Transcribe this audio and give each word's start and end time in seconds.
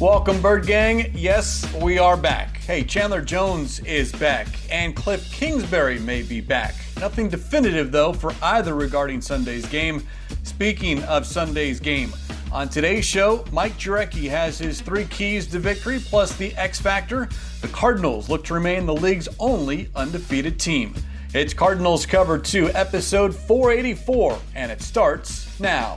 Welcome, 0.00 0.40
Bird 0.40 0.64
Gang. 0.64 1.12
Yes, 1.14 1.70
we 1.74 1.98
are 1.98 2.16
back. 2.16 2.56
Hey, 2.56 2.84
Chandler 2.84 3.20
Jones 3.20 3.80
is 3.80 4.12
back, 4.12 4.48
and 4.70 4.96
Cliff 4.96 5.30
Kingsbury 5.30 5.98
may 5.98 6.22
be 6.22 6.40
back. 6.40 6.74
Nothing 6.98 7.28
definitive, 7.28 7.92
though, 7.92 8.14
for 8.14 8.32
either 8.40 8.74
regarding 8.74 9.20
Sunday's 9.20 9.66
game. 9.66 10.02
Speaking 10.42 11.02
of 11.04 11.26
Sunday's 11.26 11.80
game, 11.80 12.14
on 12.50 12.70
today's 12.70 13.04
show, 13.04 13.44
Mike 13.52 13.74
Jurecki 13.74 14.26
has 14.30 14.58
his 14.58 14.80
three 14.80 15.04
keys 15.04 15.46
to 15.48 15.58
victory 15.58 15.98
plus 16.02 16.34
the 16.34 16.56
X 16.56 16.80
Factor. 16.80 17.28
The 17.60 17.68
Cardinals 17.68 18.30
look 18.30 18.42
to 18.44 18.54
remain 18.54 18.86
the 18.86 18.94
league's 18.94 19.28
only 19.38 19.90
undefeated 19.94 20.58
team. 20.58 20.94
It's 21.34 21.52
Cardinals 21.52 22.06
Cover 22.06 22.38
2, 22.38 22.70
episode 22.70 23.34
484, 23.34 24.38
and 24.54 24.72
it 24.72 24.80
starts 24.80 25.60
now. 25.60 25.96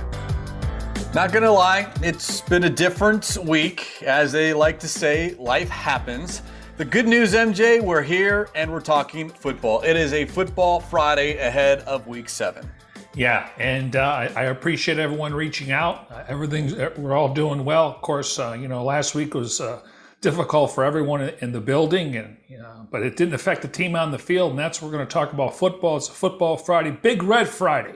Not 1.13 1.33
gonna 1.33 1.51
lie, 1.51 1.91
it's 2.01 2.39
been 2.39 2.63
a 2.63 2.69
different 2.69 3.37
week. 3.43 4.01
As 4.01 4.31
they 4.31 4.53
like 4.53 4.79
to 4.79 4.87
say, 4.87 5.33
life 5.33 5.67
happens. 5.67 6.41
The 6.77 6.85
good 6.85 7.05
news, 7.05 7.33
MJ, 7.33 7.83
we're 7.83 8.01
here 8.01 8.47
and 8.55 8.71
we're 8.71 8.79
talking 8.79 9.27
football. 9.27 9.81
It 9.81 9.97
is 9.97 10.13
a 10.13 10.25
football 10.25 10.79
Friday 10.79 11.35
ahead 11.35 11.79
of 11.79 12.07
week 12.07 12.29
seven. 12.29 12.71
Yeah, 13.13 13.49
and 13.57 13.97
uh, 13.97 14.29
I 14.33 14.43
appreciate 14.43 14.99
everyone 14.99 15.33
reaching 15.33 15.73
out. 15.73 16.09
Uh, 16.09 16.23
everything's 16.29 16.75
we're 16.97 17.13
all 17.13 17.33
doing 17.33 17.65
well. 17.65 17.89
Of 17.89 18.01
course, 18.01 18.39
uh, 18.39 18.53
you 18.57 18.69
know 18.69 18.81
last 18.81 19.13
week 19.13 19.33
was 19.33 19.59
uh, 19.59 19.81
difficult 20.21 20.71
for 20.71 20.85
everyone 20.85 21.23
in 21.41 21.51
the 21.51 21.59
building, 21.59 22.15
and 22.15 22.37
you 22.47 22.57
know, 22.57 22.87
but 22.89 23.03
it 23.03 23.17
didn't 23.17 23.33
affect 23.33 23.63
the 23.63 23.67
team 23.67 23.97
on 23.97 24.11
the 24.11 24.19
field. 24.19 24.51
And 24.51 24.59
that's 24.59 24.81
what 24.81 24.87
we're 24.87 24.95
going 24.95 25.07
to 25.07 25.13
talk 25.13 25.33
about 25.33 25.57
football. 25.57 25.97
It's 25.97 26.07
a 26.07 26.13
football 26.13 26.55
Friday, 26.55 26.91
Big 26.91 27.21
Red 27.21 27.49
Friday 27.49 27.95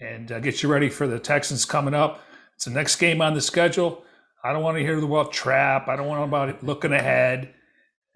and 0.00 0.30
uh, 0.30 0.40
get 0.40 0.62
you 0.62 0.68
ready 0.68 0.88
for 0.88 1.06
the 1.06 1.18
Texans 1.18 1.64
coming 1.64 1.94
up. 1.94 2.22
It's 2.54 2.64
the 2.64 2.70
next 2.70 2.96
game 2.96 3.20
on 3.20 3.34
the 3.34 3.40
schedule. 3.40 4.04
I 4.42 4.52
don't 4.52 4.62
want 4.62 4.76
to 4.76 4.82
hear 4.82 5.00
the 5.00 5.06
word 5.06 5.32
trap. 5.32 5.88
I 5.88 5.96
don't 5.96 6.06
want 6.06 6.20
to 6.20 6.24
about 6.24 6.62
looking 6.62 6.92
ahead. 6.92 7.54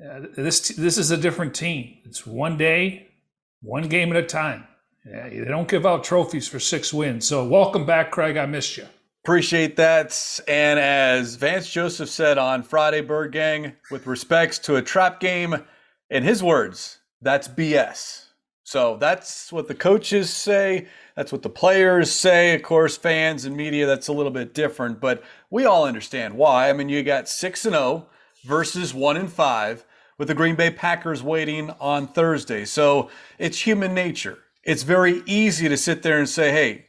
Uh, 0.02 0.20
this 0.36 0.68
this 0.68 0.96
is 0.96 1.10
a 1.10 1.16
different 1.16 1.54
team. 1.54 1.98
It's 2.04 2.26
one 2.26 2.56
day, 2.56 3.08
one 3.60 3.88
game 3.88 4.10
at 4.10 4.16
a 4.16 4.26
time. 4.26 4.66
Yeah, 5.04 5.28
they 5.28 5.44
don't 5.44 5.68
give 5.68 5.86
out 5.86 6.04
trophies 6.04 6.48
for 6.48 6.60
six 6.60 6.92
wins. 6.92 7.26
So 7.26 7.44
welcome 7.44 7.84
back, 7.84 8.10
Craig. 8.10 8.36
I 8.36 8.46
missed 8.46 8.76
you. 8.76 8.86
Appreciate 9.24 9.76
that. 9.76 10.40
And 10.48 10.78
as 10.78 11.34
Vance 11.34 11.70
Joseph 11.70 12.08
said 12.08 12.38
on 12.38 12.62
Friday, 12.62 13.02
Bird 13.02 13.32
Gang, 13.32 13.74
with 13.90 14.06
respects 14.06 14.58
to 14.60 14.76
a 14.76 14.82
trap 14.82 15.20
game, 15.20 15.64
in 16.08 16.22
his 16.22 16.42
words, 16.42 16.98
that's 17.20 17.48
BS. 17.48 18.26
So 18.70 18.96
that's 18.98 19.52
what 19.52 19.66
the 19.66 19.74
coaches 19.74 20.30
say. 20.30 20.86
That's 21.16 21.32
what 21.32 21.42
the 21.42 21.48
players 21.48 22.08
say. 22.12 22.54
Of 22.54 22.62
course, 22.62 22.96
fans 22.96 23.44
and 23.44 23.56
media, 23.56 23.84
that's 23.84 24.06
a 24.06 24.12
little 24.12 24.30
bit 24.30 24.54
different, 24.54 25.00
but 25.00 25.24
we 25.50 25.64
all 25.64 25.86
understand 25.86 26.34
why. 26.34 26.70
I 26.70 26.72
mean, 26.72 26.88
you 26.88 27.02
got 27.02 27.28
6 27.28 27.64
and 27.64 27.74
0 27.74 28.06
versus 28.44 28.94
1 28.94 29.16
and 29.16 29.32
5 29.32 29.84
with 30.18 30.28
the 30.28 30.36
Green 30.36 30.54
Bay 30.54 30.70
Packers 30.70 31.20
waiting 31.20 31.70
on 31.80 32.06
Thursday. 32.06 32.64
So 32.64 33.10
it's 33.40 33.58
human 33.58 33.92
nature. 33.92 34.38
It's 34.62 34.84
very 34.84 35.24
easy 35.26 35.68
to 35.68 35.76
sit 35.76 36.04
there 36.04 36.18
and 36.18 36.28
say, 36.28 36.52
hey, 36.52 36.86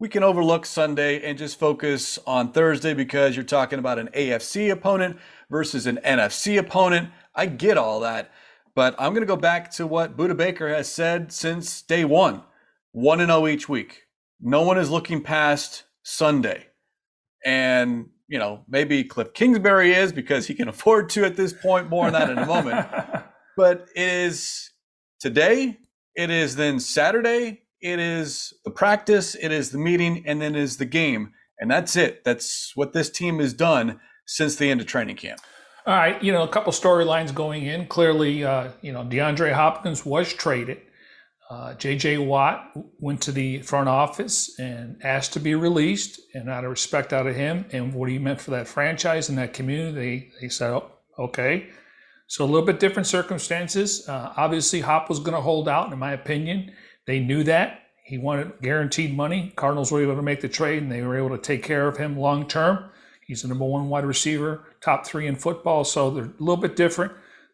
we 0.00 0.08
can 0.08 0.24
overlook 0.24 0.66
Sunday 0.66 1.22
and 1.22 1.38
just 1.38 1.60
focus 1.60 2.18
on 2.26 2.50
Thursday 2.50 2.92
because 2.92 3.36
you're 3.36 3.44
talking 3.44 3.78
about 3.78 4.00
an 4.00 4.08
AFC 4.16 4.72
opponent 4.72 5.16
versus 5.48 5.86
an 5.86 6.00
NFC 6.04 6.58
opponent. 6.58 7.10
I 7.36 7.46
get 7.46 7.78
all 7.78 8.00
that. 8.00 8.32
But 8.74 8.94
I'm 8.98 9.12
going 9.12 9.22
to 9.22 9.26
go 9.26 9.36
back 9.36 9.70
to 9.72 9.86
what 9.86 10.16
Budda 10.16 10.36
Baker 10.36 10.68
has 10.68 10.90
said 10.90 11.32
since 11.32 11.82
day 11.82 12.04
one 12.04 12.42
1 12.92 13.20
and 13.20 13.30
0 13.30 13.46
each 13.46 13.68
week. 13.68 14.02
No 14.40 14.62
one 14.62 14.78
is 14.78 14.90
looking 14.90 15.22
past 15.22 15.84
Sunday. 16.02 16.66
And, 17.44 18.08
you 18.28 18.38
know, 18.38 18.64
maybe 18.68 19.04
Cliff 19.04 19.32
Kingsbury 19.32 19.92
is 19.92 20.12
because 20.12 20.46
he 20.46 20.54
can 20.54 20.68
afford 20.68 21.08
to 21.10 21.24
at 21.24 21.36
this 21.36 21.52
point. 21.52 21.88
More 21.88 22.06
on 22.06 22.12
that 22.12 22.30
in 22.30 22.38
a 22.38 22.46
moment. 22.46 22.86
but 23.56 23.88
it 23.94 24.08
is 24.08 24.70
today, 25.20 25.78
it 26.16 26.30
is 26.30 26.56
then 26.56 26.80
Saturday, 26.80 27.62
it 27.80 27.98
is 27.98 28.52
the 28.64 28.70
practice, 28.70 29.34
it 29.34 29.52
is 29.52 29.70
the 29.70 29.78
meeting, 29.78 30.22
and 30.26 30.40
then 30.40 30.54
is 30.54 30.76
the 30.76 30.84
game. 30.84 31.32
And 31.58 31.70
that's 31.70 31.96
it. 31.96 32.24
That's 32.24 32.72
what 32.74 32.92
this 32.92 33.10
team 33.10 33.38
has 33.38 33.52
done 33.52 34.00
since 34.26 34.56
the 34.56 34.70
end 34.70 34.80
of 34.80 34.86
training 34.86 35.16
camp. 35.16 35.40
All 35.86 35.94
right, 35.94 36.22
you 36.22 36.32
know, 36.32 36.42
a 36.42 36.48
couple 36.48 36.72
storylines 36.72 37.34
going 37.34 37.64
in. 37.64 37.86
Clearly, 37.86 38.44
uh, 38.44 38.70
you 38.82 38.92
know, 38.92 39.02
DeAndre 39.02 39.52
Hopkins 39.52 40.04
was 40.04 40.32
traded. 40.32 40.78
Uh, 41.48 41.74
J.J. 41.74 42.18
Watt 42.18 42.70
went 42.98 43.22
to 43.22 43.32
the 43.32 43.62
front 43.62 43.88
office 43.88 44.56
and 44.58 45.02
asked 45.02 45.32
to 45.32 45.40
be 45.40 45.54
released, 45.54 46.20
and 46.34 46.48
out 46.50 46.64
of 46.64 46.70
respect 46.70 47.12
out 47.12 47.26
of 47.26 47.34
him 47.34 47.64
and 47.72 47.92
what 47.92 48.08
he 48.08 48.18
meant 48.18 48.40
for 48.40 48.52
that 48.52 48.68
franchise 48.68 49.28
and 49.28 49.38
that 49.38 49.54
community, 49.54 50.30
they, 50.40 50.42
they 50.42 50.48
said, 50.48 50.70
oh, 50.70 50.90
okay. 51.18 51.70
So 52.28 52.44
a 52.44 52.46
little 52.46 52.66
bit 52.66 52.78
different 52.78 53.08
circumstances. 53.08 54.08
Uh, 54.08 54.32
obviously, 54.36 54.80
Hop 54.80 55.08
was 55.08 55.18
going 55.18 55.34
to 55.34 55.40
hold 55.40 55.68
out, 55.68 55.92
in 55.92 55.98
my 55.98 56.12
opinion. 56.12 56.72
They 57.06 57.18
knew 57.18 57.42
that. 57.44 57.80
He 58.04 58.18
wanted 58.18 58.60
guaranteed 58.60 59.16
money. 59.16 59.52
Cardinals 59.56 59.90
were 59.90 60.02
able 60.02 60.16
to 60.16 60.22
make 60.22 60.42
the 60.42 60.48
trade, 60.48 60.82
and 60.82 60.92
they 60.92 61.02
were 61.02 61.16
able 61.16 61.30
to 61.30 61.38
take 61.38 61.64
care 61.64 61.88
of 61.88 61.96
him 61.96 62.18
long 62.18 62.46
term. 62.46 62.90
He's 63.30 63.42
the 63.42 63.48
number 63.48 63.64
one 63.64 63.88
wide 63.88 64.04
receiver, 64.04 64.64
top 64.80 65.06
three 65.06 65.28
in 65.28 65.36
football, 65.36 65.84
so 65.84 66.10
they're 66.10 66.24
a 66.24 66.32
little 66.40 66.56
bit 66.56 66.74
different. 66.74 67.12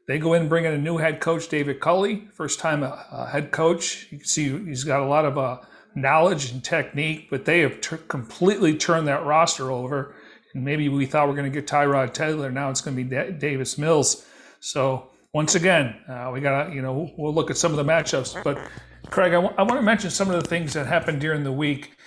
They 0.09 0.19
go 0.19 0.32
in 0.32 0.41
and 0.41 0.48
bring 0.48 0.64
in 0.64 0.72
a 0.72 0.78
new 0.78 0.97
head 0.97 1.20
coach, 1.20 1.50
David 1.50 1.81
Culley, 1.81 2.28
first 2.32 2.60
time 2.60 2.82
a, 2.82 3.06
a 3.12 3.26
head 3.26 3.50
coach. 3.50 4.09
You 4.10 4.16
can 4.16 4.26
see 4.26 4.59
he's 4.65 4.84
got 4.84 5.00
a 5.00 5.04
lot 5.04 5.26
of 5.26 5.36
uh, 5.36 5.59
knowledge 5.94 6.50
and 6.50 6.65
technique, 6.65 7.28
but 7.28 7.44
they 7.44 7.60
have 7.60 7.82
t- 7.82 7.98
completely 8.09 8.75
turned 8.75 9.06
that 9.09 9.26
roster 9.26 9.70
over. 9.70 10.15
And 10.54 10.65
maybe 10.65 10.88
we 10.88 11.04
thought 11.04 11.26
we 11.26 11.34
are 11.34 11.36
going 11.36 11.53
to 11.53 11.60
get 11.60 11.69
Tyrod 11.69 12.15
Taylor. 12.15 12.50
Now 12.50 12.70
it's 12.70 12.81
going 12.81 12.97
to 12.97 13.04
be 13.04 13.10
da- 13.10 13.32
Davis 13.32 13.76
Mills. 13.76 14.26
So 14.60 15.10
once 15.34 15.56
again, 15.56 15.94
uh, 16.09 16.31
we 16.32 16.41
got 16.41 16.69
to, 16.69 16.75
you 16.75 16.81
know, 16.81 17.12
we'll 17.19 17.34
look 17.34 17.50
at 17.50 17.59
some 17.59 17.70
of 17.70 17.76
the 17.76 17.84
matchups. 17.84 18.42
But 18.42 18.56
Craig, 19.10 19.32
I, 19.32 19.42
w- 19.42 19.54
I 19.59 19.62
want 19.65 19.76
to 19.76 19.82
mention 19.82 20.09
some 20.09 20.31
of 20.31 20.42
the 20.42 20.48
things 20.48 20.72
that 20.72 20.86
happened 20.86 21.20
during 21.20 21.44
the 21.44 21.53
week. 21.53 21.98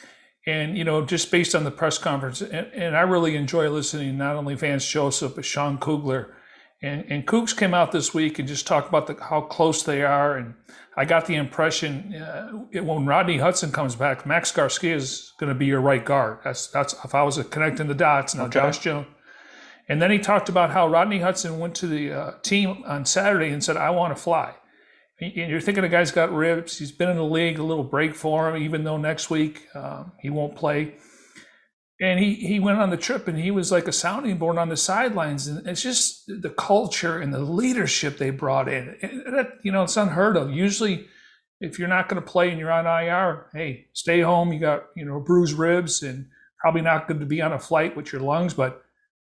And, 0.50 0.78
you 0.78 0.84
know, 0.84 1.06
just 1.06 1.30
based 1.32 1.54
on 1.54 1.64
the 1.64 1.72
press 1.72 1.98
conference, 1.98 2.42
and, 2.42 2.68
and 2.74 2.98
I 2.98 3.02
really 3.02 3.36
enjoy 3.36 3.70
listening 3.70 4.18
not 4.18 4.36
only 4.36 4.56
Vance 4.56 4.88
Joseph, 4.88 5.36
but 5.36 5.46
Sean 5.46 5.78
Kugler 5.78 6.36
and, 6.82 7.06
and 7.10 7.28
Kooks 7.28 7.56
came 7.56 7.74
out 7.74 7.92
this 7.92 8.14
week 8.14 8.40
and 8.40 8.48
just 8.48 8.66
talked 8.66 8.88
about 8.88 9.08
the, 9.08 9.18
how 9.22 9.42
close 9.42 9.84
they 9.84 10.02
are. 10.02 10.38
And 10.38 10.54
I 10.96 11.06
got 11.06 11.26
the 11.26 11.36
impression 11.36 12.16
uh, 12.16 12.52
when 12.82 13.06
Rodney 13.06 13.38
Hudson 13.38 13.72
comes 13.72 13.96
back, 13.96 14.26
Max 14.26 14.52
Garcia 14.52 14.96
is 14.96 15.34
going 15.40 15.50
to 15.50 15.56
be 15.56 15.66
your 15.66 15.82
right 15.82 16.04
guard. 16.04 16.40
That's 16.44 16.68
that's 16.68 16.94
if 17.04 17.14
I 17.14 17.24
was 17.24 17.38
connecting 17.50 17.88
the 17.88 17.96
dots. 17.96 18.34
Now 18.34 18.44
okay. 18.44 18.60
Josh 18.60 18.80
Jones. 18.80 19.08
And 19.90 20.02
then 20.02 20.12
he 20.12 20.20
talked 20.20 20.50
about 20.50 20.70
how 20.70 20.88
Rodney 20.88 21.20
Hudson 21.20 21.58
went 21.58 21.76
to 21.76 21.88
the 21.88 22.14
uh, 22.14 22.32
team 22.44 22.84
on 22.86 23.06
Saturday 23.06 23.50
and 23.50 23.64
said, 23.64 23.76
"I 23.76 23.90
want 23.90 24.16
to 24.16 24.22
fly." 24.22 24.56
And 25.22 25.52
you're 25.52 25.60
thinking 25.60 25.82
the 25.82 25.90
guy's 25.90 26.12
got 26.12 26.34
ribs. 26.34 26.78
He's 26.78 26.92
been 26.92 27.10
in 27.10 27.18
the 27.18 27.24
league, 27.24 27.60
a 27.60 27.64
little 27.64 27.84
break 27.84 28.16
for 28.16 28.50
him, 28.50 28.62
even 28.62 28.84
though 28.84 28.98
next 28.98 29.30
week 29.30 29.68
um, 29.76 30.14
he 30.20 30.30
won't 30.30 30.56
play. 30.56 30.96
And 32.02 32.18
he 32.18 32.36
he 32.36 32.62
went 32.62 32.80
on 32.80 32.92
the 32.92 32.98
trip 32.98 33.28
and 33.28 33.38
he 33.38 33.52
was 33.52 33.74
like 33.74 33.90
a 33.90 33.92
sounding 33.92 34.38
board 34.38 34.58
on 34.58 34.70
the 34.70 34.78
sidelines. 34.78 35.48
And 35.48 35.68
it's 35.68 35.82
just 35.82 36.28
the 36.28 36.50
culture 36.50 37.20
and 37.20 37.34
the 37.34 37.40
leadership 37.40 38.18
they 38.18 38.30
brought 38.30 38.70
in. 38.70 38.96
That 39.02 39.58
you 39.64 39.74
know 39.74 39.84
it's 39.84 39.98
unheard 39.98 40.38
of. 40.38 40.52
Usually 40.52 41.08
if 41.60 41.78
you're 41.78 41.90
not 41.90 42.08
going 42.08 42.22
to 42.22 42.26
play 42.26 42.50
and 42.50 42.58
you're 42.58 42.72
on 42.72 42.86
IR 42.86 43.48
hey 43.54 43.88
stay 43.92 44.22
home. 44.22 44.54
You 44.54 44.62
got 44.62 44.86
you 44.96 45.04
know 45.04 45.20
bruised 45.20 45.58
ribs 45.58 46.02
and 46.02 46.28
probably 46.58 46.82
not 46.82 47.10
good 47.10 47.20
to 47.20 47.26
be 47.26 47.42
on 47.42 47.52
a 47.52 47.60
flight 47.60 47.98
with 47.98 48.14
your 48.14 48.22
lungs. 48.22 48.54
But 48.54 48.82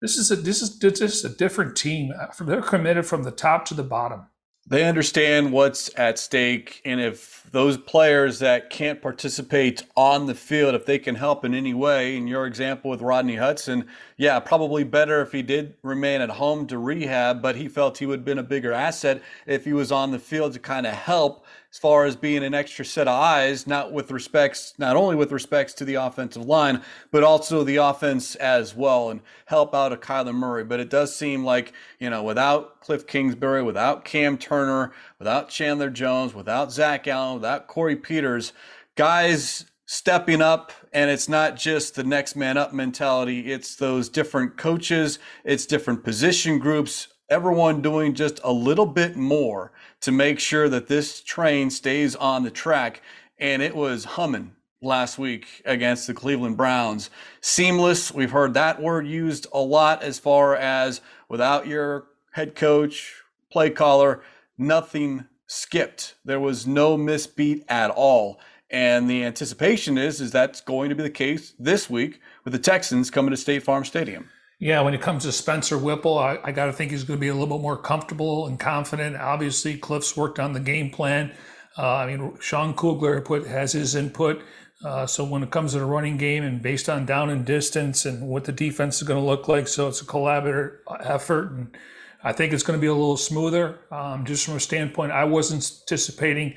this 0.01 0.17
is 0.17 0.31
a 0.31 0.37
this 0.37 0.63
is 0.63 0.79
this 0.79 1.01
is 1.01 1.25
a 1.25 1.37
different 1.37 1.77
team. 1.77 2.13
They're 2.41 2.63
committed 2.63 3.07
from 3.07 3.25
the 3.25 3.33
top 3.33 3.65
to 3.67 3.75
the 3.75 3.83
bottom 3.83 4.27
they 4.73 4.85
understand 4.85 5.53
what's 5.53 5.91
at 5.99 6.19
stake 6.19 6.81
and 6.87 6.99
if 6.99 7.47
those 7.53 7.77
players 7.77 8.39
that 8.39 8.71
can't 8.71 9.03
participate 9.03 9.83
on 9.99 10.25
the 10.25 10.35
field 10.35 10.75
if 10.75 10.87
they 10.87 10.99
can 10.99 11.15
help 11.15 11.45
in 11.45 11.53
any 11.55 11.75
way 11.75 12.17
in 12.17 12.27
your 12.27 12.47
example 12.47 12.91
with 12.91 13.03
rodney 13.03 13.37
hudson 13.37 13.87
yeah 14.17 14.41
probably 14.41 14.83
better 14.83 15.21
if 15.21 15.31
he 15.31 15.43
did 15.43 15.75
remain 15.83 16.23
at 16.23 16.31
home 16.31 16.67
to 16.67 16.79
rehab 16.79 17.43
but 17.43 17.55
he 17.55 17.69
felt 17.69 17.99
he 17.99 18.07
would 18.07 18.21
have 18.21 18.25
been 18.25 18.39
a 18.39 18.43
bigger 18.43 18.73
asset 18.73 19.21
if 19.45 19.67
he 19.67 19.75
was 19.75 19.93
on 19.93 20.11
the 20.11 20.19
field 20.19 20.55
to 20.55 20.59
kind 20.59 20.87
of 20.87 20.95
help 20.95 21.45
as 21.73 21.79
far 21.79 22.05
as 22.05 22.17
being 22.17 22.45
an 22.45 22.53
extra 22.53 22.85
set 22.85 23.09
of 23.09 23.19
eyes, 23.19 23.67
not 23.67 23.93
with 23.93 24.11
respects, 24.11 24.75
not 24.77 24.95
only 24.95 25.17
with 25.17 25.33
respects 25.33 25.73
to 25.73 25.87
the 25.87 25.95
offensive 25.95 26.45
line, 26.45 26.83
but 27.11 27.25
also 27.25 27.65
the 27.65 27.77
offense 27.77 28.35
as 28.35 28.77
well, 28.77 29.09
and 29.09 29.23
help 29.47 29.75
out 29.75 29.93
a 29.93 29.97
Kyler 29.97 30.35
Murray. 30.35 30.65
But 30.65 30.81
it 30.81 30.91
does 30.91 31.17
seem 31.17 31.45
like 31.45 31.73
you 31.99 32.11
know, 32.11 32.23
without 32.23 32.81
Cliff 32.81 33.07
Kingsbury, 33.07 33.63
without 33.63 34.05
Cam 34.05 34.37
Turner, 34.37 34.93
without 35.19 35.49
Chandler 35.49 35.89
Jones, 35.89 36.35
without 36.35 36.71
Zach 36.71 37.09
Allen, 37.09 37.37
without 37.37 37.69
Corey 37.69 37.97
Peters, 37.97 38.53
guys 38.95 39.65
stepping 39.87 40.41
up 40.41 40.73
and 40.93 41.11
it's 41.11 41.29
not 41.29 41.57
just 41.57 41.95
the 41.95 42.05
next 42.05 42.35
man 42.37 42.57
up 42.57 42.73
mentality 42.73 43.53
it's 43.53 43.77
those 43.77 44.09
different 44.09 44.57
coaches 44.57 45.19
it's 45.45 45.67
different 45.67 46.03
position 46.03 46.59
groups 46.59 47.09
everyone 47.29 47.83
doing 47.83 48.15
just 48.15 48.41
a 48.45 48.53
little 48.53 48.87
bit 48.87 49.17
more 49.17 49.73
to 50.01 50.13
make 50.13 50.39
sure 50.39 50.69
that 50.69 50.89
this 50.89 51.21
train 51.21 51.71
stays 51.71 52.15
on 52.17 52.43
the 52.43 52.51
track. 52.51 53.03
And 53.39 53.63
it 53.63 53.75
was 53.75 54.05
humming 54.05 54.55
last 54.81 55.19
week 55.19 55.63
against 55.65 56.07
the 56.07 56.15
Cleveland 56.15 56.57
Browns. 56.57 57.11
Seamless. 57.41 58.13
We've 58.13 58.31
heard 58.31 58.55
that 58.55 58.81
word 58.81 59.07
used 59.07 59.47
a 59.53 59.61
lot 59.61 60.03
as 60.03 60.19
far 60.19 60.57
as 60.57 61.01
without 61.29 61.67
your 61.67 62.07
head 62.33 62.55
coach 62.55 63.23
play 63.51 63.71
caller 63.71 64.23
nothing 64.59 65.27
skipped. 65.47 66.15
There 66.25 66.41
was 66.41 66.67
no 66.67 66.97
misbeat 66.97 67.65
at 67.69 67.91
all. 67.91 68.41
And 68.71 69.09
the 69.09 69.23
anticipation 69.25 69.99
is 69.99 70.21
is 70.21 70.31
that's 70.31 70.63
going 70.63 70.89
to 70.89 70.95
be 70.95 71.03
the 71.03 71.11
case 71.11 71.55
this 71.59 71.91
week 71.91 72.21
with 72.45 72.53
the 72.53 72.59
Texans 72.59 73.11
coming 73.11 73.31
to 73.31 73.37
State 73.37 73.63
Farm 73.63 73.85
Stadium. 73.85 74.31
Yeah, 74.63 74.83
when 74.83 74.95
it 74.95 75.01
comes 75.01 75.25
to 75.25 75.33
Spencer 75.33 75.77
Whipple, 75.77 76.17
I, 76.17 76.39
I 76.45 76.53
got 76.53 76.67
to 76.67 76.73
think 76.73 76.93
he's 76.93 77.03
going 77.03 77.19
to 77.19 77.21
be 77.21 77.27
a 77.27 77.35
little 77.35 77.59
bit 77.59 77.61
more 77.61 77.77
comfortable 77.77 78.47
and 78.47 78.61
confident. 78.61 79.17
Obviously, 79.17 79.77
Cliff's 79.77 80.17
worked 80.17 80.39
on 80.39 80.53
the 80.53 80.61
game 80.61 80.89
plan. 80.89 81.33
Uh, 81.77 81.97
I 81.97 82.07
mean, 82.07 82.39
Sean 82.39 82.73
Kugler 82.73 83.21
put 83.23 83.45
has 83.49 83.73
his 83.73 83.97
input. 83.97 84.41
Uh, 84.85 85.05
so 85.05 85.25
when 85.25 85.43
it 85.43 85.51
comes 85.51 85.73
to 85.73 85.81
the 85.81 85.85
running 85.85 86.17
game 86.17 86.45
and 86.45 86.63
based 86.63 86.89
on 86.89 87.05
down 87.05 87.29
and 87.29 87.45
distance 87.45 88.05
and 88.05 88.29
what 88.29 88.45
the 88.45 88.53
defense 88.53 88.99
is 88.99 89.03
going 89.03 89.19
to 89.19 89.27
look 89.27 89.49
like, 89.49 89.67
so 89.67 89.89
it's 89.89 90.01
a 90.01 90.05
collaborative 90.05 90.77
effort, 91.01 91.51
and 91.51 91.77
I 92.23 92.33
think 92.33 92.53
it's 92.53 92.63
going 92.63 92.79
to 92.79 92.81
be 92.81 92.87
a 92.87 92.95
little 92.95 93.17
smoother. 93.17 93.81
Um, 93.91 94.25
just 94.25 94.47
from 94.47 94.55
a 94.55 94.61
standpoint, 94.61 95.11
I 95.11 95.25
wasn't 95.25 95.69
anticipating 95.81 96.55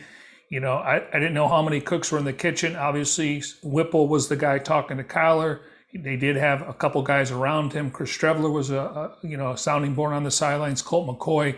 you 0.49 0.59
know, 0.59 0.73
I, 0.73 0.97
I 0.97 1.13
didn't 1.13 1.33
know 1.33 1.47
how 1.47 1.63
many 1.63 1.81
cooks 1.81 2.11
were 2.11 2.19
in 2.19 2.23
the 2.23 2.31
kitchen. 2.31 2.75
Obviously, 2.75 3.41
Whipple 3.63 4.07
was 4.07 4.27
the 4.27 4.35
guy 4.35 4.59
talking 4.59 4.97
to 4.97 5.03
Kyler. 5.03 5.61
They 5.97 6.15
did 6.15 6.35
have 6.35 6.67
a 6.67 6.73
couple 6.73 7.01
guys 7.01 7.31
around 7.31 7.73
him. 7.73 7.91
Chris 7.91 8.15
Streveler 8.15 8.51
was 8.51 8.69
a, 8.69 8.79
a 8.79 9.17
you 9.23 9.37
know 9.37 9.51
a 9.51 9.57
sounding 9.57 9.93
board 9.93 10.13
on 10.13 10.23
the 10.23 10.31
sidelines. 10.31 10.81
Colt 10.81 11.07
McCoy, 11.07 11.57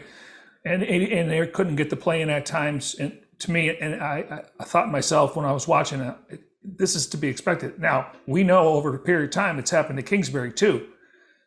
and 0.66 0.84
and 0.84 1.30
they 1.30 1.46
couldn't 1.48 1.76
get 1.76 1.90
the 1.90 1.96
play 1.96 2.22
in 2.22 2.30
at 2.30 2.46
times. 2.46 2.96
And 2.96 3.18
to 3.40 3.52
me, 3.52 3.76
and 3.78 4.02
I, 4.02 4.44
I 4.60 4.64
thought 4.64 4.92
myself 4.92 5.36
when 5.36 5.46
I 5.46 5.52
was 5.52 5.68
watching 5.68 6.02
it, 6.02 6.42
this 6.64 6.96
is 6.96 7.08
to 7.08 7.18
be 7.18 7.28
expected. 7.28 7.80
Now 7.80 8.12
we 8.26 8.44
know 8.44 8.70
over 8.70 8.96
a 8.96 9.00
period 9.00 9.26
of 9.26 9.32
time 9.32 9.60
it's 9.60 9.72
happened 9.72 9.98
to 9.98 10.04
Kingsbury 10.04 10.52
too. 10.52 10.88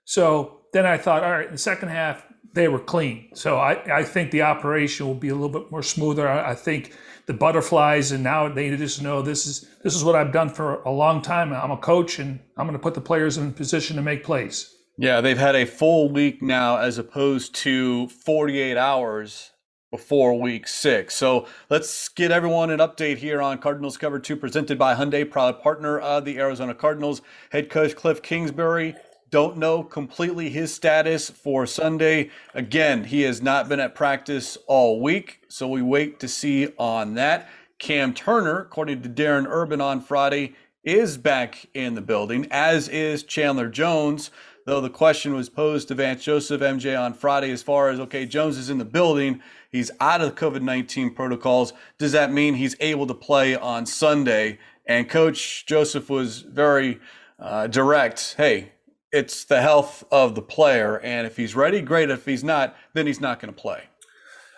So 0.04 0.62
then 0.72 0.86
I 0.86 0.96
thought, 0.98 1.22
all 1.22 1.30
right, 1.30 1.46
in 1.46 1.52
the 1.52 1.58
second 1.58 1.88
half 1.88 2.24
they 2.52 2.68
were 2.68 2.80
clean. 2.80 3.30
So 3.34 3.58
I, 3.58 3.98
I 3.98 4.02
think 4.02 4.30
the 4.30 4.42
operation 4.42 5.06
will 5.06 5.14
be 5.14 5.28
a 5.28 5.34
little 5.34 5.60
bit 5.60 5.70
more 5.70 5.82
smoother. 5.82 6.28
I, 6.28 6.50
I 6.50 6.54
think 6.54 6.96
the 7.30 7.34
butterflies, 7.34 8.10
and 8.10 8.24
now 8.24 8.48
they 8.48 8.76
just 8.76 9.00
know 9.00 9.22
this 9.22 9.46
is 9.46 9.68
this 9.84 9.94
is 9.94 10.02
what 10.02 10.16
I've 10.16 10.32
done 10.32 10.48
for 10.48 10.82
a 10.82 10.90
long 10.90 11.22
time. 11.22 11.52
I'm 11.52 11.70
a 11.70 11.76
coach, 11.76 12.18
and 12.18 12.40
I'm 12.56 12.66
going 12.66 12.76
to 12.76 12.82
put 12.82 12.94
the 12.94 13.00
players 13.00 13.38
in 13.38 13.52
position 13.52 13.94
to 13.94 14.02
make 14.02 14.24
plays. 14.24 14.74
Yeah, 14.98 15.20
they've 15.20 15.38
had 15.38 15.54
a 15.54 15.64
full 15.64 16.10
week 16.10 16.42
now, 16.42 16.78
as 16.78 16.98
opposed 16.98 17.54
to 17.56 18.08
48 18.08 18.76
hours 18.76 19.52
before 19.92 20.40
week 20.40 20.66
six. 20.66 21.14
So 21.14 21.46
let's 21.68 22.08
get 22.08 22.32
everyone 22.32 22.70
an 22.70 22.80
update 22.80 23.18
here 23.18 23.40
on 23.40 23.58
Cardinals 23.58 23.96
Cover 23.96 24.18
Two, 24.18 24.34
presented 24.34 24.76
by 24.76 24.96
Hyundai, 24.96 25.30
proud 25.30 25.62
partner 25.62 26.00
of 26.00 26.24
the 26.24 26.36
Arizona 26.36 26.74
Cardinals. 26.74 27.22
Head 27.52 27.70
coach 27.70 27.94
Cliff 27.94 28.22
Kingsbury 28.22 28.96
don't 29.30 29.56
know 29.56 29.82
completely 29.82 30.50
his 30.50 30.74
status 30.74 31.30
for 31.30 31.66
Sunday. 31.66 32.30
Again, 32.54 33.04
he 33.04 33.22
has 33.22 33.40
not 33.40 33.68
been 33.68 33.80
at 33.80 33.94
practice 33.94 34.58
all 34.66 35.00
week, 35.00 35.40
so 35.48 35.68
we 35.68 35.82
wait 35.82 36.18
to 36.20 36.28
see 36.28 36.68
on 36.78 37.14
that. 37.14 37.48
Cam 37.78 38.12
Turner, 38.12 38.60
according 38.60 39.02
to 39.02 39.08
Darren 39.08 39.46
Urban 39.48 39.80
on 39.80 40.00
Friday, 40.00 40.54
is 40.82 41.16
back 41.16 41.66
in 41.74 41.94
the 41.94 42.00
building, 42.00 42.46
as 42.50 42.88
is 42.88 43.22
Chandler 43.22 43.68
Jones. 43.68 44.30
Though 44.66 44.80
the 44.80 44.90
question 44.90 45.34
was 45.34 45.48
posed 45.48 45.88
to 45.88 45.94
Vance 45.94 46.22
Joseph 46.22 46.60
MJ 46.60 46.98
on 47.00 47.14
Friday 47.14 47.50
as 47.50 47.62
far 47.62 47.88
as 47.88 47.98
okay, 48.00 48.26
Jones 48.26 48.58
is 48.58 48.70
in 48.70 48.78
the 48.78 48.84
building, 48.84 49.40
he's 49.70 49.90
out 50.00 50.20
of 50.20 50.34
the 50.34 50.40
COVID 50.40 50.62
19 50.62 51.14
protocols. 51.14 51.72
Does 51.98 52.12
that 52.12 52.32
mean 52.32 52.54
he's 52.54 52.76
able 52.80 53.06
to 53.06 53.14
play 53.14 53.56
on 53.56 53.86
Sunday? 53.86 54.58
And 54.86 55.08
Coach 55.08 55.66
Joseph 55.66 56.10
was 56.10 56.40
very 56.40 57.00
uh, 57.38 57.66
direct. 57.68 58.34
Hey, 58.36 58.72
it's 59.12 59.44
the 59.44 59.60
health 59.60 60.04
of 60.10 60.34
the 60.34 60.42
player. 60.42 60.98
And 61.00 61.26
if 61.26 61.36
he's 61.36 61.54
ready, 61.54 61.80
great. 61.80 62.10
If 62.10 62.24
he's 62.24 62.44
not, 62.44 62.76
then 62.94 63.06
he's 63.06 63.20
not 63.20 63.40
going 63.40 63.52
to 63.52 63.60
play. 63.60 63.84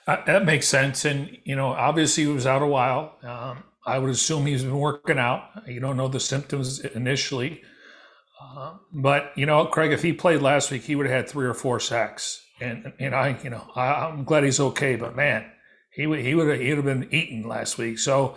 Uh, 0.06 0.22
that 0.26 0.44
makes 0.44 0.66
sense. 0.66 1.04
And, 1.04 1.38
you 1.44 1.56
know, 1.56 1.68
obviously 1.68 2.24
he 2.24 2.30
was 2.30 2.46
out 2.46 2.62
a 2.62 2.66
while. 2.66 3.16
Um, 3.22 3.62
I 3.86 3.98
would 3.98 4.10
assume 4.10 4.46
he's 4.46 4.64
been 4.64 4.78
working 4.78 5.18
out. 5.18 5.44
You 5.66 5.80
don't 5.80 5.96
know 5.96 6.08
the 6.08 6.20
symptoms 6.20 6.80
initially. 6.80 7.62
Uh, 8.40 8.74
but, 8.92 9.32
you 9.36 9.46
know, 9.46 9.64
Craig, 9.66 9.92
if 9.92 10.02
he 10.02 10.12
played 10.12 10.42
last 10.42 10.70
week, 10.70 10.82
he 10.82 10.96
would 10.96 11.06
have 11.06 11.14
had 11.14 11.28
three 11.28 11.46
or 11.46 11.54
four 11.54 11.78
sacks. 11.80 12.44
And, 12.60 12.92
and 12.98 13.14
I, 13.14 13.38
you 13.42 13.50
know, 13.50 13.70
I, 13.74 14.08
am 14.08 14.24
glad 14.24 14.44
he's 14.44 14.60
okay. 14.60 14.96
But, 14.96 15.16
man, 15.16 15.50
he, 15.90 16.06
would, 16.06 16.20
he 16.20 16.34
would 16.34 16.48
have, 16.48 16.60
he 16.60 16.74
would 16.74 16.84
have 16.84 17.00
been 17.00 17.12
eaten 17.14 17.48
last 17.48 17.78
week. 17.78 17.98
So, 17.98 18.36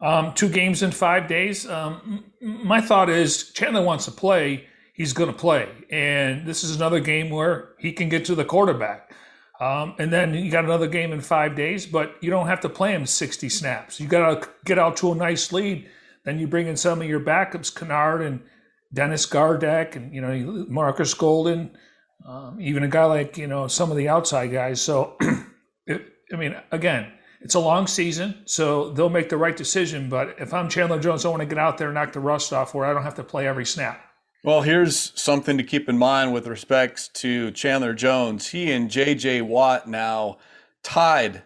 um, 0.00 0.34
two 0.34 0.50
games 0.50 0.82
in 0.82 0.90
five 0.90 1.26
days. 1.26 1.66
Um, 1.68 2.24
my 2.42 2.80
thought 2.80 3.08
is 3.08 3.52
Chandler 3.52 3.82
wants 3.82 4.04
to 4.04 4.10
play 4.10 4.66
he's 4.96 5.12
going 5.12 5.30
to 5.30 5.36
play. 5.36 5.68
And 5.90 6.46
this 6.46 6.64
is 6.64 6.74
another 6.74 7.00
game 7.00 7.30
where 7.30 7.70
he 7.78 7.92
can 7.92 8.08
get 8.08 8.24
to 8.26 8.34
the 8.34 8.44
quarterback. 8.44 9.12
Um, 9.60 9.94
and 9.98 10.12
then 10.12 10.34
you 10.34 10.50
got 10.50 10.64
another 10.64 10.86
game 10.86 11.12
in 11.12 11.20
five 11.20 11.56
days, 11.56 11.86
but 11.86 12.16
you 12.20 12.30
don't 12.30 12.46
have 12.46 12.60
to 12.60 12.68
play 12.68 12.92
him 12.92 13.06
60 13.06 13.48
snaps. 13.48 14.00
You 14.00 14.06
got 14.06 14.42
to 14.42 14.48
get 14.64 14.78
out 14.78 14.96
to 14.98 15.12
a 15.12 15.14
nice 15.14 15.52
lead. 15.52 15.88
Then 16.24 16.38
you 16.38 16.46
bring 16.46 16.66
in 16.66 16.76
some 16.76 17.00
of 17.00 17.08
your 17.08 17.20
backups, 17.20 17.74
Kennard 17.74 18.20
and 18.20 18.40
Dennis 18.92 19.26
Gardeck, 19.26 19.96
and 19.96 20.12
you 20.12 20.20
know 20.20 20.66
Marcus 20.68 21.14
Golden, 21.14 21.76
um, 22.26 22.58
even 22.60 22.82
a 22.82 22.88
guy 22.88 23.04
like 23.04 23.38
you 23.38 23.46
know 23.46 23.68
some 23.68 23.90
of 23.90 23.96
the 23.96 24.08
outside 24.08 24.50
guys. 24.50 24.82
So, 24.82 25.16
it, 25.86 26.04
I 26.32 26.36
mean, 26.36 26.56
again, 26.72 27.12
it's 27.40 27.54
a 27.54 27.60
long 27.60 27.86
season, 27.86 28.42
so 28.44 28.90
they'll 28.90 29.08
make 29.08 29.28
the 29.28 29.36
right 29.36 29.56
decision. 29.56 30.08
But 30.08 30.36
if 30.40 30.52
I'm 30.52 30.68
Chandler 30.68 30.98
Jones, 30.98 31.24
I 31.24 31.28
want 31.28 31.40
to 31.40 31.46
get 31.46 31.58
out 31.58 31.78
there 31.78 31.88
and 31.88 31.94
knock 31.94 32.12
the 32.12 32.20
rust 32.20 32.52
off, 32.52 32.74
where 32.74 32.86
I 32.86 32.92
don't 32.92 33.04
have 33.04 33.14
to 33.16 33.24
play 33.24 33.46
every 33.46 33.66
snap. 33.66 34.05
Well, 34.46 34.62
here's 34.62 35.12
something 35.20 35.58
to 35.58 35.64
keep 35.64 35.88
in 35.88 35.98
mind 35.98 36.32
with 36.32 36.46
respects 36.46 37.08
to 37.14 37.50
Chandler 37.50 37.92
Jones. 37.92 38.46
He 38.46 38.70
and 38.70 38.88
J.J. 38.88 39.42
Watt 39.42 39.88
now 39.88 40.38
tied 40.84 41.42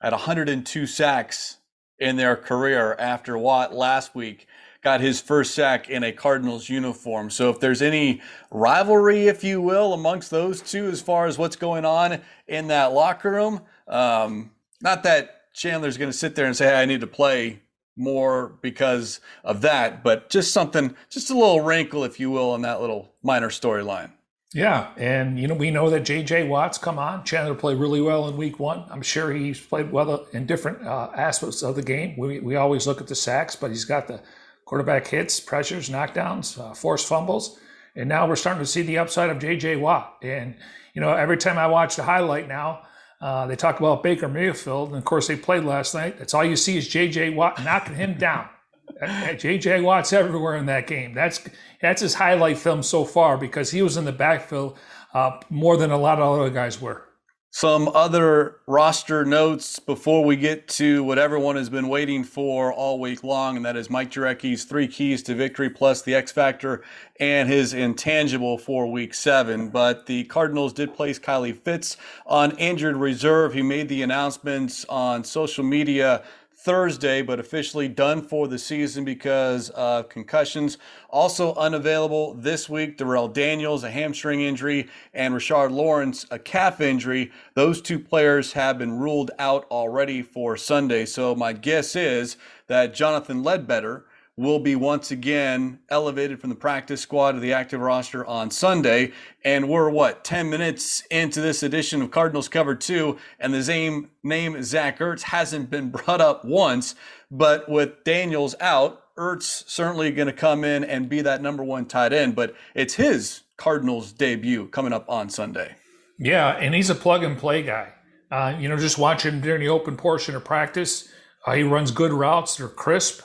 at 0.00 0.12
102 0.12 0.86
sacks 0.86 1.58
in 1.98 2.16
their 2.16 2.34
career 2.34 2.96
after 2.98 3.36
Watt 3.36 3.74
last 3.74 4.14
week 4.14 4.46
got 4.82 5.02
his 5.02 5.20
first 5.20 5.54
sack 5.54 5.90
in 5.90 6.02
a 6.02 6.10
Cardinals 6.10 6.70
uniform. 6.70 7.28
So 7.28 7.50
if 7.50 7.60
there's 7.60 7.82
any 7.82 8.22
rivalry, 8.50 9.26
if 9.26 9.44
you 9.44 9.60
will, 9.60 9.92
amongst 9.92 10.30
those 10.30 10.62
two 10.62 10.86
as 10.86 11.02
far 11.02 11.26
as 11.26 11.36
what's 11.36 11.56
going 11.56 11.84
on 11.84 12.22
in 12.46 12.68
that 12.68 12.94
locker 12.94 13.32
room, 13.32 13.60
um, 13.86 14.50
not 14.80 15.02
that 15.02 15.52
Chandler's 15.52 15.98
going 15.98 16.10
to 16.10 16.16
sit 16.16 16.36
there 16.36 16.46
and 16.46 16.56
say, 16.56 16.68
hey, 16.68 16.80
I 16.80 16.86
need 16.86 17.02
to 17.02 17.06
play 17.06 17.60
more 17.98 18.56
because 18.62 19.20
of 19.44 19.60
that, 19.62 20.02
but 20.02 20.30
just 20.30 20.52
something, 20.52 20.94
just 21.10 21.30
a 21.30 21.34
little 21.34 21.60
wrinkle, 21.60 22.04
if 22.04 22.18
you 22.20 22.30
will, 22.30 22.54
in 22.54 22.62
that 22.62 22.80
little 22.80 23.12
minor 23.22 23.48
storyline. 23.48 24.12
Yeah, 24.54 24.88
and 24.96 25.38
you 25.38 25.46
know 25.46 25.54
we 25.54 25.70
know 25.70 25.90
that 25.90 26.06
J.J. 26.06 26.48
Watts 26.48 26.78
come 26.78 26.98
on. 26.98 27.22
Chandler 27.24 27.54
played 27.54 27.76
really 27.76 28.00
well 28.00 28.28
in 28.28 28.36
Week 28.38 28.58
One. 28.58 28.84
I'm 28.88 29.02
sure 29.02 29.30
he's 29.30 29.60
played 29.60 29.92
well 29.92 30.26
in 30.32 30.46
different 30.46 30.86
uh, 30.86 31.10
aspects 31.14 31.62
of 31.62 31.76
the 31.76 31.82
game. 31.82 32.16
We 32.16 32.40
we 32.40 32.56
always 32.56 32.86
look 32.86 33.02
at 33.02 33.08
the 33.08 33.14
sacks, 33.14 33.54
but 33.54 33.70
he's 33.70 33.84
got 33.84 34.08
the 34.08 34.22
quarterback 34.64 35.06
hits, 35.06 35.38
pressures, 35.38 35.90
knockdowns, 35.90 36.58
uh, 36.58 36.72
forced 36.72 37.06
fumbles, 37.06 37.58
and 37.94 38.08
now 38.08 38.26
we're 38.26 38.36
starting 38.36 38.62
to 38.62 38.66
see 38.66 38.80
the 38.80 38.96
upside 38.96 39.28
of 39.28 39.38
J.J. 39.38 39.76
Watt. 39.76 40.16
And 40.22 40.54
you 40.94 41.02
know 41.02 41.12
every 41.12 41.36
time 41.36 41.58
I 41.58 41.66
watch 41.66 41.96
the 41.96 42.04
highlight 42.04 42.48
now, 42.48 42.87
uh, 43.20 43.46
they 43.46 43.56
talk 43.56 43.78
about 43.78 44.02
Baker 44.02 44.28
Mayfield, 44.28 44.90
and 44.90 44.98
of 44.98 45.04
course 45.04 45.26
they 45.26 45.36
played 45.36 45.64
last 45.64 45.94
night. 45.94 46.18
That's 46.18 46.34
all 46.34 46.44
you 46.44 46.56
see 46.56 46.76
is 46.76 46.86
J.J. 46.86 47.30
Watt 47.30 47.62
knocking 47.64 47.96
him 47.96 48.14
down. 48.14 48.48
J.J. 49.38 49.80
Watt's 49.80 50.12
everywhere 50.12 50.56
in 50.56 50.66
that 50.66 50.86
game. 50.86 51.14
That's 51.14 51.40
that's 51.80 52.02
his 52.02 52.14
highlight 52.14 52.58
film 52.58 52.82
so 52.82 53.04
far 53.04 53.36
because 53.36 53.70
he 53.70 53.82
was 53.82 53.96
in 53.96 54.04
the 54.04 54.12
backfield 54.12 54.78
uh, 55.14 55.40
more 55.50 55.76
than 55.76 55.90
a 55.90 55.98
lot 55.98 56.20
of 56.20 56.40
other 56.40 56.50
guys 56.50 56.80
were. 56.80 57.07
Some 57.50 57.88
other 57.88 58.56
roster 58.66 59.24
notes 59.24 59.78
before 59.78 60.22
we 60.22 60.36
get 60.36 60.68
to 60.68 61.02
what 61.02 61.18
everyone 61.18 61.56
has 61.56 61.70
been 61.70 61.88
waiting 61.88 62.22
for 62.22 62.70
all 62.70 63.00
week 63.00 63.24
long, 63.24 63.56
and 63.56 63.64
that 63.64 63.74
is 63.74 63.88
Mike 63.88 64.10
Jurecki's 64.10 64.64
three 64.64 64.86
keys 64.86 65.22
to 65.22 65.34
victory 65.34 65.70
plus 65.70 66.02
the 66.02 66.14
X 66.14 66.30
Factor 66.30 66.84
and 67.18 67.48
his 67.48 67.72
intangible 67.72 68.58
for 68.58 68.86
week 68.86 69.14
seven. 69.14 69.70
But 69.70 70.04
the 70.04 70.24
Cardinals 70.24 70.74
did 70.74 70.94
place 70.94 71.18
Kylie 71.18 71.56
Fitts 71.56 71.96
on 72.26 72.50
injured 72.58 72.96
reserve. 72.96 73.54
He 73.54 73.62
made 73.62 73.88
the 73.88 74.02
announcements 74.02 74.84
on 74.84 75.24
social 75.24 75.64
media 75.64 76.22
Thursday, 76.60 77.22
but 77.22 77.38
officially 77.38 77.86
done 77.86 78.20
for 78.20 78.48
the 78.48 78.58
season 78.58 79.04
because 79.04 79.70
of 79.70 80.08
concussions. 80.08 80.76
Also 81.08 81.54
unavailable 81.54 82.34
this 82.34 82.68
week, 82.68 82.96
Darrell 82.96 83.28
Daniels, 83.28 83.84
a 83.84 83.90
hamstring 83.92 84.40
injury, 84.40 84.88
and 85.14 85.32
Rashard 85.32 85.70
Lawrence, 85.70 86.26
a 86.32 86.38
calf 86.38 86.80
injury. 86.80 87.30
Those 87.54 87.80
two 87.80 88.00
players 88.00 88.54
have 88.54 88.76
been 88.76 88.98
ruled 88.98 89.30
out 89.38 89.66
already 89.70 90.20
for 90.20 90.56
Sunday. 90.56 91.06
So 91.06 91.36
my 91.36 91.52
guess 91.52 91.94
is 91.94 92.36
that 92.66 92.92
Jonathan 92.92 93.44
Ledbetter 93.44 94.04
will 94.38 94.60
be 94.60 94.76
once 94.76 95.10
again 95.10 95.80
elevated 95.90 96.40
from 96.40 96.48
the 96.48 96.56
practice 96.56 97.00
squad 97.00 97.32
to 97.32 97.40
the 97.40 97.52
active 97.52 97.80
roster 97.80 98.24
on 98.24 98.52
Sunday. 98.52 99.12
And 99.44 99.68
we're 99.68 99.90
what, 99.90 100.22
10 100.22 100.48
minutes 100.48 101.02
into 101.10 101.40
this 101.40 101.64
edition 101.64 102.00
of 102.00 102.12
Cardinals 102.12 102.48
Cover 102.48 102.76
2, 102.76 103.18
and 103.40 103.52
the 103.52 103.64
same 103.64 104.10
name 104.22 104.62
Zach 104.62 105.00
Ertz 105.00 105.22
hasn't 105.22 105.70
been 105.70 105.90
brought 105.90 106.20
up 106.20 106.44
once. 106.44 106.94
But 107.32 107.68
with 107.68 108.04
Daniels 108.04 108.54
out, 108.60 109.02
Ertz 109.16 109.68
certainly 109.68 110.12
going 110.12 110.28
to 110.28 110.32
come 110.32 110.62
in 110.62 110.84
and 110.84 111.08
be 111.08 111.20
that 111.22 111.42
number 111.42 111.64
one 111.64 111.84
tight 111.86 112.12
end, 112.12 112.36
but 112.36 112.54
it's 112.76 112.94
his 112.94 113.42
Cardinals 113.56 114.12
debut 114.12 114.68
coming 114.68 114.92
up 114.92 115.10
on 115.10 115.28
Sunday. 115.28 115.74
Yeah, 116.16 116.50
and 116.50 116.76
he's 116.76 116.90
a 116.90 116.94
plug 116.94 117.24
and 117.24 117.36
play 117.36 117.64
guy. 117.64 117.92
Uh, 118.30 118.54
you 118.56 118.68
know, 118.68 118.76
just 118.76 118.98
watching 118.98 119.34
him 119.34 119.40
during 119.40 119.60
the 119.60 119.68
open 119.68 119.96
portion 119.96 120.36
of 120.36 120.44
practice, 120.44 121.08
uh, 121.44 121.54
he 121.54 121.64
runs 121.64 121.90
good 121.90 122.12
routes. 122.12 122.56
They're 122.56 122.68
crisp. 122.68 123.22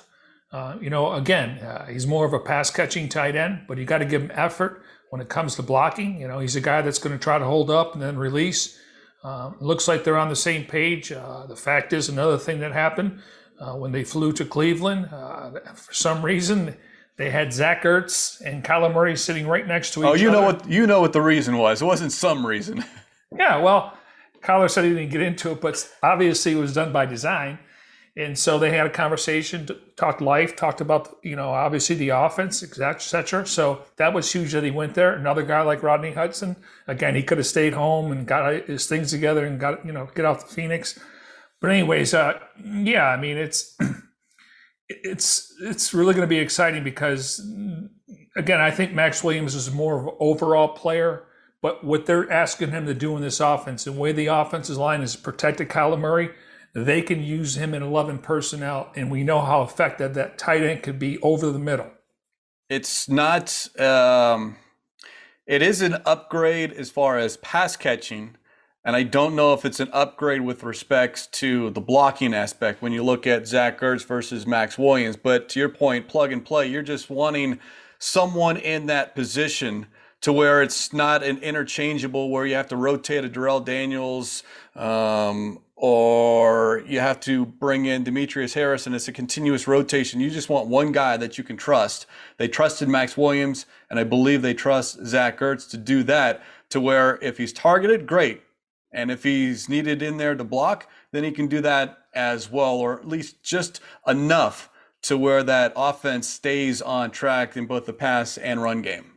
Uh, 0.54 0.78
you 0.80 0.90
know, 0.92 1.14
again, 1.14 1.58
uh, 1.60 1.88
he's 1.88 2.06
more 2.06 2.26
of 2.26 2.34
a 2.34 2.40
pass 2.40 2.70
catching 2.70 3.10
tight 3.10 3.36
end, 3.36 3.62
but 3.68 3.80
you 3.80 3.86
got 3.86 3.98
to 3.98 4.06
give 4.06 4.22
him 4.22 4.32
effort 4.36 4.84
when 5.10 5.20
it 5.20 5.28
comes 5.28 5.56
to 5.56 5.64
blocking. 5.64 6.22
You 6.22 6.28
know, 6.28 6.38
he's 6.38 6.56
a 6.56 6.62
guy 6.62 6.84
that's 6.84 7.00
going 7.00 7.18
to 7.18 7.22
try 7.22 7.40
to 7.40 7.46
hold 7.46 7.72
up 7.72 7.94
and 7.94 8.02
then 8.02 8.18
release. 8.18 8.80
Um, 9.24 9.56
looks 9.60 9.88
like 9.88 10.04
they're 10.04 10.18
on 10.18 10.30
the 10.30 10.36
same 10.36 10.66
page. 10.66 11.12
Uh, 11.12 11.48
the 11.48 11.56
fact 11.56 11.92
is, 11.92 12.08
another 12.08 12.38
thing 12.38 12.60
that 12.60 12.72
happened 12.72 13.20
uh, 13.60 13.74
when 13.74 13.92
they 13.92 14.04
flew 14.04 14.32
to 14.34 14.46
Cleveland, 14.46 15.10
uh, 15.12 15.52
for 15.74 15.94
some 15.94 16.24
reason, 16.24 16.78
they 17.18 17.32
had 17.32 17.52
Zach 17.52 17.84
Ertz 17.84 18.40
and 18.42 18.64
Kyler 18.64 18.94
Murray 18.94 19.16
sitting 19.16 19.48
right 19.48 19.68
next 19.68 19.94
to 19.94 20.02
each 20.02 20.06
other. 20.06 20.14
Oh, 20.14 20.16
you 20.16 20.30
other. 20.30 20.40
know 20.40 20.46
what? 20.46 20.70
You 20.70 20.86
know 20.86 21.02
what 21.02 21.14
the 21.14 21.22
reason 21.22 21.58
was. 21.58 21.82
It 21.82 21.86
wasn't 21.86 22.12
some 22.12 22.46
reason. 22.46 22.84
yeah, 23.36 23.58
well, 23.58 23.98
Kyler 24.42 24.70
said 24.70 24.84
he 24.84 24.92
didn't 24.92 25.10
get 25.10 25.22
into 25.22 25.52
it, 25.52 25.62
but 25.62 25.90
obviously 26.04 26.52
it 26.52 26.58
was 26.58 26.74
done 26.74 26.92
by 26.92 27.06
design. 27.08 27.58
And 28.16 28.38
so 28.38 28.60
they 28.60 28.70
had 28.70 28.86
a 28.86 28.92
conversation, 28.92 29.68
talked 29.98 30.22
life, 30.22 30.56
talked 30.56 30.82
about, 30.82 31.18
you 31.24 31.36
know, 31.36 31.50
obviously 31.50 31.96
the 31.96 32.10
offense, 32.10 32.62
etc. 32.62 33.48
So 33.48 33.82
that 33.98 34.14
was 34.14 34.32
huge 34.32 34.52
that 34.52 34.64
he 34.64 34.70
went 34.70 34.94
there. 34.94 35.14
Another 35.14 35.42
guy 35.42 35.62
like 35.62 35.82
Rodney 35.82 36.12
Hudson, 36.12 36.56
again, 36.88 37.16
he 37.16 37.24
could 37.24 37.40
have 37.40 37.48
stayed 37.48 37.74
home 37.74 38.12
and 38.12 38.28
got 38.28 38.68
his 38.68 38.86
things 38.86 39.10
together 39.10 39.46
and 39.46 39.60
got, 39.60 39.84
you 39.84 39.92
know, 39.92 40.08
get 40.14 40.26
out 40.26 40.42
to 40.42 40.46
Phoenix. 40.46 41.00
But 41.60 41.72
anyways, 41.72 42.14
uh, 42.14 42.38
yeah, 42.64 43.08
I 43.08 43.18
mean, 43.18 43.38
it's 43.38 43.76
it's 44.88 45.52
it's 45.62 45.92
really 45.92 46.14
going 46.14 46.28
to 46.28 46.36
be 46.36 46.38
exciting 46.38 46.84
because, 46.84 47.40
again, 48.36 48.62
I 48.62 48.70
think 48.70 48.94
Maxx 48.94 49.24
Williams 49.24 49.56
is 49.56 49.72
more 49.72 50.00
of 50.00 50.08
an 50.08 50.14
overall 50.20 50.68
player. 50.68 51.24
But 51.64 51.84
what 51.84 52.06
they're 52.06 52.30
asking 52.30 52.72
him 52.72 52.86
to 52.86 52.94
do 52.94 53.16
in 53.16 53.24
this 53.24 53.40
offense, 53.40 53.88
and 53.88 53.96
the 53.96 54.00
way 54.02 54.12
the 54.12 54.28
offensive 54.28 54.78
line 54.78 55.02
is 55.02 55.16
protected 55.16 55.68
Kyler 55.70 56.00
Murray– 56.00 56.30
they 56.74 57.02
can 57.02 57.24
use 57.24 57.56
him 57.56 57.74
in 57.74 57.84
11 57.84 58.20
personnel, 58.20 58.92
and 58.96 59.12
we 59.12 59.24
know 59.24 59.42
how 59.42 59.62
effective 59.62 60.14
that 60.16 60.38
tight 60.38 60.64
end 60.64 60.84
could 60.84 60.98
be 60.98 61.20
over 61.20 61.52
the 61.52 61.60
middle. 61.60 61.92
It's 62.70 63.08
not, 63.08 63.68
um, 63.80 64.56
it 65.46 65.62
is 65.62 65.82
an 65.82 65.98
upgrade 66.06 66.74
as 66.74 66.90
far 66.90 67.18
as 67.20 67.38
pass 67.38 67.76
catching. 67.76 68.38
And 68.86 68.96
I 68.96 69.04
don't 69.04 69.36
know 69.36 69.54
if 69.54 69.64
it's 69.64 69.80
an 69.80 69.90
upgrade 69.94 70.42
with 70.42 70.64
respects 70.64 71.28
to 71.28 71.70
the 71.70 71.80
blocking 71.80 72.34
aspect 72.34 72.82
when 72.82 72.92
you 72.92 73.04
look 73.04 73.26
at 73.26 73.48
Zach 73.48 73.80
Ertz 73.80 74.06
versus 74.06 74.46
Maxx 74.46 74.78
Williams. 74.78 75.16
But 75.16 75.48
to 75.50 75.60
your 75.60 75.70
point, 75.70 76.10
plug 76.10 76.34
and 76.34 76.44
play, 76.44 76.68
you're 76.68 76.82
just 76.82 77.10
wanting 77.10 77.60
someone 78.00 78.58
in 78.58 78.88
that 78.88 79.16
position 79.16 79.86
to 80.20 80.34
where 80.34 80.62
it's 80.62 80.92
not 80.92 81.24
an 81.24 81.38
interchangeable 81.38 82.30
where 82.30 82.46
you 82.46 82.56
have 82.56 82.68
to 82.70 82.78
rotate 82.78 83.24
a 83.24 83.30
Darrell 83.30 83.60
Daniels 83.60 84.44
um, 84.76 85.60
or 85.76 86.84
you 86.86 87.00
have 87.00 87.20
to 87.22 87.46
bring 87.46 87.86
in 87.86 88.04
Demetrius 88.04 88.54
Harris 88.54 88.86
and 88.86 88.96
it's 88.96 89.08
a 89.08 89.12
continuous 89.12 89.68
rotation. 89.68 90.20
You 90.20 90.30
just 90.30 90.50
want 90.50 90.68
one 90.68 90.92
guy 90.92 91.18
that 91.18 91.38
you 91.38 91.44
can 91.44 91.58
trust. 91.58 92.06
They 92.38 92.48
trusted 92.48 92.88
Maxx 92.88 93.18
Williams, 93.18 93.66
and 93.90 94.00
I 94.00 94.04
believe 94.04 94.42
they 94.42 94.54
trust 94.54 95.06
Zach 95.06 95.40
Ertz 95.40 95.70
to 95.72 95.78
do 95.78 96.04
that 96.04 96.44
to 96.70 96.80
where 96.80 97.20
if 97.22 97.38
he's 97.38 97.54
targeted, 97.54 98.08
great. 98.08 98.44
And 98.92 99.10
if 99.10 99.24
he's 99.24 99.68
needed 99.68 100.02
in 100.02 100.18
there 100.18 100.36
to 100.36 100.44
block, 100.44 100.88
then 101.12 101.24
he 101.24 101.32
can 101.32 101.48
do 101.48 101.62
that 101.62 101.98
as 102.14 102.52
well, 102.52 102.76
or 102.76 103.00
at 103.00 103.08
least 103.08 103.42
just 103.42 103.82
enough 104.08 104.70
to 105.02 105.18
where 105.18 105.44
that 105.44 105.74
offense 105.76 106.28
stays 106.28 106.82
on 106.82 107.12
track 107.12 107.58
in 107.58 107.66
both 107.66 107.86
the 107.86 107.94
pass 107.94 108.38
and 108.38 108.62
run 108.62 108.82
game. 108.82 109.13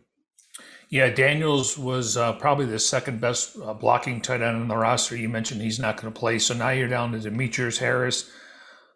Yeah, 0.88 1.10
Daniels 1.10 1.76
was 1.76 2.16
uh, 2.16 2.34
probably 2.34 2.66
the 2.66 2.78
second 2.78 3.20
best 3.20 3.56
uh, 3.60 3.74
blocking 3.74 4.20
tight 4.20 4.40
end 4.40 4.56
on 4.56 4.68
the 4.68 4.76
roster. 4.76 5.16
You 5.16 5.28
mentioned 5.28 5.60
he's 5.60 5.80
not 5.80 6.00
going 6.00 6.12
to 6.12 6.18
play, 6.18 6.38
so 6.38 6.54
now 6.54 6.70
you're 6.70 6.88
down 6.88 7.12
to 7.12 7.18
Demetrius 7.18 7.78
Harris. 7.78 8.30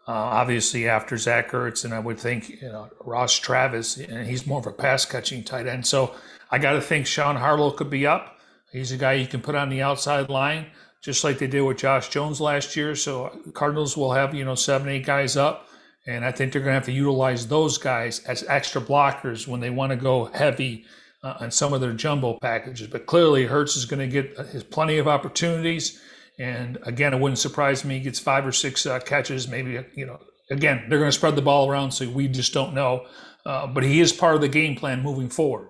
Uh, 0.07 0.13
obviously, 0.13 0.89
after 0.89 1.17
Zach 1.17 1.51
Ertz, 1.51 1.85
and 1.85 1.93
I 1.93 1.99
would 1.99 2.19
think 2.19 2.49
you 2.49 2.69
know 2.69 2.91
Ross 3.05 3.37
Travis, 3.37 3.97
and 3.97 4.27
he's 4.27 4.47
more 4.47 4.61
of 4.61 4.67
a 4.67 4.73
pass 4.73 5.05
catching 5.05 5.43
tight 5.43 5.67
end. 5.67 5.85
So 5.87 6.15
I 6.51 6.59
got 6.59 6.73
to 6.73 6.81
think 6.81 7.07
Sean 7.07 7.37
Harlow 7.37 7.73
could 7.73 7.91
be 7.91 8.07
up. 8.07 8.39
He's 8.73 8.93
a 8.93 8.97
guy 8.97 9.15
you 9.15 9.27
can 9.27 9.43
put 9.43 9.57
on 9.57 9.69
the 9.69 9.83
outside 9.83 10.31
line, 10.31 10.67
just 11.03 11.25
like 11.25 11.39
they 11.39 11.49
did 11.49 11.63
with 11.63 11.79
Josh 11.79 12.09
Jones 12.09 12.41
last 12.41 12.77
year. 12.77 12.95
So 12.95 13.37
Cardinals 13.53 13.97
will 13.97 14.13
have 14.13 14.33
you 14.33 14.45
know 14.45 14.55
seven, 14.55 14.89
eight 14.89 15.07
guys 15.07 15.37
up. 15.37 15.67
And 16.07 16.25
I 16.25 16.33
think 16.33 16.53
they're 16.53 16.63
going 16.63 16.71
to 16.71 16.75
have 16.75 16.87
to 16.87 16.93
utilize 16.93 17.47
those 17.47 17.77
guys 17.77 18.21
as 18.21 18.43
extra 18.49 18.81
blockers 18.81 19.47
when 19.47 19.61
they 19.61 19.71
want 19.71 19.91
to 19.91 19.97
go 19.97 20.25
heavy 20.27 20.87
uh, 21.23 21.35
on 21.41 21.51
some 21.51 21.73
of 21.73 21.81
their 21.81 21.93
jumbo 21.93 22.39
packages. 22.41 22.87
But 22.89 23.07
clearly, 23.07 23.47
Ertz 23.47 23.77
is 23.77 23.85
going 23.85 24.01
to 24.01 24.07
get 24.07 24.39
uh, 24.39 24.45
his 24.45 24.65
plenty 24.65 24.99
of 24.99 25.09
opportunities. 25.09 26.01
And 26.39 26.79
again, 26.85 27.13
it 27.13 27.21
wouldn't 27.21 27.39
surprise 27.39 27.85
me 27.85 27.99
he 27.99 28.01
gets 28.01 28.19
five 28.19 28.47
or 28.47 28.53
six 28.53 28.87
uh, 28.87 28.99
catches. 29.01 29.49
Maybe 29.49 29.79
you 29.95 30.07
know, 30.07 30.19
again, 30.51 30.87
they're 30.89 30.99
going 30.99 31.11
to 31.11 31.17
spread 31.17 31.37
the 31.37 31.43
ball 31.43 31.71
around, 31.71 31.91
so 31.93 32.09
we 32.09 32.29
just 32.29 32.55
don't 32.55 32.75
know. 32.75 33.07
Uh, 33.45 33.67
but 33.67 33.83
he 33.83 34.01
is 34.01 34.13
part 34.13 34.35
of 34.35 34.41
the 34.41 34.49
game 34.49 34.77
plan 34.77 35.03
moving 35.03 35.29
forward. 35.29 35.69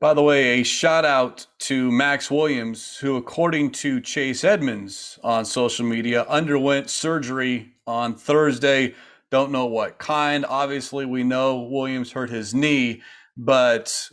By 0.00 0.14
the 0.14 0.22
way, 0.22 0.60
a 0.60 0.62
shout 0.64 1.04
out 1.04 1.46
to 1.60 1.92
Maxx 1.92 2.28
Williams, 2.28 2.96
who, 2.96 3.16
according 3.16 3.70
to 3.72 4.00
Chase 4.00 4.42
Edmonds 4.42 5.16
on 5.22 5.44
social 5.44 5.86
media, 5.86 6.24
underwent 6.24 6.90
surgery 6.90 7.74
on 7.86 8.16
Thursday. 8.16 8.96
Don't 9.30 9.52
know 9.52 9.66
what 9.66 9.98
kind. 9.98 10.44
Obviously, 10.48 11.06
we 11.06 11.22
know 11.22 11.62
Williams 11.62 12.10
hurt 12.10 12.30
his 12.30 12.52
knee, 12.52 13.00
but 13.36 14.10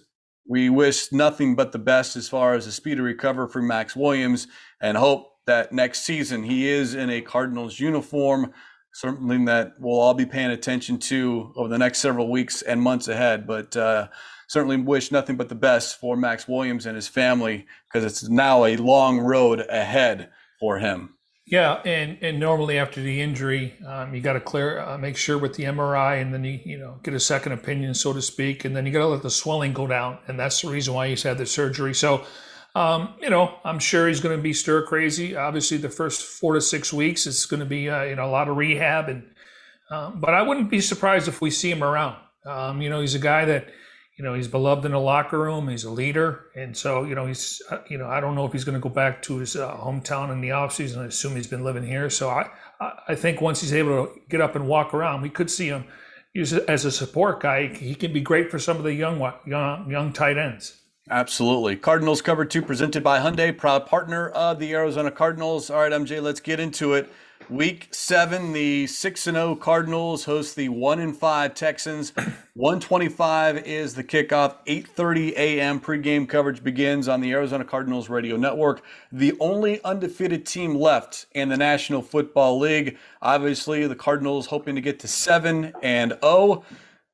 we 0.50 0.68
wish 0.68 1.12
nothing 1.12 1.56
but 1.56 1.72
the 1.72 1.80
best 1.80 2.16
as 2.16 2.28
far 2.28 2.56
as 2.56 2.66
a 2.66 2.72
speedy 2.72 3.02
recovery 3.02 3.48
for 3.48 3.62
Maxx 3.62 3.96
Williams 3.96 4.48
and 4.82 4.98
hope 4.98 5.28
that 5.46 5.72
next 5.72 6.02
season 6.02 6.42
he 6.42 6.68
is 6.68 6.96
in 6.96 7.12
a 7.12 7.22
Cardinals 7.22 7.80
uniform, 7.80 8.52
something 8.92 9.46
that 9.46 9.74
we'll 9.80 10.00
all 10.00 10.16
be 10.16 10.26
paying 10.26 10.50
attention 10.50 10.98
to 10.98 11.54
over 11.56 11.70
the 11.70 11.78
next 11.78 12.00
several 12.00 12.32
weeks 12.32 12.64
and 12.64 12.82
months 12.82 13.08
ahead. 13.08 13.46
But 13.46 13.78
uh, 13.78 14.08
certainly 14.48 14.78
wish 14.78 15.12
nothing 15.12 15.38
but 15.38 15.50
the 15.50 15.56
best 15.56 16.00
for 16.00 16.18
Maxx 16.18 16.48
Williams 16.48 16.88
and 16.88 16.96
his 16.96 17.08
family 17.08 17.68
because 17.88 18.04
it's 18.04 18.28
now 18.28 18.66
a 18.66 18.76
long 18.78 19.20
road 19.20 19.64
ahead 19.70 20.32
for 20.60 20.80
him. 20.80 21.14
Yeah, 21.50 21.82
and 21.84 22.20
and 22.22 22.40
normally 22.40 22.78
after 22.78 23.02
the 23.02 23.20
injury, 23.20 23.74
um, 23.88 24.14
you 24.14 24.22
got 24.22 24.34
to 24.34 24.40
clear, 24.40 24.82
uh, 24.82 25.00
make 25.00 25.18
sure 25.18 25.36
with 25.36 25.56
the 25.56 25.64
MRI, 25.64 26.22
and 26.22 26.32
then 26.32 26.44
you 26.44 26.60
you 26.64 26.78
know 26.78 27.00
get 27.02 27.16
a 27.16 27.20
second 27.20 27.54
opinion, 27.54 27.96
so 27.96 28.14
to 28.14 28.22
speak, 28.22 28.66
and 28.66 28.76
then 28.76 28.86
you 28.86 28.92
got 28.92 29.00
to 29.00 29.08
let 29.08 29.24
the 29.24 29.32
swelling 29.32 29.74
go 29.74 29.88
down, 29.88 30.20
and 30.28 30.40
that's 30.40 30.62
the 30.62 30.70
reason 30.70 30.94
why 30.94 31.08
he's 31.08 31.24
had 31.24 31.40
the 31.40 31.48
surgery. 31.48 31.96
So, 31.96 32.24
um, 32.76 33.16
you 33.20 33.32
know, 33.32 33.56
I'm 33.64 33.80
sure 33.80 34.08
he's 34.08 34.20
going 34.20 34.38
to 34.38 34.44
be 34.44 34.54
stir 34.54 34.86
crazy. 34.86 35.36
Obviously, 35.36 35.78
the 35.78 35.90
first 35.90 36.22
four 36.22 36.54
to 36.54 36.62
six 36.62 36.94
weeks, 36.94 37.26
it's 37.26 37.48
going 37.48 37.62
to 37.62 37.66
be 37.66 37.90
uh, 37.90 38.04
you 38.04 38.16
know 38.16 38.26
a 38.26 38.30
lot 38.30 38.48
of 38.48 38.56
rehab, 38.56 39.10
and 39.10 39.24
um, 39.90 40.20
but 40.22 40.36
I 40.36 40.44
wouldn't 40.44 40.70
be 40.70 40.82
surprised 40.82 41.28
if 41.28 41.42
we 41.42 41.50
see 41.50 41.72
him 41.72 41.84
around. 41.84 42.16
Um, 42.46 42.80
you 42.80 42.92
know, 42.92 43.02
he's 43.02 43.16
a 43.16 43.20
guy 43.20 43.46
that 43.46 43.70
you 44.20 44.26
know, 44.26 44.34
he's 44.34 44.50
beloved 44.50 44.84
in 44.84 44.92
the 44.92 45.00
locker 45.00 45.40
room. 45.40 45.70
He's 45.70 45.86
a 45.86 45.90
leader. 45.90 46.48
And 46.54 46.76
so, 46.76 47.06
you 47.06 47.16
know, 47.16 47.26
he's, 47.26 47.62
uh, 47.72 47.78
you 47.88 47.98
know, 47.98 48.08
I 48.08 48.20
don't 48.20 48.36
know 48.36 48.46
if 48.46 48.52
he's 48.52 48.66
going 48.66 48.74
to 48.74 48.82
go 48.82 48.90
back 48.90 49.22
to 49.24 49.38
his 49.38 49.56
uh, 49.56 49.74
hometown 49.78 50.30
in 50.30 50.42
the 50.42 50.50
offseason. 50.50 50.98
I 50.98 51.06
assume 51.06 51.38
he's 51.38 51.48
been 51.48 51.64
living 51.64 51.86
here. 51.86 52.10
So 52.10 52.30
I, 52.30 52.50
I 53.08 53.16
think 53.16 53.40
once 53.40 53.62
he's 53.62 53.74
able 53.74 54.08
to 54.08 54.20
get 54.28 54.42
up 54.42 54.58
and 54.58 54.68
walk 54.68 54.94
around, 54.94 55.22
we 55.22 55.30
could 55.30 55.50
see 55.50 55.70
him 55.70 55.86
as 56.36 56.84
a 56.84 56.92
support 56.92 57.40
guy. 57.40 57.68
He 57.68 57.96
can 57.96 58.12
be 58.12 58.20
great 58.20 58.52
for 58.52 58.60
some 58.60 58.76
of 58.76 58.84
the 58.84 58.94
young, 58.94 59.22
young, 59.48 59.90
young 59.90 60.12
tight 60.12 60.38
ends. 60.38 60.82
Absolutely. 61.10 61.78
Cardinals 61.78 62.22
cover 62.22 62.44
two 62.44 62.62
presented 62.62 63.02
by 63.02 63.20
Hyundai, 63.22 63.58
proud 63.58 63.86
partner 63.86 64.28
of 64.28 64.60
the 64.60 64.74
Arizona 64.74 65.12
Cardinals. 65.12 65.70
All 65.70 65.80
right, 65.80 65.94
MJ, 65.94 66.22
let's 66.22 66.42
get 66.42 66.60
into 66.60 66.94
it. 66.94 67.10
Week 67.50 67.88
seven, 67.92 68.54
the 68.54 68.86
six 68.86 69.26
and 69.26 69.36
zero 69.36 69.56
Cardinals 69.56 70.26
host 70.26 70.56
the 70.56 70.70
one 70.70 71.00
and 71.00 71.18
five 71.18 71.56
Texans. 71.56 72.14
One 72.54 72.80
twenty-five 72.80 73.66
is 73.66 73.96
the 73.96 74.04
kickoff. 74.04 74.58
Eight 74.68 74.88
thirty 74.88 75.34
a.m. 75.36 75.80
pregame 75.80 76.30
coverage 76.30 76.64
begins 76.64 77.08
on 77.08 77.22
the 77.22 77.32
Arizona 77.32 77.64
Cardinals 77.66 78.08
radio 78.08 78.36
network. 78.36 78.84
The 79.12 79.36
only 79.40 79.84
undefeated 79.84 80.46
team 80.46 80.76
left 80.76 81.26
in 81.34 81.50
the 81.50 81.58
National 81.58 82.04
Football 82.04 82.60
League. 82.60 82.98
Obviously, 83.22 83.88
the 83.88 83.96
Cardinals 83.96 84.46
hoping 84.46 84.76
to 84.76 84.82
get 84.82 85.00
to 85.00 85.08
seven 85.08 85.74
and 85.82 86.12
zero. 86.12 86.20
Oh. 86.22 86.66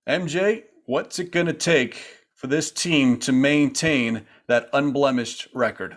MJ, 0.07 0.63
what's 0.85 1.17
it 1.17 1.31
going 1.31 1.45
to 1.45 1.53
take 1.53 1.95
for 2.33 2.47
this 2.47 2.71
team 2.71 3.17
to 3.19 3.31
maintain 3.31 4.25
that 4.47 4.69
unblemished 4.73 5.47
record? 5.53 5.95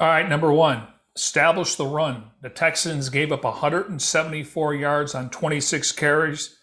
All 0.00 0.08
right, 0.08 0.28
number 0.28 0.52
one, 0.52 0.86
establish 1.16 1.74
the 1.74 1.86
run. 1.86 2.30
The 2.42 2.50
Texans 2.50 3.08
gave 3.08 3.32
up 3.32 3.44
174 3.44 4.74
yards 4.74 5.14
on 5.14 5.30
26 5.30 5.92
carries, 5.92 6.56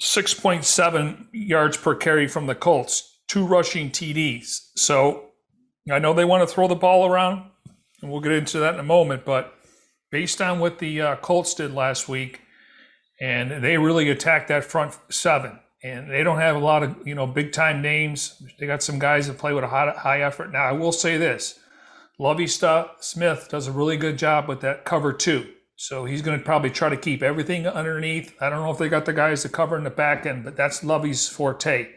6.7 0.00 1.26
yards 1.32 1.76
per 1.76 1.94
carry 1.94 2.26
from 2.26 2.46
the 2.46 2.54
Colts, 2.54 3.20
two 3.28 3.46
rushing 3.46 3.90
TDs. 3.90 4.70
So 4.76 5.30
I 5.90 5.98
know 5.98 6.12
they 6.12 6.24
want 6.24 6.46
to 6.48 6.52
throw 6.52 6.68
the 6.68 6.74
ball 6.74 7.06
around, 7.06 7.50
and 8.00 8.10
we'll 8.10 8.20
get 8.20 8.32
into 8.32 8.58
that 8.60 8.74
in 8.74 8.80
a 8.80 8.84
moment, 8.84 9.24
but 9.24 9.54
based 10.10 10.40
on 10.40 10.60
what 10.60 10.78
the 10.78 11.00
uh, 11.00 11.16
Colts 11.16 11.54
did 11.54 11.72
last 11.72 12.08
week, 12.08 12.40
and 13.20 13.64
they 13.64 13.78
really 13.78 14.10
attacked 14.10 14.48
that 14.48 14.64
front 14.64 14.96
seven. 15.08 15.58
And 15.84 16.08
they 16.08 16.22
don't 16.22 16.38
have 16.38 16.54
a 16.54 16.60
lot 16.60 16.84
of 16.84 16.96
you 17.04 17.16
know 17.16 17.26
big 17.26 17.52
time 17.52 17.82
names. 17.82 18.40
They 18.60 18.66
got 18.66 18.84
some 18.84 19.00
guys 19.00 19.26
that 19.26 19.38
play 19.38 19.52
with 19.52 19.64
a 19.64 19.68
high, 19.68 19.90
high 19.90 20.20
effort. 20.22 20.52
Now 20.52 20.64
I 20.64 20.72
will 20.72 20.92
say 20.92 21.16
this: 21.16 21.58
Lovie 22.22 22.46
Smith 22.46 23.48
does 23.50 23.66
a 23.66 23.72
really 23.72 23.96
good 23.96 24.16
job 24.16 24.46
with 24.46 24.60
that 24.60 24.84
cover 24.84 25.12
two. 25.12 25.48
So 25.74 26.04
he's 26.04 26.22
going 26.22 26.38
to 26.38 26.44
probably 26.44 26.70
try 26.70 26.88
to 26.88 26.96
keep 26.96 27.20
everything 27.20 27.66
underneath. 27.66 28.32
I 28.40 28.48
don't 28.48 28.60
know 28.60 28.70
if 28.70 28.78
they 28.78 28.88
got 28.88 29.06
the 29.06 29.12
guys 29.12 29.42
to 29.42 29.48
cover 29.48 29.76
in 29.76 29.82
the 29.82 29.90
back 29.90 30.24
end, 30.24 30.44
but 30.44 30.54
that's 30.56 30.84
Lovie's 30.84 31.28
forte 31.28 31.88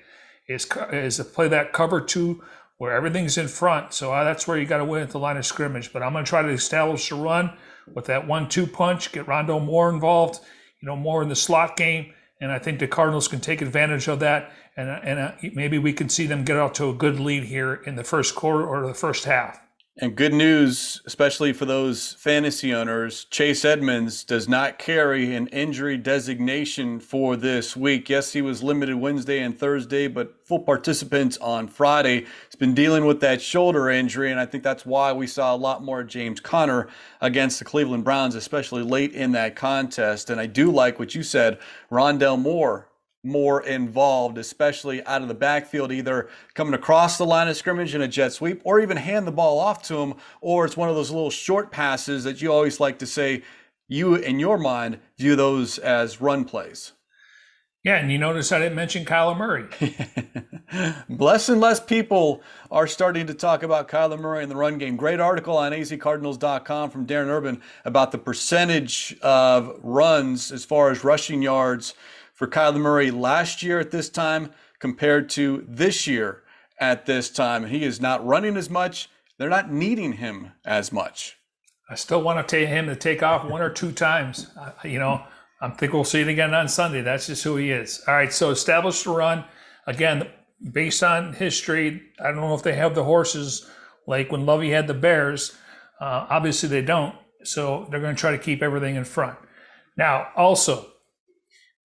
is 0.50 0.67
is 0.91 1.17
to 1.17 1.25
play 1.25 1.48
that 1.50 1.74
cover 1.74 2.01
two 2.01 2.44
where 2.79 2.94
everything's 2.94 3.38
in 3.38 3.48
front. 3.48 3.94
So 3.94 4.13
uh, 4.13 4.24
that's 4.24 4.48
where 4.48 4.58
you 4.58 4.65
got 4.65 4.79
to 4.79 4.86
win 4.86 5.03
at 5.03 5.12
the 5.12 5.20
line 5.20 5.38
of 5.38 5.46
scrimmage. 5.46 5.94
But 5.94 6.01
I'm 6.01 6.13
going 6.13 6.25
to 6.25 6.29
try 6.29 6.41
to 6.41 6.50
establish 6.50 7.12
a 7.12 7.15
run 7.15 7.55
with 7.94 8.05
that 8.05 8.25
one-two 8.25 8.65
punch, 8.65 9.12
get 9.12 9.27
Rondo 9.27 9.60
more 9.60 9.91
involved, 9.91 10.39
you 10.82 10.88
know, 10.88 10.96
more 10.96 11.22
in 11.22 11.29
the 11.29 11.36
slot 11.36 11.77
game, 11.77 12.12
and 12.41 12.51
I 12.51 12.58
think 12.58 12.79
the 12.79 12.88
Cardinals 12.88 13.27
can 13.27 13.41
take 13.41 13.62
advantage 13.62 14.08
of 14.08 14.22
that. 14.22 14.51
And 14.75 14.89
and 14.89 15.20
uh, 15.20 15.34
maybe 15.53 15.77
we 15.77 15.94
can 15.94 16.10
see 16.10 16.25
them 16.25 16.44
get 16.44 16.58
out 16.58 16.74
to 16.75 16.89
a 16.89 16.94
good 16.96 17.20
lead 17.20 17.44
here 17.44 17.75
in 17.75 17.96
the 17.96 18.03
first 18.03 18.34
quarter 18.34 18.65
or 18.65 18.88
the 18.88 18.96
first 18.96 19.25
half. 19.25 19.62
And 19.97 20.13
good 20.13 20.33
news, 20.33 21.01
especially 21.05 21.53
for 21.53 21.63
those 21.63 22.15
fantasy 22.19 22.73
owners, 22.73 23.23
Chase 23.31 23.63
Edmonds 23.63 24.25
does 24.25 24.45
not 24.45 24.77
carry 24.77 25.33
an 25.33 25.47
injury 25.47 25.95
designation 25.95 26.99
for 26.99 27.37
this 27.37 27.77
week. 27.77 28.09
Yes, 28.09 28.33
he 28.33 28.41
was 28.41 28.61
limited 28.61 28.97
Wednesday 28.97 29.39
and 29.39 29.57
Thursday, 29.57 30.09
but 30.09 30.45
full 30.45 30.59
participants 30.59 31.37
on 31.37 31.69
Friday. 31.69 32.25
He's 32.45 32.59
been 32.59 32.73
dealing 32.73 33.05
with 33.05 33.21
that 33.21 33.41
shoulder 33.41 33.89
injury, 33.89 34.31
and 34.31 34.39
I 34.39 34.45
think 34.45 34.65
that's 34.65 34.85
why 34.85 35.13
we 35.13 35.27
saw 35.27 35.55
a 35.55 35.57
lot 35.57 35.81
more 35.81 36.03
James 36.03 36.41
Conner 36.41 36.89
against 37.21 37.59
the 37.59 37.65
Cleveland 37.65 38.03
Browns, 38.03 38.35
especially 38.35 38.83
late 38.83 39.13
in 39.13 39.31
that 39.31 39.55
contest. 39.55 40.29
And 40.29 40.41
I 40.41 40.45
do 40.45 40.71
like 40.71 40.99
what 40.99 41.15
you 41.15 41.23
said, 41.23 41.57
Rondale 41.89 42.37
Moore 42.37 42.89
more 43.25 43.63
involved, 43.63 44.38
especially 44.38 45.03
out 45.05 45.22
of 45.22 45.27
the 45.27 45.34
backfield, 45.34 45.91
either 45.91 46.29
coming 46.53 46.74
across 46.74 47.17
the 47.17 47.25
line 47.25 47.48
of 47.48 47.58
scrimmage 47.58 47.96
in 47.96 48.01
a 48.01 48.08
jet 48.08 48.32
sweep 48.34 48.62
or 48.63 48.79
even 48.79 48.98
hand 48.98 49.27
the 49.27 49.32
ball 49.32 49.60
off 49.60 49.82
to 49.84 49.98
him, 49.98 50.13
or 50.41 50.65
it's 50.65 50.77
one 50.77 50.89
of 50.89 50.96
those 50.96 51.12
little 51.12 51.29
short 51.29 51.72
passes 51.72 52.24
that 52.24 52.41
you 52.41 52.51
always 52.51 52.79
like 52.79 53.00
to 53.00 53.05
say 53.05 53.44
you, 53.88 54.15
in 54.15 54.39
your 54.39 54.58
mind, 54.58 55.00
view 55.17 55.36
those 55.36 55.77
as 55.77 56.22
run 56.22 56.46
plays. 56.46 56.94
Yeah, 57.86 57.98
and 57.98 58.12
you 58.12 58.17
notice 58.17 58.51
I 58.51 58.58
didn't 58.58 58.74
mention 58.74 59.05
Kyler 59.05 59.38
Murray. 59.38 59.67
Less 61.10 61.50
and 61.50 61.62
less 61.62 61.79
people 61.79 62.41
are 62.72 62.88
starting 62.88 63.27
to 63.27 63.36
talk 63.36 63.62
about 63.62 63.88
Kyler 63.88 64.20
Murray 64.20 64.41
in 64.41 64.50
the 64.50 64.55
run 64.55 64.79
game. 64.79 64.96
Great 64.96 65.20
article 65.20 65.55
on 65.55 65.72
azcardinals.com 65.72 66.89
from 66.89 67.05
Darren 67.05 67.27
Urban 67.27 67.62
about 67.86 68.12
the 68.12 68.17
percentage 68.17 69.15
of 69.22 69.79
runs 69.84 70.51
as 70.51 70.65
far 70.65 70.89
as 70.89 71.03
rushing 71.03 71.44
yards 71.44 71.94
for 72.35 72.47
Kyler 72.47 72.79
Murray 72.79 73.09
last 73.09 73.63
year 73.63 73.79
at 73.79 73.91
this 73.91 74.09
time 74.09 74.51
compared 74.79 75.29
to 75.31 75.65
this 75.67 76.05
year 76.05 76.43
at 76.79 77.05
this 77.05 77.29
time. 77.29 77.65
He 77.65 77.83
is 77.83 77.99
not 77.99 78.25
running 78.25 78.57
as 78.57 78.69
much. 78.69 79.09
They're 79.37 79.49
not 79.49 79.71
needing 79.71 80.13
him 80.13 80.51
as 80.63 80.91
much. 80.91 81.37
I 81.89 81.95
still 81.95 82.21
want 82.21 82.45
to 82.45 82.55
take 82.55 82.67
him 82.67 82.87
to 82.87 82.95
take 82.95 83.24
off 83.24 83.50
one 83.50 83.61
or 83.61 83.69
two 83.69 83.91
times. 83.91 84.48
Uh, 84.59 84.71
you 84.83 85.00
know, 85.00 85.24
I 85.61 85.69
think 85.69 85.93
we'll 85.93 86.03
see 86.03 86.21
it 86.21 86.27
again 86.27 86.53
on 86.53 86.67
Sunday. 86.67 87.01
That's 87.01 87.27
just 87.27 87.43
who 87.43 87.55
he 87.55 87.71
is. 87.71 88.03
All 88.07 88.13
right, 88.13 88.33
so 88.33 88.50
establish 88.50 89.03
the 89.03 89.11
run. 89.11 89.45
Again, 89.87 90.27
based 90.71 91.03
on 91.03 91.33
history, 91.33 92.01
I 92.19 92.31
don't 92.31 92.41
know 92.41 92.55
if 92.55 92.63
they 92.63 92.75
have 92.75 92.95
the 92.95 93.03
horses 93.03 93.69
like 94.07 94.31
when 94.31 94.45
Lovie 94.45 94.71
had 94.71 94.87
the 94.87 94.93
Bears. 94.93 95.55
Uh, 96.01 96.25
obviously, 96.29 96.69
they 96.69 96.81
don't. 96.81 97.15
So 97.43 97.87
they're 97.89 98.01
going 98.01 98.15
to 98.15 98.19
try 98.19 98.31
to 98.31 98.39
keep 98.39 98.63
everything 98.63 98.95
in 98.95 99.05
front. 99.05 99.37
Now, 99.95 100.29
also, 100.35 100.91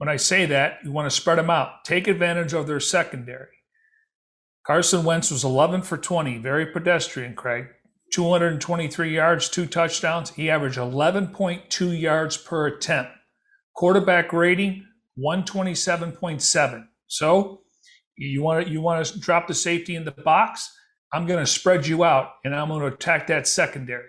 when 0.00 0.08
I 0.08 0.16
say 0.16 0.46
that, 0.46 0.78
you 0.82 0.92
want 0.92 1.10
to 1.10 1.14
spread 1.14 1.36
them 1.36 1.50
out. 1.50 1.84
Take 1.84 2.08
advantage 2.08 2.54
of 2.54 2.66
their 2.66 2.80
secondary. 2.80 3.48
Carson 4.66 5.04
Wentz 5.04 5.30
was 5.30 5.44
11 5.44 5.82
for 5.82 5.98
20, 5.98 6.38
very 6.38 6.64
pedestrian, 6.64 7.34
Craig. 7.34 7.66
223 8.14 9.14
yards, 9.14 9.50
two 9.50 9.66
touchdowns. 9.66 10.30
He 10.30 10.48
averaged 10.48 10.78
11.2 10.78 12.00
yards 12.00 12.38
per 12.38 12.68
attempt. 12.68 13.10
Quarterback 13.76 14.32
rating 14.32 14.86
127.7. 15.22 16.86
So 17.06 17.60
you 18.16 18.42
want 18.42 18.64
to 18.64 18.72
you 18.72 18.80
want 18.80 19.04
to 19.04 19.20
drop 19.20 19.48
the 19.48 19.54
safety 19.54 19.96
in 19.96 20.06
the 20.06 20.12
box. 20.12 20.74
I'm 21.12 21.26
going 21.26 21.44
to 21.44 21.46
spread 21.46 21.86
you 21.86 22.04
out, 22.04 22.30
and 22.42 22.54
I'm 22.54 22.68
going 22.68 22.80
to 22.80 22.86
attack 22.86 23.26
that 23.26 23.46
secondary. 23.46 24.08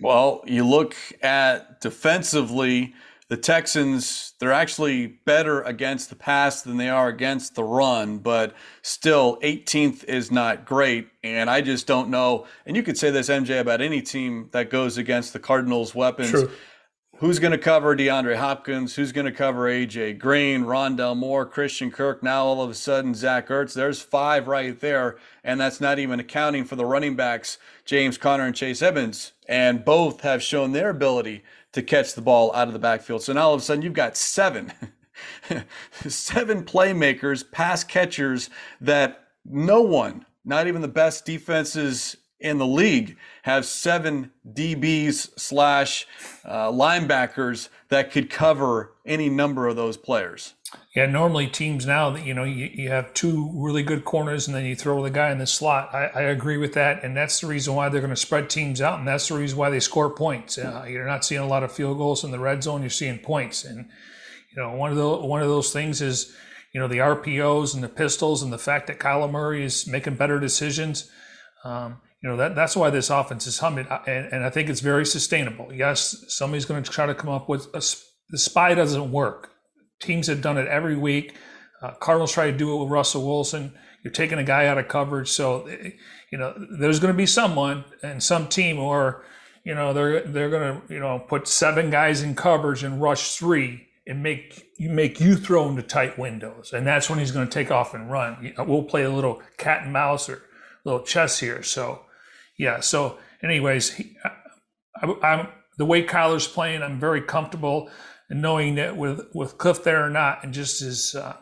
Well, 0.00 0.42
you 0.46 0.66
look 0.66 0.96
at 1.22 1.82
defensively 1.82 2.94
the 3.28 3.36
Texans, 3.36 4.34
they're 4.38 4.52
actually 4.52 5.06
better 5.06 5.62
against 5.62 6.10
the 6.10 6.16
pass 6.16 6.62
than 6.62 6.76
they 6.76 6.90
are 6.90 7.08
against 7.08 7.54
the 7.54 7.64
run, 7.64 8.18
but 8.18 8.54
still 8.82 9.38
18th 9.42 10.04
is 10.04 10.30
not 10.30 10.66
great. 10.66 11.08
And 11.22 11.48
I 11.48 11.62
just 11.62 11.86
don't 11.86 12.10
know. 12.10 12.46
And 12.66 12.76
you 12.76 12.82
could 12.82 12.98
say 12.98 13.10
this, 13.10 13.30
MJ, 13.30 13.60
about 13.60 13.80
any 13.80 14.02
team 14.02 14.50
that 14.52 14.68
goes 14.68 14.98
against 14.98 15.32
the 15.32 15.38
Cardinals' 15.38 15.94
weapons. 15.94 16.30
True. 16.30 16.50
Who's 17.18 17.38
going 17.38 17.52
to 17.52 17.58
cover 17.58 17.96
DeAndre 17.96 18.36
Hopkins? 18.36 18.96
Who's 18.96 19.12
going 19.12 19.26
to 19.26 19.32
cover 19.32 19.70
AJ 19.70 20.18
Green, 20.18 20.64
Rondale 20.64 21.16
Moore, 21.16 21.46
Christian 21.46 21.90
Kirk? 21.92 22.24
Now 22.24 22.44
all 22.44 22.60
of 22.60 22.70
a 22.70 22.74
sudden 22.74 23.14
Zach 23.14 23.48
Ertz. 23.48 23.72
There's 23.72 24.02
five 24.02 24.48
right 24.48 24.78
there, 24.78 25.16
and 25.44 25.60
that's 25.60 25.80
not 25.80 26.00
even 26.00 26.18
accounting 26.18 26.64
for 26.64 26.74
the 26.74 26.84
running 26.84 27.14
backs 27.14 27.56
James 27.84 28.18
Conner 28.18 28.44
and 28.44 28.54
Chase 28.54 28.82
Edmonds, 28.82 29.32
and 29.48 29.84
both 29.84 30.22
have 30.22 30.42
shown 30.42 30.72
their 30.72 30.90
ability 30.90 31.44
to 31.74 31.82
catch 31.82 32.14
the 32.14 32.22
ball 32.22 32.54
out 32.54 32.68
of 32.68 32.72
the 32.72 32.78
backfield. 32.78 33.22
So 33.22 33.32
now 33.32 33.48
all 33.48 33.54
of 33.54 33.60
a 33.60 33.64
sudden 33.64 33.82
you've 33.82 33.92
got 33.92 34.16
seven, 34.16 34.72
seven 36.08 36.64
playmakers, 36.64 37.50
pass 37.50 37.84
catchers 37.84 38.48
that 38.80 39.24
no 39.44 39.82
one, 39.82 40.24
not 40.44 40.66
even 40.66 40.82
the 40.82 40.88
best 40.88 41.24
defenses 41.26 42.16
in 42.40 42.58
the 42.58 42.66
league, 42.66 43.16
have 43.42 43.64
seven 43.64 44.30
DBs 44.52 45.38
slash 45.38 46.06
uh, 46.44 46.70
linebackers 46.70 47.68
that 47.88 48.12
could 48.12 48.30
cover 48.30 48.92
any 49.04 49.28
number 49.28 49.66
of 49.66 49.76
those 49.76 49.96
players. 49.96 50.54
Yeah, 50.94 51.06
normally 51.06 51.48
teams 51.48 51.86
now 51.86 52.10
that 52.10 52.24
you 52.24 52.34
know 52.34 52.44
you, 52.44 52.70
you 52.72 52.88
have 52.88 53.12
two 53.14 53.50
really 53.54 53.82
good 53.82 54.04
corners 54.04 54.46
and 54.46 54.54
then 54.54 54.64
you 54.64 54.76
throw 54.76 55.02
the 55.02 55.10
guy 55.10 55.32
in 55.32 55.38
the 55.38 55.46
slot. 55.46 55.92
I, 55.92 56.06
I 56.14 56.20
agree 56.22 56.56
with 56.56 56.74
that, 56.74 57.02
and 57.02 57.16
that's 57.16 57.40
the 57.40 57.48
reason 57.48 57.74
why 57.74 57.88
they're 57.88 58.00
going 58.00 58.10
to 58.10 58.16
spread 58.16 58.48
teams 58.48 58.80
out, 58.80 59.00
and 59.00 59.08
that's 59.08 59.26
the 59.26 59.36
reason 59.36 59.58
why 59.58 59.70
they 59.70 59.80
score 59.80 60.10
points. 60.10 60.56
Uh, 60.56 60.86
you're 60.88 61.06
not 61.06 61.24
seeing 61.24 61.40
a 61.40 61.48
lot 61.48 61.64
of 61.64 61.72
field 61.72 61.98
goals 61.98 62.22
in 62.22 62.30
the 62.30 62.38
red 62.38 62.62
zone; 62.62 62.80
you're 62.80 62.90
seeing 62.90 63.18
points, 63.18 63.64
and 63.64 63.88
you 64.54 64.62
know 64.62 64.70
one 64.76 64.92
of 64.92 64.96
the 64.96 65.08
one 65.16 65.42
of 65.42 65.48
those 65.48 65.72
things 65.72 66.00
is 66.00 66.32
you 66.72 66.80
know 66.80 66.86
the 66.86 66.98
RPOs 66.98 67.74
and 67.74 67.82
the 67.82 67.88
pistols 67.88 68.44
and 68.44 68.52
the 68.52 68.58
fact 68.58 68.86
that 68.86 69.00
Kyler 69.00 69.30
Murray 69.30 69.64
is 69.64 69.88
making 69.88 70.14
better 70.14 70.38
decisions. 70.38 71.10
Um, 71.64 72.00
you 72.22 72.30
know 72.30 72.36
that 72.36 72.54
that's 72.54 72.76
why 72.76 72.90
this 72.90 73.10
offense 73.10 73.48
is 73.48 73.58
humming, 73.58 73.88
uh, 73.88 74.02
and, 74.06 74.32
and 74.32 74.44
I 74.44 74.50
think 74.50 74.68
it's 74.68 74.80
very 74.80 75.06
sustainable. 75.06 75.72
Yes, 75.72 76.24
somebody's 76.28 76.66
going 76.66 76.84
to 76.84 76.90
try 76.90 77.06
to 77.06 77.16
come 77.16 77.30
up 77.30 77.48
with 77.48 77.66
a, 77.74 77.82
the 78.30 78.38
spy 78.38 78.74
doesn't 78.74 79.10
work 79.10 79.53
teams 80.04 80.26
have 80.26 80.42
done 80.42 80.58
it 80.58 80.68
every 80.68 80.96
week. 80.96 81.34
Uh, 81.82 81.92
Cardinals 81.94 82.32
try 82.32 82.50
to 82.50 82.56
do 82.56 82.74
it 82.74 82.82
with 82.82 82.90
Russell 82.92 83.26
Wilson. 83.26 83.72
You're 84.02 84.12
taking 84.12 84.38
a 84.38 84.44
guy 84.44 84.66
out 84.66 84.78
of 84.78 84.88
coverage, 84.88 85.30
so 85.30 85.66
you 86.30 86.38
know 86.38 86.54
there's 86.78 87.00
going 87.00 87.12
to 87.12 87.16
be 87.16 87.26
someone 87.26 87.84
and 88.02 88.22
some 88.22 88.48
team, 88.48 88.78
or 88.78 89.24
you 89.64 89.74
know 89.74 89.92
they're 89.92 90.20
they're 90.22 90.50
going 90.50 90.80
to 90.80 90.92
you 90.92 91.00
know 91.00 91.18
put 91.18 91.48
seven 91.48 91.90
guys 91.90 92.22
in 92.22 92.34
coverage 92.34 92.82
and 92.82 93.00
rush 93.00 93.36
three, 93.36 93.86
and 94.06 94.22
make 94.22 94.66
you 94.76 94.90
make 94.90 95.20
you 95.20 95.36
throw 95.36 95.68
into 95.68 95.82
tight 95.82 96.18
windows, 96.18 96.72
and 96.74 96.86
that's 96.86 97.08
when 97.08 97.18
he's 97.18 97.32
going 97.32 97.46
to 97.46 97.52
take 97.52 97.70
off 97.70 97.94
and 97.94 98.10
run. 98.10 98.52
We'll 98.58 98.82
play 98.82 99.04
a 99.04 99.10
little 99.10 99.42
cat 99.56 99.82
and 99.82 99.92
mouse 99.92 100.28
or 100.28 100.42
little 100.84 101.02
chess 101.02 101.38
here. 101.38 101.62
So, 101.62 102.02
yeah. 102.58 102.80
So, 102.80 103.18
anyways, 103.42 103.94
he, 103.94 104.16
I, 105.02 105.06
I'm 105.22 105.48
the 105.78 105.86
way 105.86 106.04
Kyler's 106.04 106.46
playing. 106.46 106.82
I'm 106.82 107.00
very 107.00 107.22
comfortable 107.22 107.90
in 108.34 108.40
knowing 108.40 108.74
that 108.74 108.96
with 108.96 109.28
with 109.32 109.56
Cliff 109.58 109.84
there 109.84 110.04
or 110.04 110.10
not, 110.10 110.42
and 110.42 110.52
just 110.52 110.80
his 110.80 111.14
uh, 111.14 111.36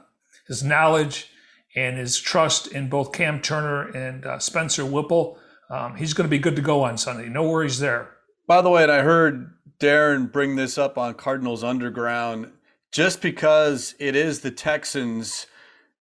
his 0.47 0.63
knowledge 0.63 1.29
and 1.75 1.97
his 1.97 2.19
trust 2.19 2.69
in 2.69 2.89
both 2.89 3.13
Cam 3.13 3.41
Turner 3.41 3.89
and 3.89 4.27
uh, 4.27 4.39
Spencer 4.39 4.85
Whipple, 4.85 5.39
um, 5.71 5.97
he's 5.97 6.13
going 6.13 6.29
to 6.29 6.31
be 6.31 6.39
good 6.39 6.57
to 6.57 6.63
go 6.63 6.83
on 6.83 6.99
Sunday. 6.99 7.29
No 7.29 7.49
worries 7.49 7.79
there. 7.79 8.11
By 8.47 8.61
the 8.61 8.69
way, 8.69 8.83
and 8.83 8.93
I 8.93 9.01
heard 9.01 9.55
Darren 9.81 10.31
bring 10.31 10.57
this 10.57 10.77
up 10.77 10.99
on 10.99 11.15
Cardinals 11.15 11.65
Underground. 11.65 12.53
Just 12.91 13.23
because 13.23 13.95
it 13.99 14.15
is 14.15 14.41
the 14.41 14.51
Texans, 14.51 15.47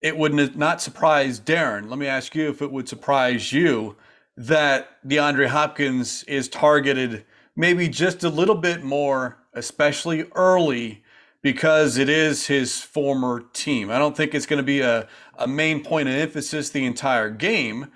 it 0.04 0.16
would 0.16 0.56
not 0.56 0.84
surprise 0.84 1.40
Darren. 1.40 1.90
Let 1.90 1.98
me 1.98 2.06
ask 2.06 2.36
you 2.36 2.48
if 2.48 2.62
it 2.62 2.72
would 2.72 2.88
surprise 2.88 3.52
you 3.52 3.96
that 4.38 5.04
DeAndre 5.04 5.48
Hopkins 5.48 6.22
is 6.24 6.48
targeted 6.48 7.26
maybe 7.56 7.88
just 7.88 8.24
a 8.24 8.30
little 8.30 8.56
bit 8.56 8.84
more, 8.84 9.38
especially 9.56 10.26
early, 10.36 11.04
because 11.42 11.98
it 11.98 12.10
is 12.10 12.48
his 12.48 12.82
former 12.82 13.44
team. 13.54 13.92
I 13.92 14.00
don't 14.00 14.18
think 14.18 14.34
it's 14.34 14.46
going 14.46 14.58
to 14.58 14.64
be 14.64 14.82
a, 14.82 15.08
a 15.38 15.48
main 15.48 15.84
point 15.84 16.10
of 16.10 16.16
emphasis 16.16 16.70
the 16.70 16.86
entire 16.86 17.30
game. 17.30 17.92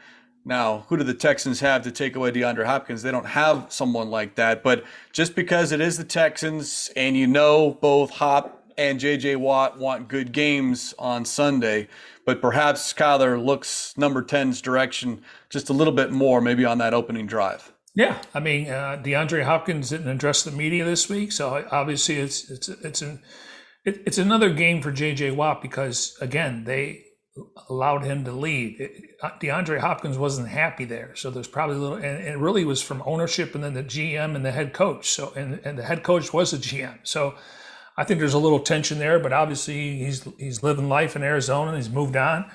Now, 0.45 0.85
who 0.87 0.97
do 0.97 1.03
the 1.03 1.13
Texans 1.13 1.59
have 1.59 1.81
to 1.83 1.91
take 1.91 2.15
away 2.15 2.31
DeAndre 2.31 2.65
Hopkins? 2.65 3.01
They 3.01 3.11
don't 3.11 3.25
have 3.25 3.65
someone 3.69 4.09
like 4.09 4.35
that. 4.35 4.63
But 4.63 4.83
just 5.11 5.35
because 5.35 5.71
it 5.71 5.81
is 5.81 5.97
the 5.97 6.03
Texans 6.03 6.91
and 6.95 7.17
you 7.17 7.27
know 7.27 7.77
both 7.81 8.11
Hop 8.11 8.71
and 8.77 8.99
JJ 8.99 9.37
Watt 9.37 9.77
want 9.77 10.07
good 10.07 10.31
games 10.31 10.93
on 10.97 11.25
Sunday, 11.25 11.87
but 12.25 12.41
perhaps 12.41 12.93
Kyler 12.93 13.43
looks 13.43 13.97
number 13.97 14.23
10's 14.23 14.61
direction 14.61 15.21
just 15.49 15.69
a 15.69 15.73
little 15.73 15.93
bit 15.93 16.11
more, 16.11 16.39
maybe 16.39 16.65
on 16.65 16.77
that 16.77 16.93
opening 16.93 17.27
drive. 17.27 17.73
Yeah, 17.99 18.17
I 18.33 18.39
mean, 18.39 18.69
uh, 18.69 19.01
DeAndre 19.03 19.43
Hopkins 19.43 19.89
didn't 19.89 20.07
address 20.07 20.43
the 20.43 20.51
media 20.51 20.85
this 20.85 21.09
week, 21.09 21.33
so 21.33 21.67
obviously 21.69 22.15
it's 22.15 22.49
it's 22.49 22.69
it's 22.69 23.01
an 23.01 23.21
it, 23.83 24.01
it's 24.05 24.17
another 24.17 24.53
game 24.53 24.81
for 24.81 24.89
JJ 24.89 25.35
Watt 25.35 25.61
because 25.61 26.17
again 26.21 26.63
they 26.63 27.03
allowed 27.67 28.05
him 28.05 28.23
to 28.23 28.31
leave. 28.31 28.79
It, 28.79 28.91
uh, 29.21 29.31
DeAndre 29.41 29.79
Hopkins 29.79 30.17
wasn't 30.17 30.47
happy 30.47 30.85
there, 30.85 31.13
so 31.13 31.29
there's 31.29 31.49
probably 31.49 31.75
a 31.75 31.79
little, 31.79 31.97
and, 31.97 32.25
it 32.25 32.37
really 32.37 32.63
was 32.63 32.81
from 32.81 33.03
ownership 33.05 33.53
and 33.53 33.61
then 33.61 33.73
the 33.73 33.83
GM 33.83 34.33
and 34.33 34.45
the 34.45 34.51
head 34.53 34.71
coach. 34.71 35.09
So 35.09 35.33
and 35.35 35.59
and 35.65 35.77
the 35.77 35.83
head 35.83 36.01
coach 36.01 36.31
was 36.31 36.51
the 36.51 36.57
GM. 36.57 36.99
So 37.03 37.35
I 37.97 38.05
think 38.05 38.21
there's 38.21 38.33
a 38.33 38.39
little 38.39 38.61
tension 38.61 38.97
there, 38.97 39.19
but 39.19 39.33
obviously 39.33 39.97
he's 39.97 40.25
he's 40.37 40.63
living 40.63 40.87
life 40.87 41.17
in 41.17 41.23
Arizona 41.23 41.71
and 41.71 41.77
he's 41.77 41.89
moved 41.89 42.15
on. 42.15 42.49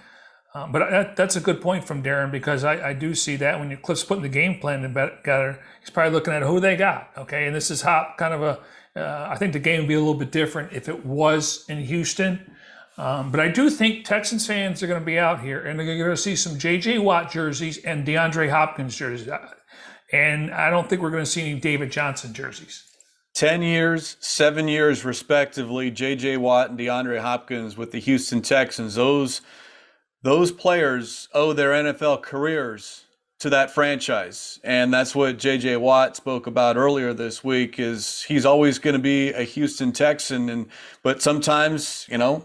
Um, 0.54 0.70
but 0.70 0.88
that, 0.88 1.16
that's 1.16 1.34
a 1.34 1.40
good 1.40 1.60
point 1.60 1.84
from 1.84 2.02
Darren 2.02 2.30
because 2.30 2.62
I, 2.62 2.90
I 2.90 2.92
do 2.92 3.14
see 3.14 3.34
that 3.36 3.58
when 3.58 3.76
Cliff's 3.78 4.04
putting 4.04 4.22
the 4.22 4.28
game 4.28 4.60
plan 4.60 4.82
together, 4.82 5.60
he's 5.80 5.90
probably 5.90 6.12
looking 6.12 6.32
at 6.32 6.42
who 6.42 6.60
they 6.60 6.76
got. 6.76 7.10
Okay, 7.16 7.46
and 7.46 7.56
this 7.56 7.70
is 7.70 7.82
Hop 7.82 8.16
kind 8.18 8.34
of 8.34 8.42
a. 8.42 8.60
Uh, 8.96 9.28
I 9.28 9.36
think 9.36 9.52
the 9.52 9.58
game 9.58 9.80
would 9.80 9.88
be 9.88 9.94
a 9.94 9.98
little 9.98 10.14
bit 10.14 10.30
different 10.30 10.72
if 10.72 10.88
it 10.88 11.04
was 11.04 11.64
in 11.68 11.78
Houston. 11.78 12.54
Um, 12.96 13.32
but 13.32 13.40
I 13.40 13.48
do 13.48 13.70
think 13.70 14.04
Texans 14.04 14.46
fans 14.46 14.82
are 14.82 14.86
going 14.86 15.00
to 15.00 15.04
be 15.04 15.18
out 15.18 15.40
here 15.40 15.60
and 15.60 15.78
they're 15.78 15.98
going 15.98 16.10
to 16.10 16.16
see 16.16 16.36
some 16.36 16.58
J.J. 16.58 16.98
Watt 16.98 17.30
jerseys 17.30 17.78
and 17.78 18.06
DeAndre 18.06 18.48
Hopkins 18.50 18.96
jerseys. 18.96 19.28
And 20.12 20.52
I 20.52 20.70
don't 20.70 20.88
think 20.88 21.02
we're 21.02 21.10
going 21.10 21.24
to 21.24 21.30
see 21.30 21.42
any 21.42 21.58
David 21.58 21.90
Johnson 21.90 22.32
jerseys. 22.32 22.84
10 23.34 23.62
years, 23.62 24.16
seven 24.20 24.68
years, 24.68 25.04
respectively, 25.04 25.90
J.J. 25.90 26.36
Watt 26.36 26.70
and 26.70 26.78
DeAndre 26.78 27.18
Hopkins 27.20 27.76
with 27.76 27.90
the 27.90 27.98
Houston 27.98 28.42
Texans. 28.42 28.94
Those, 28.94 29.40
those 30.24 30.50
players 30.50 31.28
owe 31.34 31.52
their 31.52 31.72
NFL 31.72 32.22
careers 32.22 33.04
to 33.40 33.50
that 33.50 33.70
franchise. 33.70 34.58
And 34.64 34.92
that's 34.92 35.14
what 35.14 35.38
J.J. 35.38 35.76
Watt 35.76 36.16
spoke 36.16 36.46
about 36.46 36.78
earlier 36.78 37.12
this 37.12 37.44
week 37.44 37.78
is 37.78 38.22
he's 38.22 38.46
always 38.46 38.78
going 38.78 38.94
to 38.94 39.02
be 39.02 39.32
a 39.34 39.42
Houston 39.42 39.92
Texan. 39.92 40.48
And, 40.48 40.66
but 41.02 41.20
sometimes, 41.20 42.06
you 42.10 42.16
know, 42.16 42.42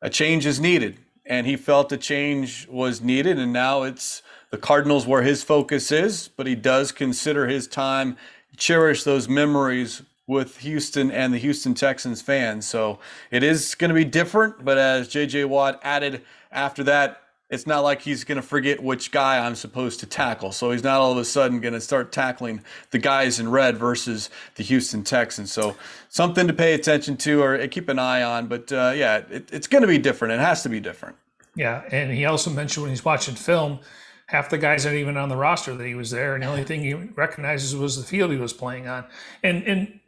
a 0.00 0.08
change 0.08 0.46
is 0.46 0.60
needed. 0.60 0.98
And 1.26 1.44
he 1.44 1.56
felt 1.56 1.90
a 1.90 1.96
change 1.96 2.68
was 2.68 3.00
needed. 3.00 3.36
And 3.36 3.52
now 3.52 3.82
it's 3.82 4.22
the 4.52 4.56
Cardinals 4.56 5.04
where 5.04 5.22
his 5.22 5.42
focus 5.42 5.90
is, 5.90 6.28
but 6.28 6.46
he 6.46 6.54
does 6.54 6.92
consider 6.92 7.48
his 7.48 7.66
time, 7.66 8.16
cherish 8.56 9.02
those 9.02 9.28
memories 9.28 10.02
with 10.28 10.58
Houston 10.58 11.10
and 11.10 11.34
the 11.34 11.38
Houston 11.38 11.74
Texans 11.74 12.22
fans. 12.22 12.68
So 12.68 13.00
it 13.32 13.42
is 13.42 13.74
going 13.74 13.88
to 13.88 13.94
be 13.94 14.04
different. 14.04 14.64
But 14.64 14.78
as 14.78 15.08
JJ 15.08 15.46
Watt 15.46 15.80
added 15.82 16.22
after 16.52 16.84
that, 16.84 17.22
it's 17.50 17.66
not 17.66 17.80
like 17.80 18.02
he's 18.02 18.24
going 18.24 18.36
to 18.36 18.46
forget 18.46 18.82
which 18.82 19.10
guy 19.10 19.44
I'm 19.44 19.54
supposed 19.54 20.00
to 20.00 20.06
tackle. 20.06 20.52
So 20.52 20.70
he's 20.70 20.84
not 20.84 21.00
all 21.00 21.12
of 21.12 21.18
a 21.18 21.24
sudden 21.24 21.60
going 21.60 21.72
to 21.72 21.80
start 21.80 22.12
tackling 22.12 22.62
the 22.90 22.98
guys 22.98 23.40
in 23.40 23.50
red 23.50 23.78
versus 23.78 24.28
the 24.56 24.62
Houston 24.62 25.02
Texans. 25.02 25.50
So 25.50 25.74
something 26.10 26.46
to 26.46 26.52
pay 26.52 26.74
attention 26.74 27.16
to 27.18 27.42
or 27.42 27.66
keep 27.68 27.88
an 27.88 27.98
eye 27.98 28.22
on. 28.22 28.48
But 28.48 28.70
uh, 28.70 28.92
yeah, 28.94 29.22
it, 29.30 29.48
it's 29.50 29.66
going 29.66 29.80
to 29.80 29.88
be 29.88 29.96
different. 29.96 30.34
It 30.34 30.40
has 30.40 30.62
to 30.64 30.68
be 30.68 30.78
different. 30.78 31.16
Yeah. 31.56 31.82
And 31.90 32.12
he 32.12 32.26
also 32.26 32.50
mentioned 32.50 32.82
when 32.82 32.90
he's 32.90 33.04
watching 33.04 33.34
film, 33.34 33.80
half 34.28 34.48
the 34.48 34.58
guys 34.58 34.86
aren't 34.86 34.98
even 34.98 35.16
on 35.16 35.28
the 35.28 35.36
roster 35.36 35.74
that 35.74 35.86
he 35.86 35.94
was 35.94 36.10
there, 36.10 36.34
and 36.34 36.42
the 36.42 36.46
only 36.46 36.64
thing 36.64 36.82
he 36.82 36.94
recognizes 36.94 37.74
was 37.74 37.96
the 37.96 38.06
field 38.06 38.30
he 38.30 38.38
was 38.38 38.52
playing 38.52 38.86
on. 38.86 39.04
And 39.42 39.62
and 39.64 40.00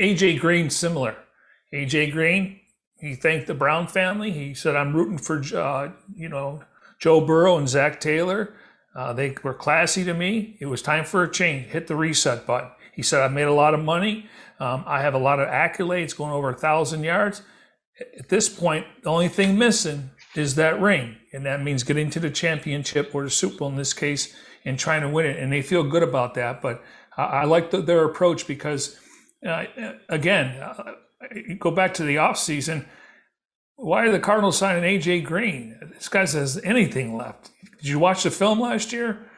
AJ 0.00 0.40
Green 0.40 0.70
similar. 0.70 1.16
AJ 1.72 2.12
Green, 2.12 2.60
he 3.00 3.14
thanked 3.14 3.46
the 3.46 3.54
Brown 3.54 3.88
family. 3.88 4.30
He 4.30 4.54
said, 4.54 4.76
"I'm 4.76 4.94
rooting 4.94 5.18
for 5.18 5.42
uh, 5.56 5.90
you 6.14 6.28
know 6.28 6.62
Joe 6.98 7.20
Burrow 7.20 7.56
and 7.56 7.68
Zac 7.68 8.00
Taylor. 8.00 8.54
Uh, 8.94 9.12
they 9.12 9.36
were 9.44 9.54
classy 9.54 10.04
to 10.04 10.14
me. 10.14 10.56
It 10.60 10.66
was 10.66 10.82
time 10.82 11.04
for 11.04 11.22
a 11.22 11.30
change. 11.30 11.66
Hit 11.66 11.86
the 11.86 11.94
reset 11.94 12.46
button. 12.46 12.70
He 12.94 13.02
said, 13.02 13.20
I've 13.20 13.32
made 13.32 13.42
a 13.42 13.52
lot 13.52 13.74
of 13.74 13.80
money. 13.80 14.26
Um, 14.58 14.82
I 14.86 15.02
have 15.02 15.14
a 15.14 15.18
lot 15.18 15.38
of 15.38 15.46
accolades 15.48 16.16
going 16.16 16.32
over 16.32 16.50
a 16.50 16.56
thousand 16.56 17.04
yards. 17.04 17.42
At 18.18 18.28
this 18.28 18.48
point, 18.48 18.86
the 19.04 19.10
only 19.10 19.28
thing 19.28 19.56
missing 19.56 20.10
is 20.34 20.54
that 20.56 20.80
ring. 20.80 21.16
And 21.32 21.44
that 21.46 21.62
means 21.62 21.82
getting 21.82 22.10
to 22.10 22.20
the 22.20 22.30
championship 22.30 23.14
or 23.14 23.24
the 23.24 23.30
Super 23.30 23.58
Bowl 23.58 23.68
in 23.68 23.76
this 23.76 23.92
case 23.92 24.34
and 24.64 24.78
trying 24.78 25.02
to 25.02 25.08
win 25.08 25.26
it. 25.26 25.38
And 25.38 25.52
they 25.52 25.62
feel 25.62 25.82
good 25.82 26.02
about 26.02 26.34
that. 26.34 26.60
But 26.60 26.82
I, 27.16 27.22
I 27.22 27.44
like 27.44 27.70
the, 27.70 27.80
their 27.80 28.04
approach 28.04 28.46
because, 28.46 28.98
uh, 29.46 29.64
again, 30.08 30.60
uh, 30.60 30.92
go 31.58 31.70
back 31.70 31.94
to 31.94 32.04
the 32.04 32.16
offseason 32.16 32.86
why 33.78 34.04
are 34.04 34.10
the 34.10 34.18
Cardinals 34.18 34.58
signing 34.58 34.82
AJ 34.82 35.24
Green? 35.24 35.78
This 35.94 36.08
guy 36.08 36.24
says 36.24 36.60
anything 36.64 37.16
left. 37.16 37.50
Did 37.78 37.86
you 37.86 38.00
watch 38.00 38.24
the 38.24 38.30
film 38.30 38.58
last 38.58 38.92
year? 38.92 39.30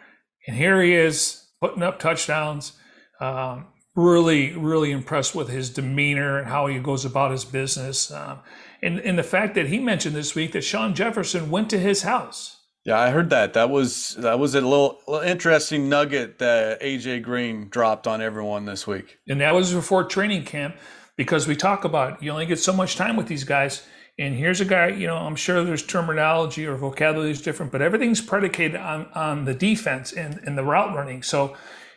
And 0.46 0.56
here 0.56 0.82
he 0.82 0.94
is 0.94 1.46
putting 1.60 1.82
up 1.82 1.98
touchdowns. 1.98 2.72
Um, 3.20 3.66
really, 3.94 4.56
really 4.56 4.92
impressed 4.92 5.34
with 5.34 5.50
his 5.50 5.68
demeanor 5.68 6.38
and 6.38 6.48
how 6.48 6.68
he 6.68 6.78
goes 6.78 7.04
about 7.04 7.32
his 7.32 7.44
business. 7.44 8.10
Um, 8.10 8.38
and, 8.82 8.98
and 9.00 9.18
the 9.18 9.22
fact 9.22 9.54
that 9.54 9.68
he 9.68 9.78
mentioned 9.78 10.14
this 10.14 10.34
week 10.34 10.52
that 10.52 10.62
Sean 10.62 10.94
Jefferson 10.94 11.50
went 11.50 11.70
to 11.70 11.78
his 11.78 12.02
house. 12.02 12.58
Yeah, 12.84 12.98
I 12.98 13.10
heard 13.10 13.30
that. 13.30 13.52
That 13.52 13.68
was 13.68 14.14
that 14.16 14.38
was 14.38 14.54
a 14.54 14.60
little, 14.62 15.00
little 15.06 15.26
interesting 15.26 15.88
nugget 15.88 16.38
that 16.38 16.80
AJ 16.80 17.22
Green 17.22 17.68
dropped 17.68 18.06
on 18.06 18.22
everyone 18.22 18.64
this 18.64 18.86
week. 18.86 19.18
And 19.28 19.40
that 19.42 19.54
was 19.54 19.74
before 19.74 20.04
training 20.04 20.44
camp 20.44 20.76
because 21.16 21.46
we 21.46 21.56
talk 21.56 21.84
about 21.84 22.22
you 22.22 22.30
only 22.30 22.46
get 22.46 22.58
so 22.58 22.72
much 22.72 22.96
time 22.96 23.16
with 23.16 23.26
these 23.26 23.44
guys 23.44 23.86
and 24.20 24.34
here's 24.34 24.60
a 24.60 24.66
guy, 24.66 24.88
you 24.88 25.06
know, 25.06 25.16
I'm 25.16 25.34
sure 25.34 25.64
there's 25.64 25.82
terminology 25.82 26.66
or 26.66 26.76
vocabulary 26.76 27.30
is 27.30 27.40
different, 27.40 27.72
but 27.72 27.80
everything's 27.80 28.20
predicated 28.20 28.78
on, 28.78 29.06
on 29.14 29.46
the 29.46 29.54
defense 29.54 30.12
and, 30.12 30.38
and 30.44 30.58
the 30.58 30.62
route 30.62 30.94
running. 30.94 31.22
So, 31.22 31.56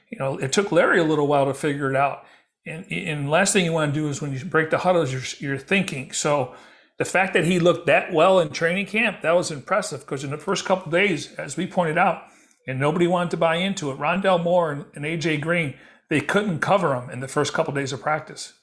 you 0.09 0.17
know, 0.17 0.37
it 0.37 0.53
took 0.53 0.71
Larry 0.71 0.99
a 0.99 1.03
little 1.03 1.27
while 1.27 1.45
to 1.47 1.53
figure 1.53 1.89
it 1.89 1.97
out. 1.97 2.23
And, 2.65 2.89
and 2.89 3.29
last 3.29 3.51
thing 3.51 3.65
you 3.65 3.73
want 3.73 3.93
to 3.93 3.99
do 3.99 4.07
is 4.07 4.21
when 4.21 4.31
you 4.31 4.45
break 4.45 4.69
the 4.69 4.77
huddles, 4.77 5.11
you're, 5.11 5.21
you're 5.39 5.59
thinking. 5.59 6.13
So 6.13 6.55
the 7.03 7.09
fact 7.09 7.33
that 7.33 7.43
he 7.43 7.59
looked 7.59 7.85
that 7.87 8.13
well 8.13 8.39
in 8.39 8.47
training 8.49 8.85
camp, 8.85 9.23
that 9.23 9.35
was 9.35 9.51
impressive 9.51 9.99
because 9.99 10.23
in 10.23 10.31
the 10.31 10.37
first 10.37 10.63
couple 10.63 10.89
days, 10.89 11.33
as 11.33 11.57
we 11.57 11.67
pointed 11.67 11.97
out, 11.97 12.23
and 12.65 12.79
nobody 12.79 13.07
wanted 13.07 13.31
to 13.31 13.37
buy 13.37 13.57
into 13.57 13.91
it, 13.91 13.97
Rondale 13.97 14.41
Moore 14.41 14.71
and, 14.71 14.85
and 14.95 15.03
AJ 15.03 15.41
Green, 15.41 15.73
they 16.09 16.21
couldn't 16.21 16.59
cover 16.59 16.95
him 16.95 17.09
in 17.09 17.19
the 17.19 17.27
first 17.27 17.51
couple 17.51 17.71
of 17.71 17.75
days 17.75 17.91
of 17.91 18.01
practice. 18.01 18.53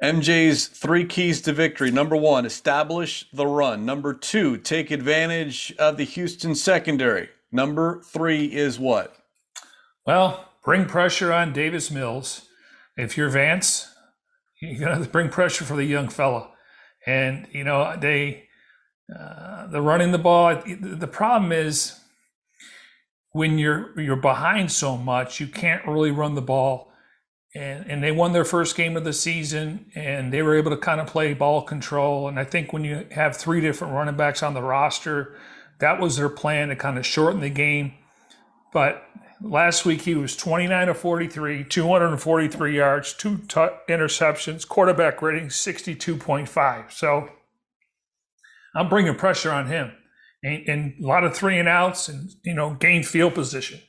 MJ's 0.00 0.68
three 0.68 1.04
keys 1.04 1.42
to 1.42 1.52
victory. 1.52 1.90
Number 1.90 2.14
one, 2.14 2.46
establish 2.46 3.28
the 3.32 3.48
run. 3.48 3.84
Number 3.84 4.14
two, 4.14 4.58
take 4.58 4.92
advantage 4.92 5.74
of 5.76 5.96
the 5.96 6.04
Houston 6.04 6.54
secondary. 6.54 7.30
Number 7.50 8.00
three 8.02 8.44
is 8.44 8.78
what? 8.78 9.16
Well, 10.06 10.50
bring 10.62 10.84
pressure 10.84 11.32
on 11.32 11.52
Davis 11.52 11.90
Mills. 11.90 12.46
If 12.96 13.16
you're 13.16 13.28
Vance, 13.28 13.92
you're 14.62 14.78
going 14.78 15.02
to 15.02 15.10
bring 15.10 15.30
pressure 15.30 15.64
for 15.64 15.74
the 15.74 15.84
young 15.84 16.08
fella. 16.08 16.52
And, 17.08 17.46
you 17.52 17.64
know, 17.64 17.96
they, 17.98 18.44
uh, 19.18 19.66
the 19.68 19.80
running 19.80 20.12
the 20.12 20.18
ball, 20.18 20.62
the 20.66 21.08
problem 21.08 21.52
is 21.52 21.98
when 23.32 23.58
you're, 23.58 23.98
you're 23.98 24.16
behind 24.16 24.70
so 24.70 24.96
much, 24.96 25.40
you 25.40 25.46
can't 25.46 25.86
really 25.86 26.10
run 26.10 26.34
the 26.34 26.42
ball 26.42 26.88
and 27.54 27.90
and 27.90 28.02
they 28.02 28.12
won 28.12 28.32
their 28.32 28.44
first 28.44 28.76
game 28.76 28.96
of 28.96 29.04
the 29.04 29.12
season, 29.12 29.90
and 29.94 30.32
they 30.32 30.42
were 30.42 30.56
able 30.56 30.70
to 30.70 30.76
kind 30.76 31.00
of 31.00 31.06
play 31.06 31.34
ball 31.34 31.62
control. 31.62 32.28
And 32.28 32.38
I 32.38 32.44
think 32.44 32.72
when 32.72 32.84
you 32.84 33.06
have 33.10 33.36
three 33.36 33.60
different 33.60 33.94
running 33.94 34.16
backs 34.16 34.42
on 34.42 34.54
the 34.54 34.62
roster, 34.62 35.34
that 35.80 36.00
was 36.00 36.16
their 36.16 36.28
plan 36.28 36.68
to 36.68 36.76
kind 36.76 36.98
of 36.98 37.06
shorten 37.06 37.40
the 37.40 37.50
game. 37.50 37.94
But 38.72 39.02
last 39.40 39.84
week 39.84 40.02
he 40.02 40.14
was 40.14 40.36
29 40.36 40.88
of 40.88 40.98
43, 40.98 41.64
243 41.64 42.76
yards, 42.76 43.12
two 43.12 43.38
t- 43.48 43.68
interceptions, 43.88 44.66
quarterback 44.66 45.22
rating 45.22 45.48
62.5. 45.48 46.92
So 46.92 47.28
I'm 48.74 48.88
bringing 48.88 49.14
pressure 49.14 49.50
on 49.50 49.66
him, 49.66 49.92
and, 50.42 50.68
and 50.68 50.94
a 51.02 51.06
lot 51.06 51.24
of 51.24 51.36
three 51.36 51.58
and 51.58 51.68
outs, 51.68 52.08
and 52.08 52.30
you 52.44 52.54
know, 52.54 52.74
gain 52.74 53.02
field 53.02 53.34
position. 53.34 53.80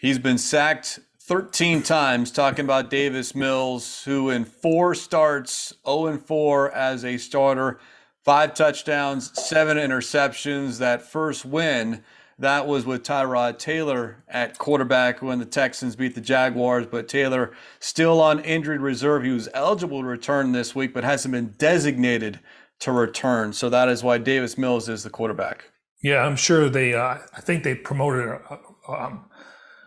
He's 0.00 0.18
been 0.18 0.38
sacked 0.38 1.00
13 1.22 1.82
times 1.82 2.30
talking 2.30 2.64
about 2.64 2.90
Davis 2.90 3.34
Mills, 3.34 4.04
who 4.04 4.30
in 4.30 4.44
four 4.44 4.94
starts, 4.94 5.72
0 5.84 6.06
and 6.06 6.24
4 6.24 6.70
as 6.72 7.04
a 7.04 7.16
starter, 7.16 7.80
five 8.24 8.54
touchdowns, 8.54 9.32
seven 9.40 9.76
interceptions. 9.76 10.78
That 10.78 11.02
first 11.02 11.44
win, 11.44 12.04
that 12.38 12.66
was 12.66 12.84
with 12.84 13.02
Tyrod 13.02 13.58
Taylor 13.58 14.22
at 14.28 14.58
quarterback 14.58 15.22
when 15.22 15.38
the 15.38 15.46
Texans 15.46 15.96
beat 15.96 16.14
the 16.14 16.20
Jaguars. 16.20 16.86
But 16.86 17.08
Taylor 17.08 17.52
still 17.80 18.20
on 18.20 18.40
injured 18.40 18.80
reserve. 18.80 19.24
He 19.24 19.30
was 19.30 19.48
eligible 19.54 20.02
to 20.02 20.06
return 20.06 20.52
this 20.52 20.74
week, 20.74 20.92
but 20.92 21.04
hasn't 21.04 21.32
been 21.32 21.54
designated 21.58 22.40
to 22.80 22.92
return. 22.92 23.52
So 23.52 23.70
that 23.70 23.88
is 23.88 24.02
why 24.02 24.18
Davis 24.18 24.58
Mills 24.58 24.88
is 24.88 25.02
the 25.02 25.10
quarterback. 25.10 25.70
Yeah, 26.02 26.24
I'm 26.24 26.36
sure 26.36 26.68
they. 26.68 26.94
Uh, 26.94 27.18
I 27.34 27.40
think 27.40 27.64
they 27.64 27.74
promoted 27.74 28.28
a, 28.28 28.58
um, 28.88 29.30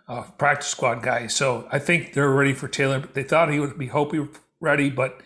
uh, 0.07 0.23
practice 0.37 0.69
squad 0.69 1.03
guy. 1.03 1.27
So 1.27 1.67
I 1.71 1.77
think 1.77 2.13
they're 2.13 2.31
ready 2.31 2.53
for 2.53 2.67
Taylor. 2.67 2.99
They 2.99 3.23
thought 3.23 3.51
he 3.51 3.59
would 3.59 3.77
be 3.77 3.87
hope 3.87 4.11
he 4.11 4.25
ready, 4.59 4.89
but 4.89 5.21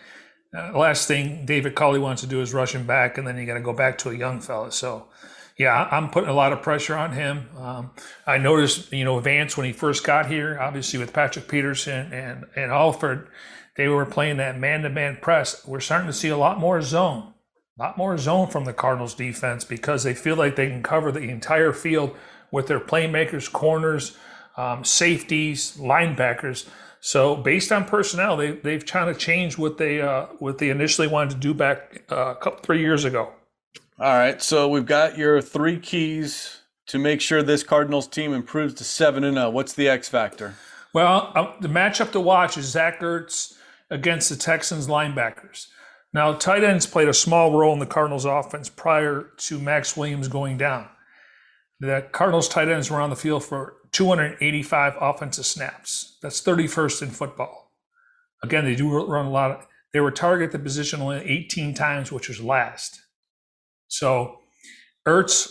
uh, 0.56 0.78
last 0.78 1.08
thing 1.08 1.46
David 1.46 1.74
Culley 1.74 1.98
wants 1.98 2.20
to 2.20 2.28
do 2.28 2.40
is 2.42 2.52
rush 2.52 2.74
him 2.74 2.86
back, 2.86 3.16
and 3.16 3.26
then 3.26 3.38
you 3.38 3.46
got 3.46 3.54
to 3.54 3.60
go 3.60 3.72
back 3.72 3.96
to 3.98 4.10
a 4.10 4.14
young 4.14 4.40
fella. 4.40 4.70
So 4.70 5.08
yeah, 5.56 5.88
I'm 5.90 6.10
putting 6.10 6.30
a 6.30 6.34
lot 6.34 6.52
of 6.52 6.62
pressure 6.62 6.96
on 6.96 7.12
him. 7.12 7.48
Um, 7.56 7.90
I 8.26 8.38
noticed, 8.38 8.92
you 8.92 9.04
know, 9.04 9.20
Vance 9.20 9.56
when 9.56 9.66
he 9.66 9.72
first 9.72 10.04
got 10.04 10.26
here, 10.26 10.58
obviously 10.60 10.98
with 10.98 11.12
Patrick 11.12 11.48
Peterson 11.48 12.12
and 12.12 12.46
and 12.56 12.72
Alford, 12.72 13.28
they 13.76 13.88
were 13.88 14.06
playing 14.06 14.38
that 14.38 14.58
man-to-man 14.58 15.18
press. 15.20 15.66
We're 15.66 15.80
starting 15.80 16.08
to 16.08 16.12
see 16.12 16.28
a 16.28 16.36
lot 16.36 16.58
more 16.58 16.82
zone, 16.82 17.34
a 17.78 17.82
lot 17.82 17.96
more 17.96 18.18
zone 18.18 18.48
from 18.48 18.64
the 18.64 18.72
Cardinals 18.72 19.14
defense 19.14 19.64
because 19.64 20.02
they 20.02 20.14
feel 20.14 20.36
like 20.36 20.56
they 20.56 20.68
can 20.68 20.82
cover 20.82 21.12
the 21.12 21.20
entire 21.20 21.72
field 21.72 22.16
with 22.50 22.66
their 22.66 22.80
playmakers, 22.80 23.50
corners, 23.50 24.16
um, 24.56 24.84
safeties, 24.84 25.76
linebackers. 25.76 26.68
So 27.00 27.36
based 27.36 27.70
on 27.70 27.84
personnel, 27.84 28.36
they 28.36 28.52
they've 28.52 28.84
kind 28.84 29.08
of 29.08 29.18
changed 29.18 29.56
what 29.56 29.78
they 29.78 30.00
uh, 30.00 30.26
what 30.40 30.58
they 30.58 30.70
initially 30.70 31.06
wanted 31.06 31.30
to 31.34 31.36
do 31.36 31.54
back 31.54 32.02
uh, 32.10 32.32
a 32.32 32.36
couple 32.36 32.60
three 32.62 32.80
years 32.80 33.04
ago. 33.04 33.32
All 33.96 34.12
right, 34.12 34.42
so 34.42 34.68
we've 34.68 34.86
got 34.86 35.16
your 35.16 35.40
three 35.40 35.78
keys 35.78 36.62
to 36.86 36.98
make 36.98 37.20
sure 37.20 37.44
this 37.44 37.62
Cardinals 37.62 38.08
team 38.08 38.32
improves 38.32 38.74
to 38.74 38.84
seven 38.84 39.22
and 39.22 39.36
zero. 39.36 39.50
What's 39.50 39.72
the 39.72 39.88
X 39.88 40.08
factor? 40.08 40.56
Well, 40.92 41.30
uh, 41.36 41.52
the 41.60 41.68
matchup 41.68 42.10
to 42.10 42.20
watch 42.20 42.58
is 42.58 42.66
Zach 42.66 42.98
Ertz 42.98 43.54
against 43.90 44.30
the 44.30 44.36
Texans 44.36 44.88
linebackers. 44.88 45.68
Now, 46.12 46.32
tight 46.32 46.64
ends 46.64 46.86
played 46.86 47.06
a 47.06 47.14
small 47.14 47.56
role 47.56 47.72
in 47.72 47.78
the 47.78 47.86
Cardinals 47.86 48.24
offense 48.24 48.68
prior 48.68 49.30
to 49.36 49.60
Maxx 49.60 49.96
Williams 49.96 50.26
going 50.26 50.58
down. 50.58 50.88
The 51.78 52.04
Cardinals 52.10 52.48
tight 52.48 52.68
ends 52.68 52.90
were 52.90 53.00
on 53.00 53.10
the 53.10 53.16
field 53.16 53.44
for 53.44 53.76
285 53.92 54.94
offensive 55.00 55.46
snaps. 55.46 56.18
That's 56.20 56.42
31st 56.42 57.02
in 57.02 57.10
football. 57.10 57.72
Again, 58.42 58.64
they 58.64 58.74
do 58.74 59.06
run 59.06 59.26
a 59.26 59.30
lot 59.30 59.52
of, 59.52 59.66
they 59.92 60.00
were 60.00 60.10
targeted 60.10 60.50
the 60.50 60.58
position 60.58 61.00
only 61.00 61.18
18 61.18 61.74
times, 61.74 62.10
which 62.10 62.26
was 62.26 62.40
last. 62.40 63.03
So 63.94 64.40
Ertz 65.06 65.48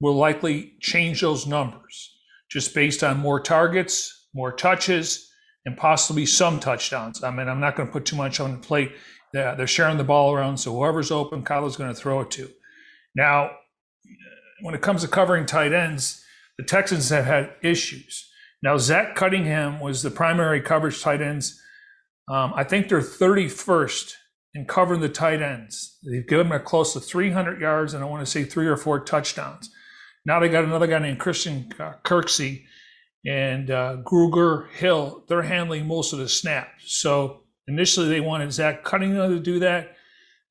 will 0.00 0.14
likely 0.16 0.72
change 0.80 1.20
those 1.20 1.46
numbers 1.46 2.12
just 2.50 2.74
based 2.74 3.04
on 3.04 3.18
more 3.18 3.38
targets, 3.38 4.26
more 4.34 4.50
touches, 4.50 5.30
and 5.64 5.76
possibly 5.76 6.26
some 6.26 6.58
touchdowns. 6.58 7.22
I 7.22 7.30
mean, 7.30 7.48
I'm 7.48 7.60
not 7.60 7.76
going 7.76 7.88
to 7.88 7.92
put 7.92 8.04
too 8.04 8.16
much 8.16 8.40
on 8.40 8.52
the 8.52 8.58
plate. 8.58 8.92
They're 9.32 9.66
sharing 9.68 9.96
the 9.96 10.02
ball 10.02 10.34
around, 10.34 10.56
so 10.56 10.72
whoever's 10.72 11.12
open, 11.12 11.44
Kyler's 11.44 11.76
going 11.76 11.94
to 11.94 12.00
throw 12.00 12.20
it 12.20 12.32
to. 12.32 12.50
Now, 13.14 13.50
when 14.62 14.74
it 14.74 14.82
comes 14.82 15.02
to 15.02 15.08
covering 15.08 15.46
tight 15.46 15.72
ends, 15.72 16.24
the 16.56 16.64
Texans 16.64 17.10
have 17.10 17.26
had 17.26 17.52
issues. 17.62 18.28
Now, 18.60 18.76
Zach 18.78 19.14
Cunningham 19.14 19.78
was 19.78 20.02
the 20.02 20.10
primary 20.10 20.60
coverage 20.60 21.00
tight 21.00 21.20
ends. 21.20 21.60
Um, 22.28 22.52
I 22.56 22.64
think 22.64 22.88
they're 22.88 23.00
31st 23.00 24.14
in 24.54 24.64
covering 24.64 25.00
the 25.00 25.08
tight 25.08 25.42
ends. 25.42 25.98
They've 26.02 26.26
given 26.26 26.48
them 26.48 26.62
close 26.62 26.92
to 26.94 27.00
300 27.00 27.60
yards, 27.60 27.94
and 27.94 28.02
I 28.02 28.06
want 28.06 28.24
to 28.24 28.30
say 28.30 28.44
three 28.44 28.66
or 28.66 28.76
four 28.76 29.00
touchdowns. 29.00 29.70
Now 30.24 30.40
they 30.40 30.48
got 30.48 30.64
another 30.64 30.86
guy 30.86 30.98
named 30.98 31.20
Christian 31.20 31.72
uh, 31.78 31.94
Kirksey 32.04 32.64
and 33.26 33.70
uh, 33.70 33.98
Grugier 34.04 34.70
Hill. 34.72 35.24
They're 35.28 35.42
handling 35.42 35.86
most 35.86 36.12
of 36.12 36.18
the 36.18 36.28
snaps. 36.28 36.98
So 36.98 37.44
initially 37.66 38.08
they 38.08 38.20
wanted 38.20 38.52
Zach 38.52 38.84
Cunningham 38.84 39.30
to 39.30 39.40
do 39.40 39.58
that. 39.60 39.96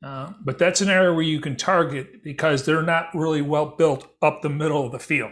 Uh, 0.04 0.32
but 0.44 0.60
that's 0.60 0.82
an 0.82 0.90
area 0.90 1.12
where 1.12 1.24
you 1.24 1.40
can 1.40 1.56
target 1.56 2.24
because 2.24 2.66
they're 2.66 2.84
not 2.84 3.10
really 3.16 3.42
well 3.42 3.76
built 3.78 4.08
up 4.22 4.42
the 4.42 4.50
middle 4.50 4.86
of 4.86 4.92
the 4.92 5.00
field. 5.00 5.32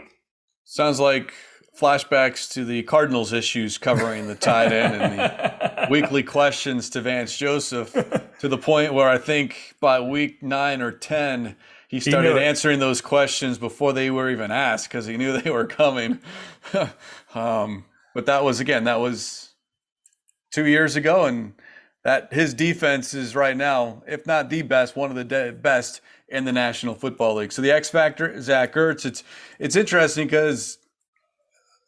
Sounds 0.64 0.98
like 0.98 1.32
flashbacks 1.80 2.52
to 2.52 2.64
the 2.64 2.82
Cardinals 2.82 3.32
issues 3.32 3.78
covering 3.78 4.26
the 4.26 4.34
tight 4.34 4.72
end 4.72 5.00
and 5.00 5.18
the 5.18 5.86
weekly 5.90 6.22
questions 6.22 6.90
to 6.90 7.00
Vance 7.00 7.36
Joseph 7.36 7.94
to 8.38 8.48
the 8.48 8.58
point 8.58 8.94
where 8.94 9.08
I 9.08 9.18
think 9.18 9.74
by 9.80 10.00
week 10.00 10.42
nine 10.42 10.82
or 10.82 10.92
10, 10.92 11.56
he 11.88 12.00
started 12.00 12.36
he 12.36 12.42
answering 12.42 12.80
those 12.80 13.00
questions 13.00 13.58
before 13.58 13.92
they 13.92 14.10
were 14.10 14.30
even 14.30 14.50
asked 14.50 14.88
because 14.88 15.06
he 15.06 15.16
knew 15.16 15.40
they 15.40 15.50
were 15.50 15.66
coming. 15.66 16.20
um, 17.34 17.84
but 18.14 18.26
that 18.26 18.44
was, 18.44 18.60
again, 18.60 18.84
that 18.84 19.00
was 19.00 19.50
two 20.52 20.66
years 20.66 20.96
ago. 20.96 21.26
And 21.26 21.54
that 22.06 22.32
his 22.32 22.54
defense 22.54 23.14
is 23.14 23.34
right 23.34 23.56
now, 23.56 24.02
if 24.06 24.26
not 24.26 24.48
the 24.48 24.62
best, 24.62 24.94
one 24.94 25.10
of 25.10 25.16
the 25.16 25.24
de- 25.24 25.52
best 25.52 26.00
in 26.28 26.44
the 26.44 26.52
National 26.52 26.94
Football 26.94 27.34
League. 27.34 27.50
So 27.50 27.62
the 27.62 27.72
X 27.72 27.88
factor, 27.88 28.40
Zach 28.40 28.74
Ertz. 28.74 29.04
It's 29.04 29.24
it's 29.58 29.74
interesting 29.74 30.26
because 30.26 30.78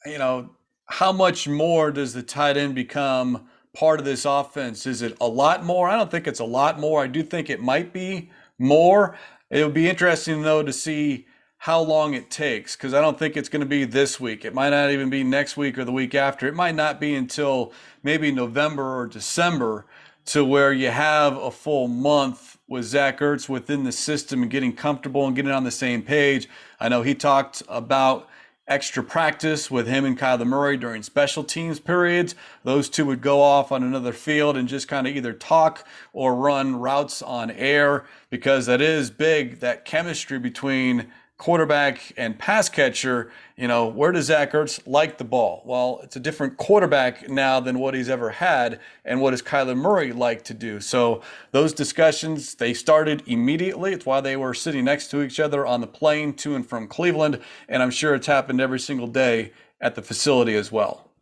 you 0.05 0.19
know 0.19 0.51
how 0.87 1.13
much 1.13 1.47
more 1.47 1.93
does 1.93 2.15
the 2.15 2.23
tight 2.23 2.57
end 2.57 2.75
become 2.75 3.49
part 3.75 4.01
of 4.01 4.07
this 4.07 4.25
offense? 4.25 4.87
Is 4.87 5.03
it 5.03 5.17
a 5.21 5.29
lot 5.29 5.65
more? 5.65 5.89
I 5.89 5.97
don't 5.97 6.11
think 6.11 6.27
it's 6.27 6.41
a 6.41 6.45
lot 6.45 6.79
more. 6.79 7.03
I 7.03 7.07
do 7.07 7.23
think 7.23 7.51
it 7.51 7.61
might 7.61 7.93
be 7.93 8.31
more. 8.59 9.17
It 9.51 9.65
would 9.65 9.75
be 9.75 9.89
interesting 9.89 10.43
though 10.43 10.63
to 10.63 10.73
see 10.73 11.27
how 11.59 11.81
long 11.81 12.15
it 12.15 12.31
takes 12.31 12.77
because 12.77 12.95
I 12.95 13.01
don't 13.01 13.19
think 13.19 13.37
it's 13.37 13.49
going 13.49 13.61
to 13.61 13.67
be 13.67 13.85
this 13.85 14.21
week. 14.21 14.45
It 14.45 14.55
might 14.55 14.71
not 14.71 14.91
even 14.91 15.11
be 15.11 15.25
next 15.25 15.57
week 15.57 15.77
or 15.77 15.85
the 15.85 15.93
week 15.93 16.15
after. 16.15 16.47
It 16.47 16.55
might 16.55 16.75
not 16.75 17.01
be 17.01 17.15
until 17.15 17.73
maybe 18.03 18.31
November 18.31 18.97
or 18.97 19.07
December 19.09 19.87
to 20.27 20.45
where 20.45 20.73
you 20.73 20.91
have 20.91 21.37
a 21.37 21.51
full 21.51 21.89
month 21.89 22.59
with 22.69 22.85
Zach 22.85 23.19
Ertz 23.19 23.49
within 23.49 23.85
the 23.85 23.93
system 23.93 24.43
and 24.43 24.51
getting 24.51 24.75
comfortable 24.75 25.27
and 25.27 25.35
getting 25.35 25.51
on 25.51 25.65
the 25.65 25.71
same 25.71 26.03
page. 26.03 26.49
I 26.79 26.89
know 26.89 27.03
he 27.03 27.15
talked 27.15 27.63
about 27.69 28.28
extra 28.69 29.03
practice 29.03 29.71
with 29.71 29.89
him 29.89 30.05
and 30.05 30.19
Kyler 30.19 30.47
Murray 30.47 30.77
during 30.77 31.03
special 31.03 31.43
teams 31.43 31.81
periods. 31.81 32.35
Those 32.63 32.89
two 32.89 33.07
would 33.07 33.23
go 33.23 33.41
off 33.41 33.73
on 33.73 33.83
another 33.83 34.13
field 34.13 34.57
and 34.57 34.69
just 34.69 34.87
kind 34.87 35.07
of 35.07 35.17
either 35.17 35.33
talk 35.33 35.87
or 36.13 36.35
run 36.35 36.77
routes 36.77 37.23
on 37.23 37.51
air 37.51 38.05
because 38.31 38.67
that 38.67 38.81
is 38.81 39.11
big, 39.11 39.61
that 39.61 39.85
chemistry 39.85 40.39
between 40.39 41.11
quarterback 41.39 42.13
and 42.17 42.37
pass 42.37 42.69
catcher, 42.69 43.31
you 43.57 43.69
know, 43.69 43.87
where 43.87 44.11
does 44.11 44.27
Zach 44.27 44.53
Ertz 44.53 44.81
like 44.87 45.19
the 45.19 45.25
ball? 45.25 45.63
Well, 45.65 46.01
it's 46.03 46.17
a 46.17 46.21
different 46.21 46.57
quarterback 46.57 47.29
now 47.29 47.61
than 47.61 47.79
what 47.79 47.95
he's 47.95 48.09
ever 48.09 48.31
had, 48.31 48.81
and 49.05 49.21
what 49.21 49.31
does 49.31 49.41
Kyler 49.41 49.77
Murray 49.77 50.13
like 50.13 50.43
to 50.45 50.55
do? 50.55 50.81
So 50.81 51.23
those 51.53 51.73
discussions 51.73 52.57
they 52.57 52.75
started 52.75 53.23
immediately. 53.27 53.93
It's 53.93 54.05
why 54.05 54.21
they 54.21 54.37
were 54.37 54.53
sitting 54.53 54.85
next 54.85 55.11
to 55.13 55.23
each 55.23 55.39
other 55.39 55.65
on 55.65 55.81
the 55.81 55.87
plane 55.87 56.35
to 56.35 56.57
and 56.57 56.69
from 56.69 56.89
Cleveland, 56.89 57.41
and 57.69 57.83
I'm 57.83 57.91
sure 57.93 58.15
it's 58.15 58.27
happened 58.27 58.61
every 58.61 58.81
single 58.81 59.07
day 59.07 59.53
at 59.81 59.95
the 59.95 60.03
facility 60.03 60.57
as 60.57 60.73
well. 60.73 61.13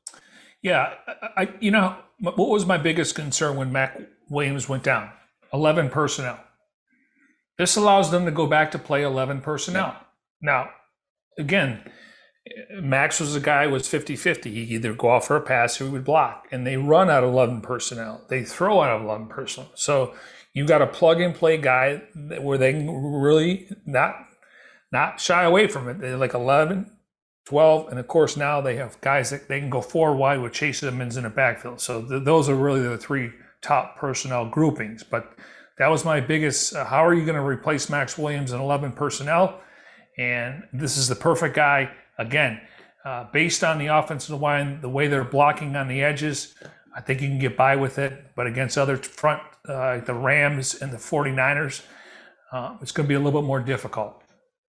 Yeah, 0.62 0.94
I, 1.36 1.52
you 1.60 1.70
know, 1.70 1.96
what 2.20 2.48
was 2.48 2.64
my 2.64 2.78
biggest 2.78 3.14
concern 3.14 3.56
when 3.56 3.70
Maxx 3.70 4.02
Williams 4.30 4.66
went 4.68 4.82
down? 4.82 5.10
Eleven 5.52 5.90
personnel. 5.90 6.40
This 7.58 7.76
allows 7.76 8.10
them 8.10 8.24
to 8.26 8.30
go 8.30 8.46
back 8.46 8.70
to 8.72 8.78
play 8.78 9.02
11 9.02 9.40
personnel. 9.40 9.94
Yeah. 9.96 10.05
Now, 10.40 10.70
again, 11.38 11.90
Max 12.80 13.20
was 13.20 13.34
a 13.34 13.40
guy 13.40 13.66
was 13.66 13.84
50-50. 13.84 14.44
He 14.44 14.60
either 14.74 14.92
go 14.92 15.10
off 15.10 15.26
for 15.26 15.36
a 15.36 15.40
pass 15.40 15.80
or 15.80 15.84
he 15.84 15.90
would 15.90 16.04
block. 16.04 16.46
And 16.52 16.66
they 16.66 16.76
run 16.76 17.10
out 17.10 17.24
of 17.24 17.30
11 17.30 17.60
personnel. 17.60 18.24
They 18.28 18.44
throw 18.44 18.82
out 18.82 18.96
of 18.96 19.02
11 19.02 19.28
personnel. 19.28 19.70
So 19.74 20.14
you've 20.52 20.68
got 20.68 20.82
a 20.82 20.86
plug 20.86 21.20
and 21.20 21.34
play 21.34 21.56
guy 21.56 22.02
where 22.40 22.58
they 22.58 22.72
really 22.88 23.68
not 23.84 24.14
not 24.92 25.20
shy 25.20 25.42
away 25.42 25.66
from 25.66 25.88
it. 25.88 25.98
They're 25.98 26.16
like 26.16 26.34
11 26.34 26.92
12. 27.46 27.88
And 27.90 27.98
of 27.98 28.08
course, 28.08 28.36
now 28.36 28.60
they 28.60 28.76
have 28.76 29.00
guys 29.00 29.30
that 29.30 29.48
they 29.48 29.60
can 29.60 29.70
go 29.70 29.80
four 29.80 30.14
wide 30.14 30.40
with 30.40 30.52
Chase 30.52 30.82
Edmonds 30.82 31.16
in 31.16 31.22
the 31.22 31.30
backfield. 31.30 31.80
So 31.80 32.02
th- 32.02 32.24
those 32.24 32.48
are 32.48 32.54
really 32.54 32.82
the 32.82 32.98
three 32.98 33.32
top 33.62 33.96
personnel 33.96 34.48
groupings. 34.48 35.02
But 35.04 35.32
that 35.78 35.88
was 35.88 36.04
my 36.04 36.20
biggest. 36.20 36.74
Uh, 36.74 36.84
how 36.84 37.04
are 37.04 37.14
you 37.14 37.24
going 37.24 37.36
to 37.36 37.44
replace 37.44 37.88
Maxx 37.88 38.18
Williams 38.18 38.52
in 38.52 38.60
11 38.60 38.92
personnel? 38.92 39.60
And 40.18 40.64
this 40.72 40.96
is 40.96 41.08
the 41.08 41.14
perfect 41.16 41.54
guy. 41.54 41.90
Again, 42.18 42.60
uh, 43.04 43.26
based 43.32 43.62
on 43.62 43.78
the 43.78 43.86
offensive 43.86 44.40
line, 44.40 44.80
the 44.80 44.88
way 44.88 45.08
they're 45.08 45.24
blocking 45.24 45.76
on 45.76 45.88
the 45.88 46.02
edges, 46.02 46.54
I 46.94 47.00
think 47.00 47.20
you 47.20 47.28
can 47.28 47.38
get 47.38 47.56
by 47.56 47.76
with 47.76 47.98
it. 47.98 48.34
But 48.34 48.46
against 48.46 48.78
other 48.78 48.96
front, 48.96 49.42
uh, 49.68 50.00
the 50.00 50.14
Rams 50.14 50.74
and 50.74 50.92
the 50.92 50.96
49ers, 50.96 51.82
uh, 52.52 52.76
it's 52.80 52.92
going 52.92 53.06
to 53.06 53.08
be 53.08 53.14
a 53.14 53.18
little 53.18 53.40
bit 53.40 53.46
more 53.46 53.60
difficult. 53.60 54.22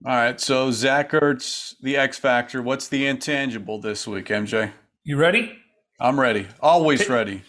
All 0.07 0.15
right. 0.15 0.41
So 0.41 0.71
Zach 0.71 1.11
Ertz, 1.11 1.75
the 1.81 1.97
X 1.97 2.19
factor. 2.19 2.63
What's 2.63 2.89
the 2.89 3.07
intangible 3.07 3.81
this 3.81 4.07
week, 4.07 4.27
MJ? 4.27 4.73
You 5.05 5.17
ready? 5.17 5.53
I'm 5.99 6.19
ready. 6.19 6.47
Always 6.61 7.09
ready. 7.09 7.43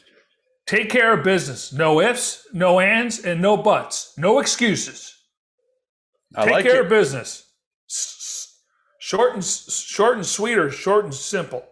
Take 0.67 0.89
care 0.89 1.13
of 1.13 1.23
business. 1.23 1.73
No 1.73 1.99
ifs, 2.01 2.47
no 2.53 2.79
ands, 2.79 3.19
and 3.19 3.41
no 3.41 3.57
buts. 3.57 4.13
No 4.17 4.39
excuses. 4.39 5.13
I 6.35 6.45
Take 6.45 6.53
like 6.53 6.65
care 6.65 6.77
it. 6.77 6.83
of 6.85 6.89
business. 6.89 7.50
Short 9.11 9.33
and 9.33 9.43
short 9.43 10.15
and 10.15 10.25
sweet, 10.25 10.57
or 10.57 10.71
short 10.71 11.03
and 11.03 11.13
simple. 11.13 11.65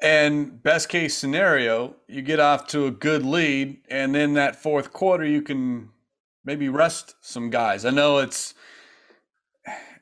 And 0.00 0.62
best 0.62 0.88
case 0.88 1.16
scenario, 1.16 1.96
you 2.06 2.22
get 2.22 2.38
off 2.38 2.68
to 2.68 2.86
a 2.86 2.92
good 2.92 3.26
lead, 3.26 3.78
and 3.90 4.14
then 4.14 4.34
that 4.34 4.62
fourth 4.62 4.92
quarter, 4.92 5.24
you 5.24 5.42
can 5.42 5.88
maybe 6.44 6.68
rest 6.68 7.16
some 7.20 7.50
guys. 7.50 7.84
I 7.84 7.90
know 7.90 8.18
it's 8.18 8.54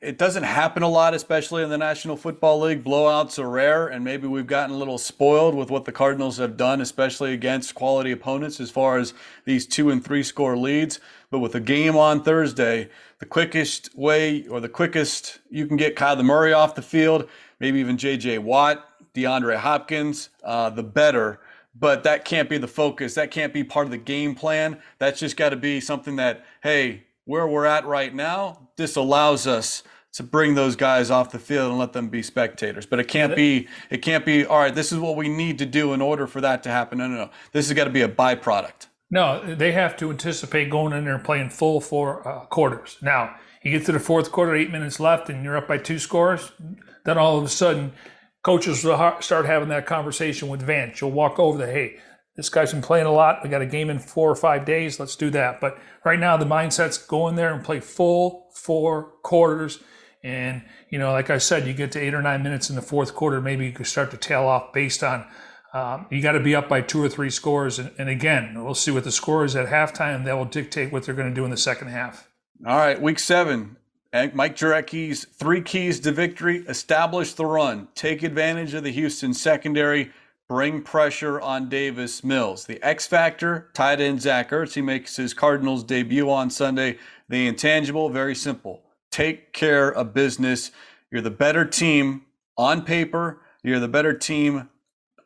it 0.05 0.19
doesn't 0.19 0.43
happen 0.43 0.83
a 0.83 0.87
lot, 0.87 1.15
especially 1.15 1.63
in 1.63 1.69
the 1.69 1.79
National 1.79 2.15
Football 2.15 2.61
League. 2.61 2.83
Blowouts 2.83 3.39
are 3.39 3.49
rare, 3.49 3.87
and 3.87 4.03
maybe 4.03 4.27
we've 4.27 4.45
gotten 4.45 4.75
a 4.75 4.77
little 4.77 4.99
spoiled 4.99 5.55
with 5.55 5.71
what 5.71 5.85
the 5.85 5.91
Cardinals 5.91 6.37
have 6.37 6.55
done, 6.55 6.79
especially 6.79 7.33
against 7.33 7.73
quality 7.73 8.11
opponents, 8.11 8.59
as 8.59 8.69
far 8.69 8.99
as 8.99 9.15
these 9.45 9.65
two 9.65 9.89
and 9.89 10.05
three 10.05 10.21
score 10.21 10.55
leads. 10.55 10.99
But 11.31 11.39
with 11.39 11.55
a 11.55 11.59
game 11.59 11.97
on 11.97 12.21
Thursday, 12.21 12.89
the 13.17 13.25
quickest 13.25 13.97
way 13.97 14.47
or 14.47 14.59
the 14.59 14.69
quickest 14.69 15.39
you 15.49 15.65
can 15.65 15.75
get 15.75 15.95
Kyler 15.95 16.23
Murray 16.23 16.53
off 16.53 16.75
the 16.75 16.83
field, 16.83 17.27
maybe 17.59 17.79
even 17.79 17.97
J.J. 17.97 18.37
Watt, 18.37 18.87
DeAndre 19.15 19.57
Hopkins, 19.57 20.29
uh, 20.43 20.69
the 20.69 20.83
better. 20.83 21.39
But 21.73 22.03
that 22.03 22.25
can't 22.25 22.47
be 22.47 22.59
the 22.59 22.67
focus. 22.67 23.15
That 23.15 23.31
can't 23.31 23.53
be 23.53 23.63
part 23.63 23.87
of 23.87 23.91
the 23.91 23.97
game 23.97 24.35
plan. 24.35 24.79
That's 24.99 25.19
just 25.19 25.35
got 25.35 25.49
to 25.49 25.57
be 25.57 25.81
something 25.81 26.17
that, 26.17 26.45
hey, 26.61 27.05
where 27.25 27.47
we're 27.47 27.65
at 27.65 27.85
right 27.85 28.13
now, 28.13 28.69
this 28.77 28.95
allows 28.95 29.47
us 29.47 29.81
to 30.15 30.23
bring 30.23 30.55
those 30.55 30.75
guys 30.75 31.11
off 31.11 31.31
the 31.31 31.39
field 31.39 31.69
and 31.71 31.79
let 31.79 31.93
them 31.93 32.09
be 32.09 32.23
spectators. 32.23 32.85
But 32.85 32.99
it 32.99 33.07
can't 33.07 33.35
be 33.35 33.67
it 33.89 33.97
can't 33.97 34.25
be 34.25 34.45
all 34.45 34.59
right, 34.59 34.73
this 34.73 34.91
is 34.91 34.99
what 34.99 35.15
we 35.15 35.29
need 35.29 35.59
to 35.59 35.65
do 35.65 35.93
in 35.93 36.01
order 36.01 36.25
for 36.25 36.41
that 36.41 36.63
to 36.63 36.69
happen. 36.69 36.97
No, 36.97 37.07
no, 37.07 37.15
no. 37.15 37.29
This 37.51 37.67
has 37.67 37.75
got 37.75 37.85
to 37.85 37.89
be 37.89 38.01
a 38.01 38.09
byproduct. 38.09 38.87
No, 39.11 39.55
they 39.55 39.71
have 39.73 39.95
to 39.97 40.09
anticipate 40.09 40.69
going 40.69 40.93
in 40.93 41.05
there 41.05 41.15
and 41.15 41.23
playing 41.23 41.49
full 41.49 41.79
four 41.79 42.27
uh, 42.27 42.45
quarters. 42.45 42.97
Now, 43.01 43.35
you 43.61 43.71
get 43.71 43.85
to 43.85 43.91
the 43.91 43.99
fourth 43.99 44.31
quarter, 44.31 44.55
eight 44.55 44.71
minutes 44.71 44.99
left, 44.99 45.29
and 45.29 45.43
you're 45.43 45.57
up 45.57 45.67
by 45.67 45.77
two 45.77 45.99
scores. 45.99 46.51
Then 47.03 47.17
all 47.17 47.37
of 47.37 47.43
a 47.43 47.49
sudden, 47.49 47.93
coaches 48.43 48.83
will 48.83 49.17
start 49.21 49.45
having 49.45 49.69
that 49.69 49.85
conversation 49.85 50.47
with 50.47 50.61
Vance. 50.61 51.01
You'll 51.01 51.11
walk 51.11 51.39
over 51.39 51.59
to, 51.59 51.71
hey, 51.71 51.97
this 52.35 52.49
guy's 52.49 52.71
been 52.71 52.81
playing 52.81 53.05
a 53.05 53.11
lot. 53.11 53.43
We 53.43 53.49
got 53.49 53.61
a 53.61 53.65
game 53.65 53.89
in 53.89 53.99
four 53.99 54.29
or 54.29 54.35
five 54.35 54.65
days. 54.65 54.99
Let's 54.99 55.15
do 55.15 55.29
that. 55.31 55.61
But 55.61 55.77
right 56.03 56.19
now, 56.19 56.35
the 56.35 56.45
mindset's 56.45 56.97
go 56.97 57.27
in 57.27 57.35
there 57.35 57.53
and 57.53 57.63
play 57.63 57.79
full 57.79 58.49
four 58.53 59.13
quarters. 59.23 59.79
And, 60.25 60.63
you 60.89 60.97
know, 60.97 61.11
like 61.11 61.29
I 61.29 61.37
said, 61.37 61.67
you 61.67 61.73
get 61.73 61.91
to 61.91 61.99
eight 61.99 62.15
or 62.15 62.21
nine 62.23 62.41
minutes 62.41 62.71
in 62.71 62.75
the 62.75 62.81
fourth 62.81 63.13
quarter, 63.13 63.39
maybe 63.39 63.63
you 63.67 63.71
could 63.71 63.85
start 63.85 64.09
to 64.09 64.17
tail 64.17 64.45
off 64.45 64.73
based 64.73 65.03
on 65.03 65.27
um, 65.71 66.07
you 66.09 66.19
got 66.19 66.31
to 66.31 66.39
be 66.39 66.55
up 66.55 66.67
by 66.67 66.81
two 66.81 67.03
or 67.03 67.09
three 67.09 67.29
scores. 67.29 67.77
And, 67.77 67.91
and 67.99 68.09
again, 68.09 68.63
we'll 68.63 68.73
see 68.73 68.89
what 68.89 69.03
the 69.03 69.11
score 69.11 69.45
is 69.45 69.55
at 69.55 69.67
halftime. 69.67 70.25
That 70.25 70.35
will 70.35 70.45
dictate 70.45 70.91
what 70.91 71.03
they're 71.03 71.13
going 71.13 71.29
to 71.29 71.35
do 71.35 71.45
in 71.45 71.51
the 71.51 71.57
second 71.57 71.89
half. 71.89 72.27
All 72.65 72.75
right, 72.75 72.99
week 72.99 73.19
seven. 73.19 73.77
Mike 74.33 74.55
Jurecki's 74.55 75.25
three 75.25 75.61
keys 75.61 75.99
to 75.99 76.11
victory 76.11 76.63
establish 76.69 77.33
the 77.33 77.45
run, 77.45 77.89
take 77.93 78.23
advantage 78.23 78.73
of 78.73 78.83
the 78.83 78.91
Houston 78.91 79.33
secondary, 79.33 80.09
bring 80.47 80.81
pressure 80.81 81.39
on 81.41 81.67
Davis 81.67 82.23
Mills. 82.23 82.65
The 82.65 82.81
X 82.81 83.05
factor, 83.05 83.69
tight 83.73 83.99
end 83.99 84.21
Zach 84.21 84.51
Ertz. 84.51 84.73
He 84.73 84.81
makes 84.81 85.17
his 85.17 85.33
Cardinals 85.33 85.83
debut 85.83 86.31
on 86.31 86.49
Sunday. 86.49 86.97
The 87.27 87.45
intangible, 87.45 88.09
very 88.09 88.35
simple. 88.35 88.84
Take 89.15 89.53
care 89.53 89.89
of 89.89 90.13
business. 90.13 90.71
You're 91.09 91.21
the 91.21 91.31
better 91.31 91.63
team 91.63 92.23
on 92.57 92.81
paper. 92.81 93.39
You're 93.63 93.79
the 93.79 93.87
better 93.87 94.13
team 94.13 94.67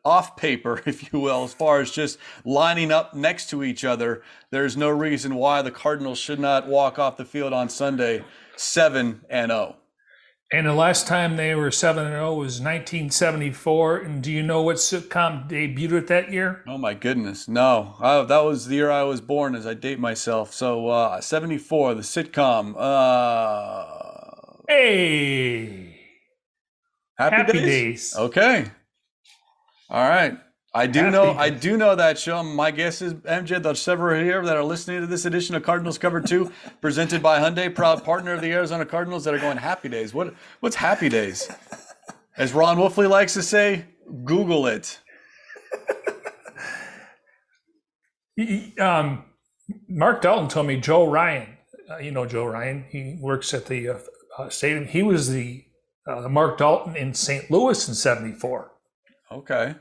off 0.04 0.36
paper, 0.36 0.80
if 0.86 1.12
you 1.12 1.18
will, 1.18 1.42
as 1.42 1.54
far 1.54 1.80
as 1.80 1.90
just 1.90 2.16
lining 2.44 2.92
up 2.92 3.14
next 3.14 3.50
to 3.50 3.64
each 3.64 3.84
other. 3.84 4.22
There's 4.52 4.76
no 4.76 4.90
reason 4.90 5.34
why 5.34 5.62
the 5.62 5.72
Cardinals 5.72 6.20
should 6.20 6.38
not 6.38 6.68
walk 6.68 7.00
off 7.00 7.16
the 7.16 7.24
field 7.24 7.52
on 7.52 7.68
Sunday 7.68 8.22
7 8.54 9.22
and 9.28 9.50
oh. 9.50 9.56
0. 9.56 9.76
And 10.52 10.66
the 10.66 10.74
last 10.74 11.06
time 11.06 11.36
they 11.36 11.54
were 11.54 11.70
7 11.70 12.04
and 12.04 12.12
0 12.12 12.34
was 12.34 12.60
1974. 12.60 13.98
And 13.98 14.22
do 14.22 14.32
you 14.32 14.42
know 14.42 14.62
what 14.62 14.76
sitcom 14.76 15.48
debuted 15.48 15.96
at 15.96 16.06
that 16.08 16.32
year? 16.32 16.64
Oh 16.66 16.76
my 16.76 16.94
goodness. 16.94 17.46
No. 17.46 17.94
I, 18.00 18.22
that 18.22 18.40
was 18.40 18.66
the 18.66 18.74
year 18.74 18.90
I 18.90 19.04
was 19.04 19.20
born 19.20 19.54
as 19.54 19.64
I 19.66 19.74
date 19.74 20.00
myself. 20.00 20.52
So 20.52 20.88
uh 20.88 21.20
74, 21.20 21.94
the 21.94 22.02
sitcom. 22.02 22.74
Uh 22.76 23.98
Hey, 24.68 25.98
Happy, 27.18 27.36
Happy 27.36 27.52
Days. 27.52 27.64
Days. 27.64 28.16
Okay. 28.16 28.66
All 29.88 30.08
right. 30.08 30.38
I 30.72 30.86
do 30.86 31.10
know 31.10 31.32
I 31.32 31.50
do 31.50 31.76
know 31.76 31.96
that 31.96 32.18
show. 32.18 32.42
My 32.44 32.70
guess 32.70 33.02
is 33.02 33.14
MJ, 33.14 33.60
there's 33.60 33.82
several 33.82 34.22
here 34.22 34.44
that 34.44 34.56
are 34.56 34.62
listening 34.62 35.00
to 35.00 35.06
this 35.06 35.24
edition 35.24 35.56
of 35.56 35.64
Cardinals 35.64 35.98
Cover 35.98 36.20
2, 36.20 36.52
presented 36.80 37.22
by 37.22 37.40
Hyundai, 37.40 37.74
proud 37.74 38.04
partner 38.04 38.34
of 38.34 38.40
the 38.40 38.52
Arizona 38.52 38.86
Cardinals 38.86 39.24
that 39.24 39.34
are 39.34 39.38
going 39.38 39.56
happy 39.56 39.88
days. 39.88 40.14
What 40.14 40.34
what's 40.60 40.76
happy 40.76 41.08
days? 41.08 41.50
As 42.36 42.52
Ron 42.52 42.76
Wolfley 42.78 43.08
likes 43.08 43.34
to 43.34 43.42
say, 43.42 43.84
Google 44.24 44.66
it. 44.66 44.98
Um, 48.78 49.24
Mark 49.88 50.22
Dalton 50.22 50.48
told 50.48 50.66
me 50.66 50.80
Joe 50.80 51.06
Ryan. 51.10 51.58
Uh, 51.90 51.98
you 51.98 52.12
know 52.12 52.26
Joe 52.26 52.44
Ryan. 52.46 52.86
He 52.88 53.18
works 53.20 53.52
at 53.52 53.66
the 53.66 53.88
uh, 53.88 53.98
uh, 54.38 54.48
stadium. 54.48 54.86
He 54.86 55.02
was 55.02 55.30
the 55.30 55.64
uh, 56.06 56.28
Mark 56.28 56.58
Dalton 56.58 56.96
in 56.96 57.12
St. 57.12 57.50
Louis 57.50 57.88
in 57.88 57.94
'74. 57.94 58.70
Okay. 59.32 59.74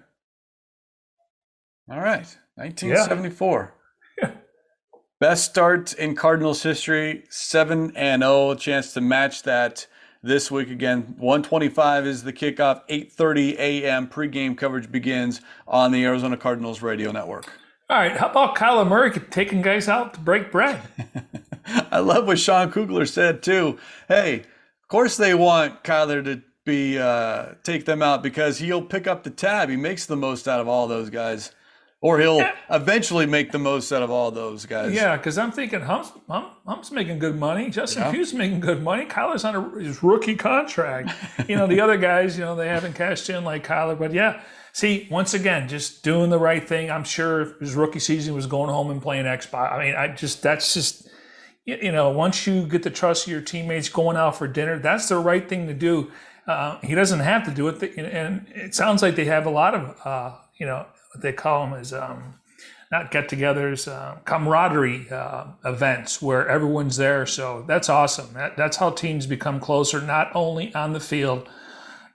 All 1.90 2.00
right. 2.00 2.38
1974. 2.56 3.74
Yeah. 4.22 4.32
Best 5.20 5.46
start 5.46 5.94
in 5.94 6.16
Cardinals 6.16 6.64
history, 6.64 7.24
7 7.30 7.94
and 7.96 8.22
0, 8.22 8.56
chance 8.56 8.94
to 8.94 9.02
match 9.02 9.44
that 9.44 9.88
this 10.22 10.52
week 10.52 10.70
again. 10.70 11.16
125 11.18 12.06
is 12.06 12.24
the 12.24 12.34
kickoff, 12.34 12.82
8:30 12.90 13.58
a.m. 13.58 14.08
pregame 14.08 14.58
coverage 14.58 14.92
begins 14.92 15.42
on 15.68 15.92
the 15.92 16.06
Arizona 16.06 16.38
Cardinals 16.38 16.82
radio 16.82 17.12
network. 17.12 17.52
All 17.90 17.98
right, 17.98 18.16
how 18.16 18.30
about 18.30 18.56
Kyler 18.56 18.88
Murray 18.88 19.12
taking 19.32 19.62
guys 19.62 19.88
out 19.88 20.14
to 20.14 20.20
break 20.20 20.52
bread? 20.52 20.82
I 21.92 22.00
love 22.00 22.28
what 22.28 22.40
Sean 22.40 22.72
Kugler 22.72 23.06
said 23.06 23.42
too. 23.42 23.80
Hey, 24.08 24.42
of 24.42 24.88
course 24.90 25.18
they 25.18 25.34
want 25.34 25.84
Kyler 25.84 26.24
to 26.24 26.42
be 26.66 27.00
uh, 27.00 27.54
take 27.64 27.86
them 27.86 28.02
out 28.02 28.22
because 28.22 28.60
he'll 28.60 28.82
pick 28.82 29.08
up 29.08 29.24
the 29.24 29.30
tab. 29.30 29.70
He 29.70 29.76
makes 29.76 30.06
the 30.06 30.16
most 30.16 30.48
out 30.48 30.60
of 30.60 30.68
all 30.68 30.88
those 30.88 31.10
guys, 31.10 31.52
or 32.02 32.20
he'll 32.20 32.42
eventually 32.70 33.26
make 33.26 33.52
the 33.52 33.60
most 33.60 33.92
out 33.92 34.02
of 34.02 34.10
all 34.10 34.32
those 34.32 34.66
guys. 34.66 34.94
Yeah, 34.94 35.18
because 35.18 35.38
I'm 35.38 35.52
thinking 35.52 35.82
Hump's, 35.82 36.12
Hump, 36.30 36.54
Hump's 36.66 36.92
making 36.92 37.20
good 37.20 37.38
money. 37.38 37.70
Justin 37.70 38.04
Yeah. 38.04 38.12
Pugh's 38.12 38.34
making 38.34 38.62
good 38.62 38.82
money. 38.82 39.06
Kyler's 39.06 39.44
on 39.44 39.56
a, 39.56 39.80
his 39.80 40.02
rookie 40.02 40.36
contract. 40.36 41.12
you 41.50 41.58
know, 41.58 41.68
the 41.68 41.82
other 41.82 41.98
guys, 41.98 42.38
you 42.38 42.46
know, 42.46 42.56
they 42.56 42.70
haven't 42.70 42.94
cashed 42.94 43.30
in 43.30 43.44
like 43.44 43.68
Kyler. 43.68 44.00
But 44.00 44.14
yeah, 44.14 44.42
see, 44.72 45.10
once 45.12 45.34
again, 45.34 45.68
just 45.68 46.02
doing 46.02 46.30
the 46.30 46.40
right 46.40 46.66
thing. 46.66 46.90
I'm 46.90 47.04
sure 47.04 47.58
his 47.60 47.76
rookie 47.76 48.00
season 48.00 48.34
was 48.34 48.48
going 48.48 48.70
home 48.70 48.92
and 48.92 49.02
playing 49.02 49.26
Xbox. 49.26 49.74
I 49.74 49.84
mean, 49.84 49.96
I 49.96 50.08
just, 50.08 50.42
that's 50.42 50.74
just, 50.74 51.10
you 51.66 51.78
you 51.82 51.92
know, 51.92 52.12
once 52.12 52.48
you 52.48 52.66
get 52.66 52.84
the 52.84 52.90
trust 52.90 53.28
of 53.28 53.32
your 53.34 53.42
teammates 53.42 53.90
going 53.90 54.16
out 54.16 54.38
for 54.38 54.48
dinner, 54.48 54.80
that's 54.80 55.10
the 55.10 55.18
right 55.18 55.50
thing 55.50 55.68
to 55.68 55.74
do. 55.74 56.12
Uh, 56.48 56.80
he 56.80 56.96
doesn't 56.96 57.20
have 57.20 57.44
to 57.44 57.52
do 57.52 57.68
it. 57.68 57.84
And 57.98 58.48
it 58.56 58.74
sounds 58.74 59.02
like 59.02 59.18
they 59.18 59.26
have 59.26 59.46
a 59.46 59.52
lot 59.52 59.76
of, 59.76 60.00
uh, 60.06 60.36
you 60.58 60.66
know, 60.66 60.86
what 61.12 61.22
they 61.22 61.34
call 61.34 61.66
them 61.66 61.80
is, 61.80 61.94
um, 61.94 62.36
not 62.92 63.12
get-togethers, 63.12 63.88
uh, 63.88 64.16
camaraderie 64.26 65.10
uh, 65.12 65.46
events 65.64 66.22
where 66.22 66.48
everyone's 66.48 66.98
there. 66.98 67.26
So 67.26 67.64
that's 67.68 67.88
awesome. 67.88 68.34
That, 68.34 68.58
that's 68.58 68.78
how 68.78 68.90
teams 68.90 69.28
become 69.28 69.60
closer, 69.60 70.02
not 70.02 70.32
only 70.34 70.74
on 70.74 70.94
the 70.94 71.00
field, 71.00 71.48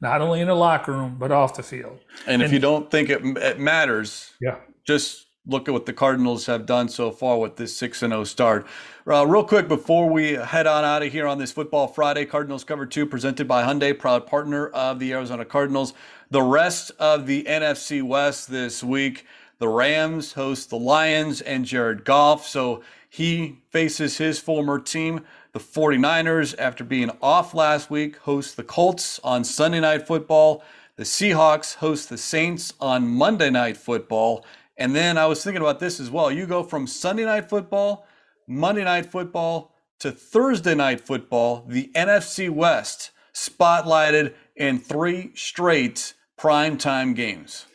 not 0.00 0.20
only 0.20 0.40
in 0.40 0.48
the 0.48 0.54
locker 0.54 0.92
room, 0.92 1.16
but 1.18 1.30
off 1.30 1.54
the 1.54 1.62
field. 1.62 2.00
And 2.26 2.42
if 2.42 2.52
you 2.52 2.58
don't 2.58 2.90
think 2.90 3.08
it, 3.08 3.22
it 3.24 3.60
matters, 3.60 4.32
Yeah. 4.40 4.56
just 4.84 5.26
look 5.46 5.68
at 5.68 5.72
what 5.72 5.86
the 5.86 5.92
Cardinals 5.92 6.46
have 6.46 6.66
done 6.66 6.88
so 6.88 7.10
far 7.10 7.38
with 7.38 7.56
this 7.56 7.76
6 7.76 8.00
0 8.00 8.24
start. 8.24 8.66
Uh, 9.06 9.26
real 9.26 9.44
quick 9.44 9.68
before 9.68 10.08
we 10.10 10.32
head 10.32 10.66
on 10.66 10.84
out 10.84 11.02
of 11.02 11.12
here 11.12 11.26
on 11.26 11.38
this 11.38 11.52
Football 11.52 11.86
Friday, 11.86 12.24
Cardinals 12.24 12.64
Cover 12.64 12.86
2 12.86 13.06
presented 13.06 13.46
by 13.46 13.62
Hyundai, 13.62 13.96
proud 13.96 14.26
partner 14.26 14.68
of 14.68 14.98
the 14.98 15.12
Arizona 15.12 15.44
Cardinals. 15.44 15.94
The 16.30 16.42
rest 16.42 16.90
of 16.98 17.26
the 17.26 17.44
NFC 17.44 18.02
West 18.02 18.50
this 18.50 18.82
week, 18.82 19.26
the 19.58 19.68
Rams 19.68 20.32
host 20.32 20.70
the 20.70 20.78
Lions 20.78 21.40
and 21.40 21.64
Jared 21.64 22.04
Goff. 22.04 22.46
So 22.46 22.82
he 23.08 23.58
faces 23.70 24.18
his 24.18 24.40
former 24.40 24.78
team. 24.78 25.24
The 25.52 25.60
49ers, 25.60 26.54
after 26.58 26.82
being 26.82 27.10
off 27.22 27.54
last 27.54 27.90
week, 27.90 28.16
host 28.18 28.56
the 28.56 28.64
Colts 28.64 29.20
on 29.22 29.44
Sunday 29.44 29.80
Night 29.80 30.06
Football. 30.06 30.64
The 30.96 31.04
Seahawks 31.04 31.76
host 31.76 32.08
the 32.08 32.18
Saints 32.18 32.72
on 32.80 33.06
Monday 33.06 33.50
Night 33.50 33.76
Football. 33.76 34.44
And 34.76 34.96
then 34.96 35.16
I 35.16 35.26
was 35.26 35.44
thinking 35.44 35.62
about 35.62 35.78
this 35.78 36.00
as 36.00 36.10
well. 36.10 36.32
You 36.32 36.46
go 36.46 36.62
from 36.62 36.86
Sunday 36.86 37.24
Night 37.24 37.48
Football, 37.48 38.06
Monday 38.48 38.82
Night 38.84 39.06
Football, 39.06 39.72
to 40.00 40.10
Thursday 40.10 40.74
Night 40.74 41.00
Football, 41.00 41.64
the 41.68 41.90
NFC 41.94 42.50
West 42.50 43.12
spotlighted 43.32 44.34
in 44.56 44.78
three 44.78 45.32
straight 45.34 46.14
primetime 46.38 47.14
games. 47.14 47.66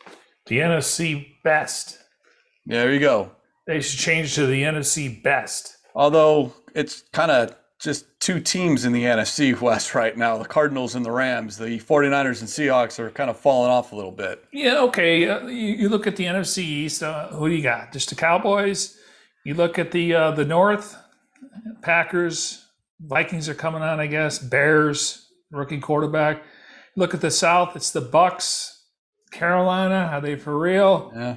The 0.47 0.59
NFC 0.59 1.35
best. 1.43 1.99
There 2.65 2.93
you 2.93 2.99
go. 2.99 3.31
They 3.67 3.81
should 3.81 3.99
change 3.99 4.35
to 4.35 4.47
the 4.47 4.63
NFC 4.63 5.21
best. 5.21 5.77
Although 5.95 6.53
it's 6.73 7.03
kind 7.13 7.31
of 7.31 7.55
just 7.79 8.05
two 8.19 8.39
teams 8.39 8.83
in 8.85 8.91
the 8.91 9.03
NFC 9.03 9.59
West 9.61 9.95
right 9.95 10.15
now 10.17 10.37
the 10.37 10.45
Cardinals 10.45 10.95
and 10.95 11.05
the 11.05 11.11
Rams. 11.11 11.57
The 11.57 11.79
49ers 11.79 12.41
and 12.41 12.49
Seahawks 12.49 12.99
are 12.99 13.09
kind 13.11 13.29
of 13.29 13.39
falling 13.39 13.71
off 13.71 13.91
a 13.91 13.95
little 13.95 14.11
bit. 14.11 14.43
Yeah, 14.51 14.79
okay. 14.81 15.27
Uh, 15.27 15.47
you, 15.47 15.75
you, 15.75 15.89
look 15.89 16.05
at 16.07 16.15
the 16.15 16.25
NFC 16.25 16.59
East. 16.59 17.01
Uh, 17.01 17.29
who 17.29 17.49
do 17.49 17.55
you 17.55 17.63
got? 17.63 17.93
Just 17.93 18.09
the 18.09 18.15
Cowboys. 18.15 18.97
You 19.45 19.53
look 19.53 19.79
at 19.79 19.91
the 19.91 20.13
uh, 20.13 20.31
the 20.31 20.45
North, 20.45 20.97
Packers, 21.81 22.65
Vikings 22.99 23.47
are 23.47 23.53
coming 23.53 23.81
on, 23.81 23.99
I 23.99 24.07
guess. 24.07 24.39
Bears, 24.39 25.27
rookie 25.51 25.79
quarterback. 25.79 26.43
Look 26.95 27.13
at 27.13 27.21
the 27.21 27.31
South. 27.31 27.75
It's 27.75 27.91
the 27.91 28.01
Bucks, 28.01 28.85
Carolina. 29.31 30.09
Are 30.11 30.21
they 30.21 30.35
for 30.35 30.57
real? 30.57 31.11
Yeah. 31.15 31.35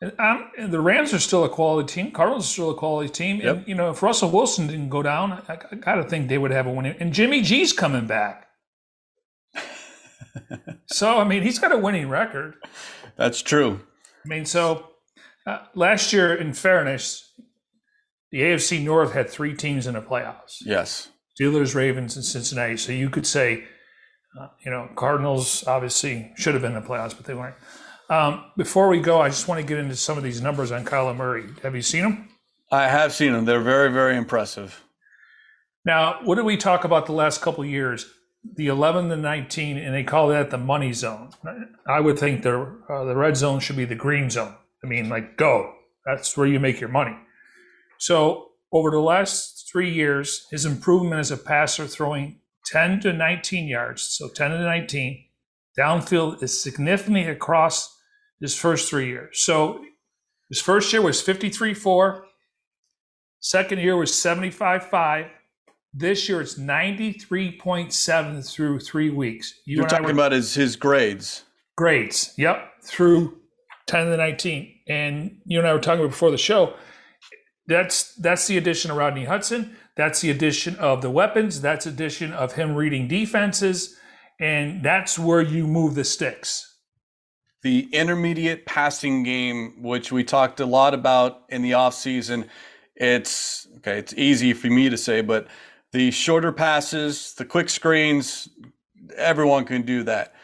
And, 0.00 0.12
um, 0.20 0.50
and 0.56 0.72
the 0.72 0.80
Rams 0.80 1.12
are 1.12 1.18
still 1.18 1.44
a 1.44 1.48
quality 1.48 1.92
team. 1.92 2.12
Cardinals 2.12 2.44
are 2.44 2.52
still 2.52 2.70
a 2.70 2.74
quality 2.74 3.08
team. 3.08 3.38
Yep. 3.38 3.56
And 3.56 3.68
you 3.68 3.74
know, 3.74 3.90
if 3.90 4.02
Russell 4.02 4.30
Wilson 4.30 4.68
didn't 4.68 4.90
go 4.90 5.02
down, 5.02 5.32
I, 5.32 5.58
I 5.70 5.74
got 5.74 5.96
to 5.96 6.04
think 6.04 6.28
they 6.28 6.38
would 6.38 6.52
have 6.52 6.66
a 6.66 6.72
winning. 6.72 6.94
And 7.00 7.12
Jimmy 7.12 7.42
G's 7.42 7.72
coming 7.72 8.06
back. 8.06 8.46
so 10.86 11.18
I 11.18 11.24
mean, 11.24 11.42
he's 11.42 11.58
got 11.58 11.72
a 11.72 11.78
winning 11.78 12.08
record. 12.08 12.54
That's 13.16 13.42
true. 13.42 13.80
I 14.24 14.28
mean, 14.28 14.44
so 14.44 14.90
uh, 15.46 15.64
last 15.74 16.12
year, 16.12 16.34
in 16.34 16.52
fairness, 16.52 17.32
the 18.30 18.40
AFC 18.42 18.84
North 18.84 19.12
had 19.12 19.28
three 19.28 19.54
teams 19.54 19.86
in 19.88 19.94
the 19.94 20.02
playoffs: 20.02 20.58
Yes. 20.64 21.08
Steelers, 21.38 21.74
Ravens, 21.74 22.14
and 22.14 22.24
Cincinnati. 22.24 22.76
So 22.76 22.92
you 22.92 23.10
could 23.10 23.26
say, 23.26 23.64
you 24.64 24.70
know, 24.70 24.88
Cardinals 24.96 25.66
obviously 25.66 26.32
should 26.36 26.54
have 26.54 26.62
been 26.62 26.76
in 26.76 26.82
the 26.82 26.88
playoffs, 26.88 27.16
but 27.16 27.26
they 27.26 27.34
weren't. 27.34 27.56
Um, 28.10 28.44
before 28.56 28.88
we 28.88 29.00
go, 29.00 29.20
I 29.20 29.28
just 29.28 29.48
want 29.48 29.60
to 29.60 29.66
get 29.66 29.78
into 29.78 29.96
some 29.96 30.16
of 30.16 30.24
these 30.24 30.40
numbers 30.40 30.72
on 30.72 30.84
Kyler 30.84 31.16
Murray. 31.16 31.44
Have 31.62 31.74
you 31.74 31.82
seen 31.82 32.02
them? 32.02 32.28
I 32.70 32.88
have 32.88 33.12
seen 33.12 33.32
them. 33.32 33.44
They're 33.44 33.60
very, 33.60 33.92
very 33.92 34.16
impressive. 34.16 34.82
Now, 35.84 36.20
what 36.22 36.36
did 36.36 36.44
we 36.44 36.56
talk 36.56 36.84
about 36.84 37.06
the 37.06 37.12
last 37.12 37.40
couple 37.40 37.64
of 37.64 37.70
years? 37.70 38.06
The 38.56 38.68
11 38.68 39.08
to 39.10 39.16
19, 39.16 39.76
and 39.76 39.94
they 39.94 40.04
call 40.04 40.28
that 40.28 40.50
the 40.50 40.58
money 40.58 40.92
zone. 40.92 41.30
I 41.86 42.00
would 42.00 42.18
think 42.18 42.42
the 42.42 42.80
uh, 42.88 43.04
the 43.04 43.16
red 43.16 43.36
zone 43.36 43.60
should 43.60 43.76
be 43.76 43.84
the 43.84 43.94
green 43.94 44.30
zone. 44.30 44.54
I 44.82 44.86
mean, 44.86 45.08
like 45.08 45.36
go. 45.36 45.74
That's 46.06 46.36
where 46.36 46.46
you 46.46 46.60
make 46.60 46.80
your 46.80 46.88
money. 46.88 47.16
So 47.98 48.50
over 48.72 48.90
the 48.90 49.00
last 49.00 49.68
three 49.70 49.92
years, 49.92 50.46
his 50.50 50.64
improvement 50.64 51.20
as 51.20 51.30
a 51.30 51.36
passer, 51.36 51.86
throwing 51.86 52.40
10 52.70 53.00
to 53.00 53.12
19 53.12 53.66
yards, 53.66 54.02
so 54.02 54.28
10 54.28 54.50
to 54.50 54.60
19 54.60 55.24
downfield, 55.78 56.42
is 56.42 56.60
significantly 56.60 57.24
across 57.24 57.96
his 58.40 58.54
first 58.54 58.88
three 58.88 59.08
years. 59.08 59.40
So 59.40 59.84
his 60.48 60.60
first 60.60 60.92
year 60.92 61.02
was 61.02 61.20
53 61.20 61.74
4. 61.74 62.24
Second 63.40 63.80
year 63.80 63.96
was 63.96 64.14
75 64.14 64.88
5. 64.88 65.26
This 65.94 66.28
year 66.28 66.40
it's 66.40 66.58
93.7 66.58 68.52
through 68.52 68.80
three 68.80 69.10
weeks. 69.10 69.54
You 69.64 69.82
are 69.82 69.88
talking 69.88 70.06
were, 70.06 70.12
about 70.12 70.32
his, 70.32 70.54
his 70.54 70.76
grades. 70.76 71.44
Grades, 71.76 72.34
yep, 72.36 72.72
through 72.82 73.38
10 73.86 74.06
to 74.06 74.16
19. 74.16 74.74
And 74.88 75.40
you 75.44 75.58
and 75.58 75.66
I 75.66 75.72
were 75.72 75.80
talking 75.80 76.00
about 76.00 76.10
before 76.10 76.30
the 76.30 76.38
show. 76.38 76.74
That's 77.66 78.14
that's 78.14 78.46
the 78.46 78.56
addition 78.56 78.90
of 78.90 78.96
Rodney 78.96 79.24
Hudson. 79.24 79.76
That's 79.98 80.22
the 80.22 80.30
addition 80.30 80.76
of 80.76 81.02
the 81.02 81.10
weapons. 81.10 81.60
That's 81.60 81.84
addition 81.84 82.32
of 82.32 82.54
him 82.54 82.74
reading 82.74 83.06
defenses. 83.06 83.96
And 84.40 84.82
that's 84.82 85.18
where 85.18 85.42
you 85.42 85.66
move 85.66 85.94
the 85.94 86.04
sticks 86.04 86.68
the 87.62 87.88
intermediate 87.92 88.66
passing 88.66 89.22
game, 89.22 89.82
which 89.82 90.12
we 90.12 90.22
talked 90.22 90.60
a 90.60 90.66
lot 90.66 90.94
about 90.94 91.42
in 91.48 91.62
the 91.62 91.72
offseason, 91.72 92.46
it's 92.94 93.66
okay, 93.78 93.98
it's 93.98 94.14
easy 94.14 94.52
for 94.52 94.68
me 94.68 94.88
to 94.88 94.96
say, 94.96 95.20
but 95.20 95.48
the 95.92 96.10
shorter 96.10 96.52
passes, 96.52 97.34
the 97.34 97.44
quick 97.44 97.68
screens, 97.68 98.48
everyone 99.16 99.64
can 99.64 99.82
do 99.82 100.02
that. 100.04 100.34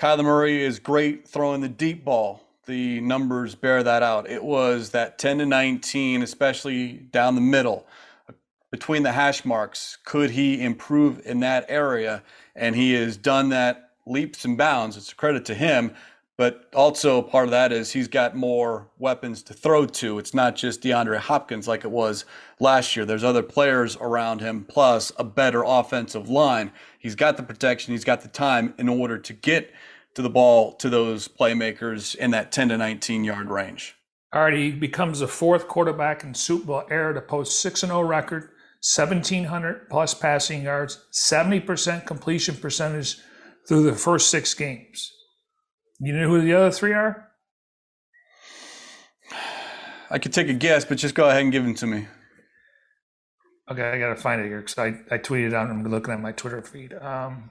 Kyler 0.00 0.24
Murray 0.24 0.62
is 0.62 0.78
great 0.78 1.28
throwing 1.28 1.60
the 1.60 1.68
deep 1.68 2.04
ball. 2.04 2.40
The 2.66 3.00
numbers 3.00 3.54
bear 3.54 3.82
that 3.82 4.02
out. 4.02 4.28
It 4.28 4.42
was 4.42 4.90
that 4.90 5.18
10 5.18 5.38
to 5.38 5.46
19, 5.46 6.22
especially 6.22 6.94
down 6.94 7.34
the 7.34 7.40
middle 7.40 7.86
between 8.74 9.04
the 9.04 9.12
hash 9.12 9.44
marks. 9.44 9.98
Could 10.04 10.30
he 10.30 10.60
improve 10.60 11.24
in 11.24 11.38
that 11.38 11.64
area? 11.68 12.24
And 12.56 12.74
he 12.74 12.94
has 12.94 13.16
done 13.16 13.50
that 13.50 13.90
leaps 14.04 14.44
and 14.44 14.58
bounds. 14.58 14.96
It's 14.96 15.12
a 15.12 15.14
credit 15.14 15.44
to 15.44 15.54
him. 15.54 15.94
But 16.36 16.68
also 16.74 17.22
part 17.22 17.44
of 17.44 17.52
that 17.52 17.70
is 17.70 17.92
he's 17.92 18.08
got 18.08 18.34
more 18.34 18.88
weapons 18.98 19.44
to 19.44 19.54
throw 19.54 19.86
to. 19.86 20.18
It's 20.18 20.34
not 20.34 20.56
just 20.56 20.82
DeAndre 20.82 21.18
Hopkins 21.18 21.68
like 21.68 21.84
it 21.84 21.90
was 21.92 22.24
last 22.58 22.96
year. 22.96 23.04
There's 23.04 23.22
other 23.22 23.44
players 23.44 23.96
around 24.00 24.40
him, 24.40 24.64
plus 24.64 25.12
a 25.20 25.22
better 25.22 25.62
offensive 25.64 26.28
line. 26.28 26.72
He's 26.98 27.14
got 27.14 27.36
the 27.36 27.44
protection, 27.44 27.94
he's 27.94 28.02
got 28.02 28.22
the 28.22 28.28
time 28.28 28.74
in 28.76 28.88
order 28.88 29.18
to 29.18 29.32
get 29.32 29.72
to 30.14 30.22
the 30.22 30.30
ball 30.30 30.72
to 30.72 30.90
those 30.90 31.28
playmakers 31.28 32.16
in 32.16 32.32
that 32.32 32.50
10 32.50 32.70
to 32.70 32.78
19 32.78 33.22
yard 33.22 33.50
range. 33.50 33.94
All 34.34 34.42
right, 34.42 34.52
he 34.52 34.72
becomes 34.72 35.20
the 35.20 35.28
fourth 35.28 35.68
quarterback 35.68 36.24
in 36.24 36.34
Super 36.34 36.66
Bowl 36.66 36.82
era 36.90 37.14
to 37.14 37.20
post 37.20 37.60
6 37.60 37.82
0 37.82 38.00
record, 38.00 38.50
1,700 38.84 39.88
plus 39.88 40.12
passing 40.12 40.62
yards, 40.62 41.06
70% 41.12 42.06
completion 42.06 42.54
percentage 42.54 43.16
through 43.66 43.82
the 43.82 43.94
first 43.94 44.30
six 44.30 44.52
games. 44.52 45.10
You 46.00 46.12
know 46.12 46.28
who 46.28 46.42
the 46.42 46.52
other 46.52 46.70
three 46.70 46.92
are? 46.92 47.28
I 50.10 50.18
could 50.18 50.34
take 50.34 50.48
a 50.48 50.52
guess, 50.52 50.84
but 50.84 50.98
just 50.98 51.14
go 51.14 51.28
ahead 51.30 51.42
and 51.42 51.50
give 51.50 51.64
them 51.64 51.74
to 51.76 51.86
me. 51.86 52.06
Okay, 53.70 53.82
I 53.82 53.98
gotta 53.98 54.16
find 54.16 54.42
it 54.42 54.48
here 54.48 54.60
because 54.60 54.76
I, 54.76 54.88
I 55.10 55.18
tweeted 55.18 55.54
out. 55.54 55.70
And 55.70 55.86
I'm 55.86 55.90
looking 55.90 56.12
at 56.12 56.20
my 56.20 56.32
Twitter 56.32 56.60
feed. 56.60 56.92
Um, 56.92 57.48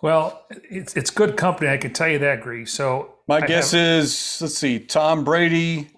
well, 0.00 0.46
it's 0.70 0.96
it's 0.96 1.10
good 1.10 1.36
company. 1.36 1.70
I 1.70 1.76
can 1.76 1.92
tell 1.92 2.08
you 2.08 2.18
that, 2.20 2.40
Gree. 2.40 2.64
So 2.64 3.16
my 3.28 3.36
I 3.36 3.46
guess 3.46 3.72
have, 3.72 3.80
is 3.80 4.38
let's 4.40 4.56
see: 4.56 4.78
Tom 4.78 5.22
Brady, 5.22 5.90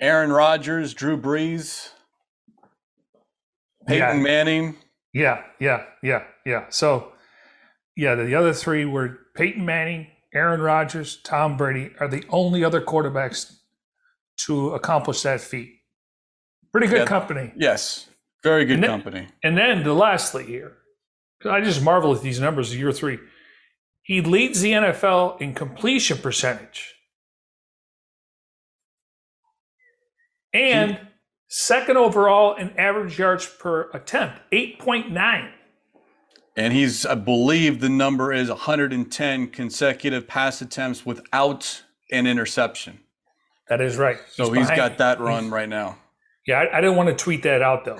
Aaron 0.00 0.32
Rodgers, 0.32 0.94
Drew 0.94 1.16
Brees, 1.16 1.90
Peyton 3.90 4.18
yeah, 4.18 4.22
Manning. 4.22 4.76
Yeah, 5.12 5.42
yeah, 5.58 5.84
yeah, 6.02 6.22
yeah. 6.46 6.66
So 6.68 7.12
yeah, 7.96 8.14
the 8.14 8.34
other 8.34 8.52
three 8.52 8.84
were 8.84 9.18
Peyton 9.34 9.64
Manning, 9.64 10.06
Aaron 10.34 10.60
Rodgers, 10.60 11.20
Tom 11.22 11.56
Brady 11.56 11.90
are 11.98 12.08
the 12.08 12.24
only 12.30 12.64
other 12.64 12.80
quarterbacks 12.80 13.56
to 14.46 14.70
accomplish 14.70 15.22
that 15.22 15.40
feat. 15.40 15.74
Pretty 16.72 16.86
good 16.86 17.00
yeah, 17.00 17.06
company. 17.06 17.52
Yes, 17.56 18.08
very 18.42 18.64
good 18.64 18.74
and 18.74 18.84
then, 18.84 18.90
company. 18.90 19.28
And 19.42 19.58
then 19.58 19.82
the 19.82 19.92
lastly 19.92 20.46
here, 20.46 20.76
I 21.44 21.60
just 21.60 21.82
marvel 21.82 22.14
at 22.14 22.22
these 22.22 22.40
numbers 22.40 22.76
year 22.76 22.92
three. 22.92 23.18
He 24.02 24.20
leads 24.20 24.60
the 24.60 24.72
NFL 24.72 25.40
in 25.40 25.54
completion 25.54 26.18
percentage. 26.18 26.94
And 30.52 30.98
second 31.50 31.98
overall 31.98 32.54
in 32.54 32.70
average 32.78 33.18
yards 33.18 33.46
per 33.46 33.90
attempt, 33.92 34.40
8.9. 34.52 35.50
And 36.56 36.72
he's, 36.72 37.04
I 37.04 37.14
believe 37.16 37.80
the 37.80 37.88
number 37.88 38.32
is 38.32 38.48
110 38.48 39.48
consecutive 39.48 40.26
pass 40.26 40.62
attempts 40.62 41.04
without 41.04 41.82
an 42.10 42.26
interception. 42.26 43.00
That 43.68 43.80
is 43.80 43.96
right. 43.96 44.18
So 44.30 44.52
he's, 44.52 44.68
he's 44.68 44.76
got 44.76 44.98
that 44.98 45.20
run 45.20 45.50
right 45.50 45.68
now. 45.68 45.98
Yeah, 46.46 46.60
I, 46.60 46.78
I, 46.78 46.80
didn't 46.80 46.96
want 46.96 47.08
to 47.10 47.14
tweet 47.14 47.42
that 47.44 47.62
out 47.62 47.84
though. 47.84 47.98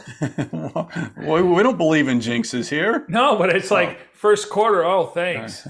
well, 1.17 1.45
we 1.45 1.63
don't 1.63 1.77
believe 1.77 2.09
in 2.09 2.19
jinxes 2.19 2.69
here. 2.69 3.05
No, 3.09 3.37
but 3.37 3.55
it's 3.55 3.71
like 3.71 3.91
oh. 3.91 4.05
first 4.13 4.51
quarter. 4.51 4.85
Oh, 4.85 5.07
thanks. 5.07 5.69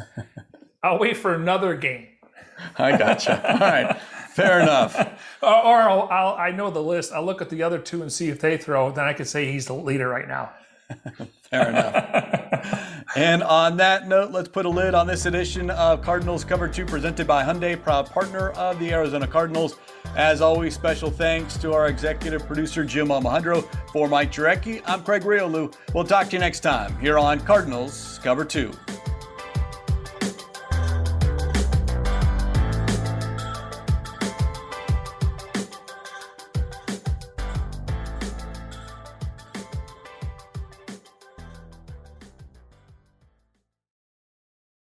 I'll 0.82 0.98
wait 0.98 1.16
for 1.16 1.34
another 1.34 1.74
game. 1.76 2.06
I 2.78 2.96
gotcha. 2.96 3.52
All 3.52 3.58
right. 3.58 4.00
Fair 4.34 4.60
enough. 4.60 4.96
or, 5.42 5.54
or 5.54 5.80
I'll, 5.82 6.08
I'll, 6.10 6.34
I 6.34 6.50
know 6.50 6.70
the 6.70 6.82
list. 6.82 7.12
I'll 7.12 7.24
look 7.24 7.42
at 7.42 7.50
the 7.50 7.62
other 7.62 7.78
two 7.78 8.02
and 8.02 8.12
see 8.12 8.28
if 8.28 8.40
they 8.40 8.56
throw. 8.56 8.90
Then 8.90 9.04
I 9.04 9.12
can 9.12 9.26
say 9.26 9.50
he's 9.50 9.66
the 9.66 9.74
leader 9.74 10.08
right 10.08 10.28
now. 10.28 10.50
Fair 11.50 11.70
enough. 11.70 13.06
and 13.16 13.42
on 13.42 13.76
that 13.76 14.08
note, 14.08 14.30
let's 14.30 14.48
put 14.48 14.66
a 14.66 14.68
lid 14.68 14.94
on 14.94 15.06
this 15.06 15.26
edition 15.26 15.70
of 15.70 16.02
Cardinals 16.02 16.44
Cover 16.44 16.68
2 16.68 16.86
presented 16.86 17.26
by 17.26 17.44
Hyundai, 17.44 17.80
proud 17.80 18.06
partner 18.06 18.50
of 18.50 18.78
the 18.78 18.92
Arizona 18.92 19.26
Cardinals. 19.26 19.76
As 20.16 20.40
always, 20.40 20.74
special 20.74 21.10
thanks 21.10 21.56
to 21.58 21.72
our 21.72 21.88
executive 21.88 22.46
producer, 22.46 22.84
Jim 22.84 23.08
Almohandro. 23.08 23.66
For 23.92 24.08
Mike 24.08 24.32
Jurecki, 24.32 24.82
I'm 24.86 25.02
Craig 25.02 25.22
Grialou. 25.22 25.74
We'll 25.94 26.04
talk 26.04 26.28
to 26.28 26.32
you 26.32 26.38
next 26.38 26.60
time 26.60 26.96
here 26.98 27.18
on 27.18 27.40
Cardinals 27.40 28.20
Cover 28.22 28.44
2. 28.44 28.72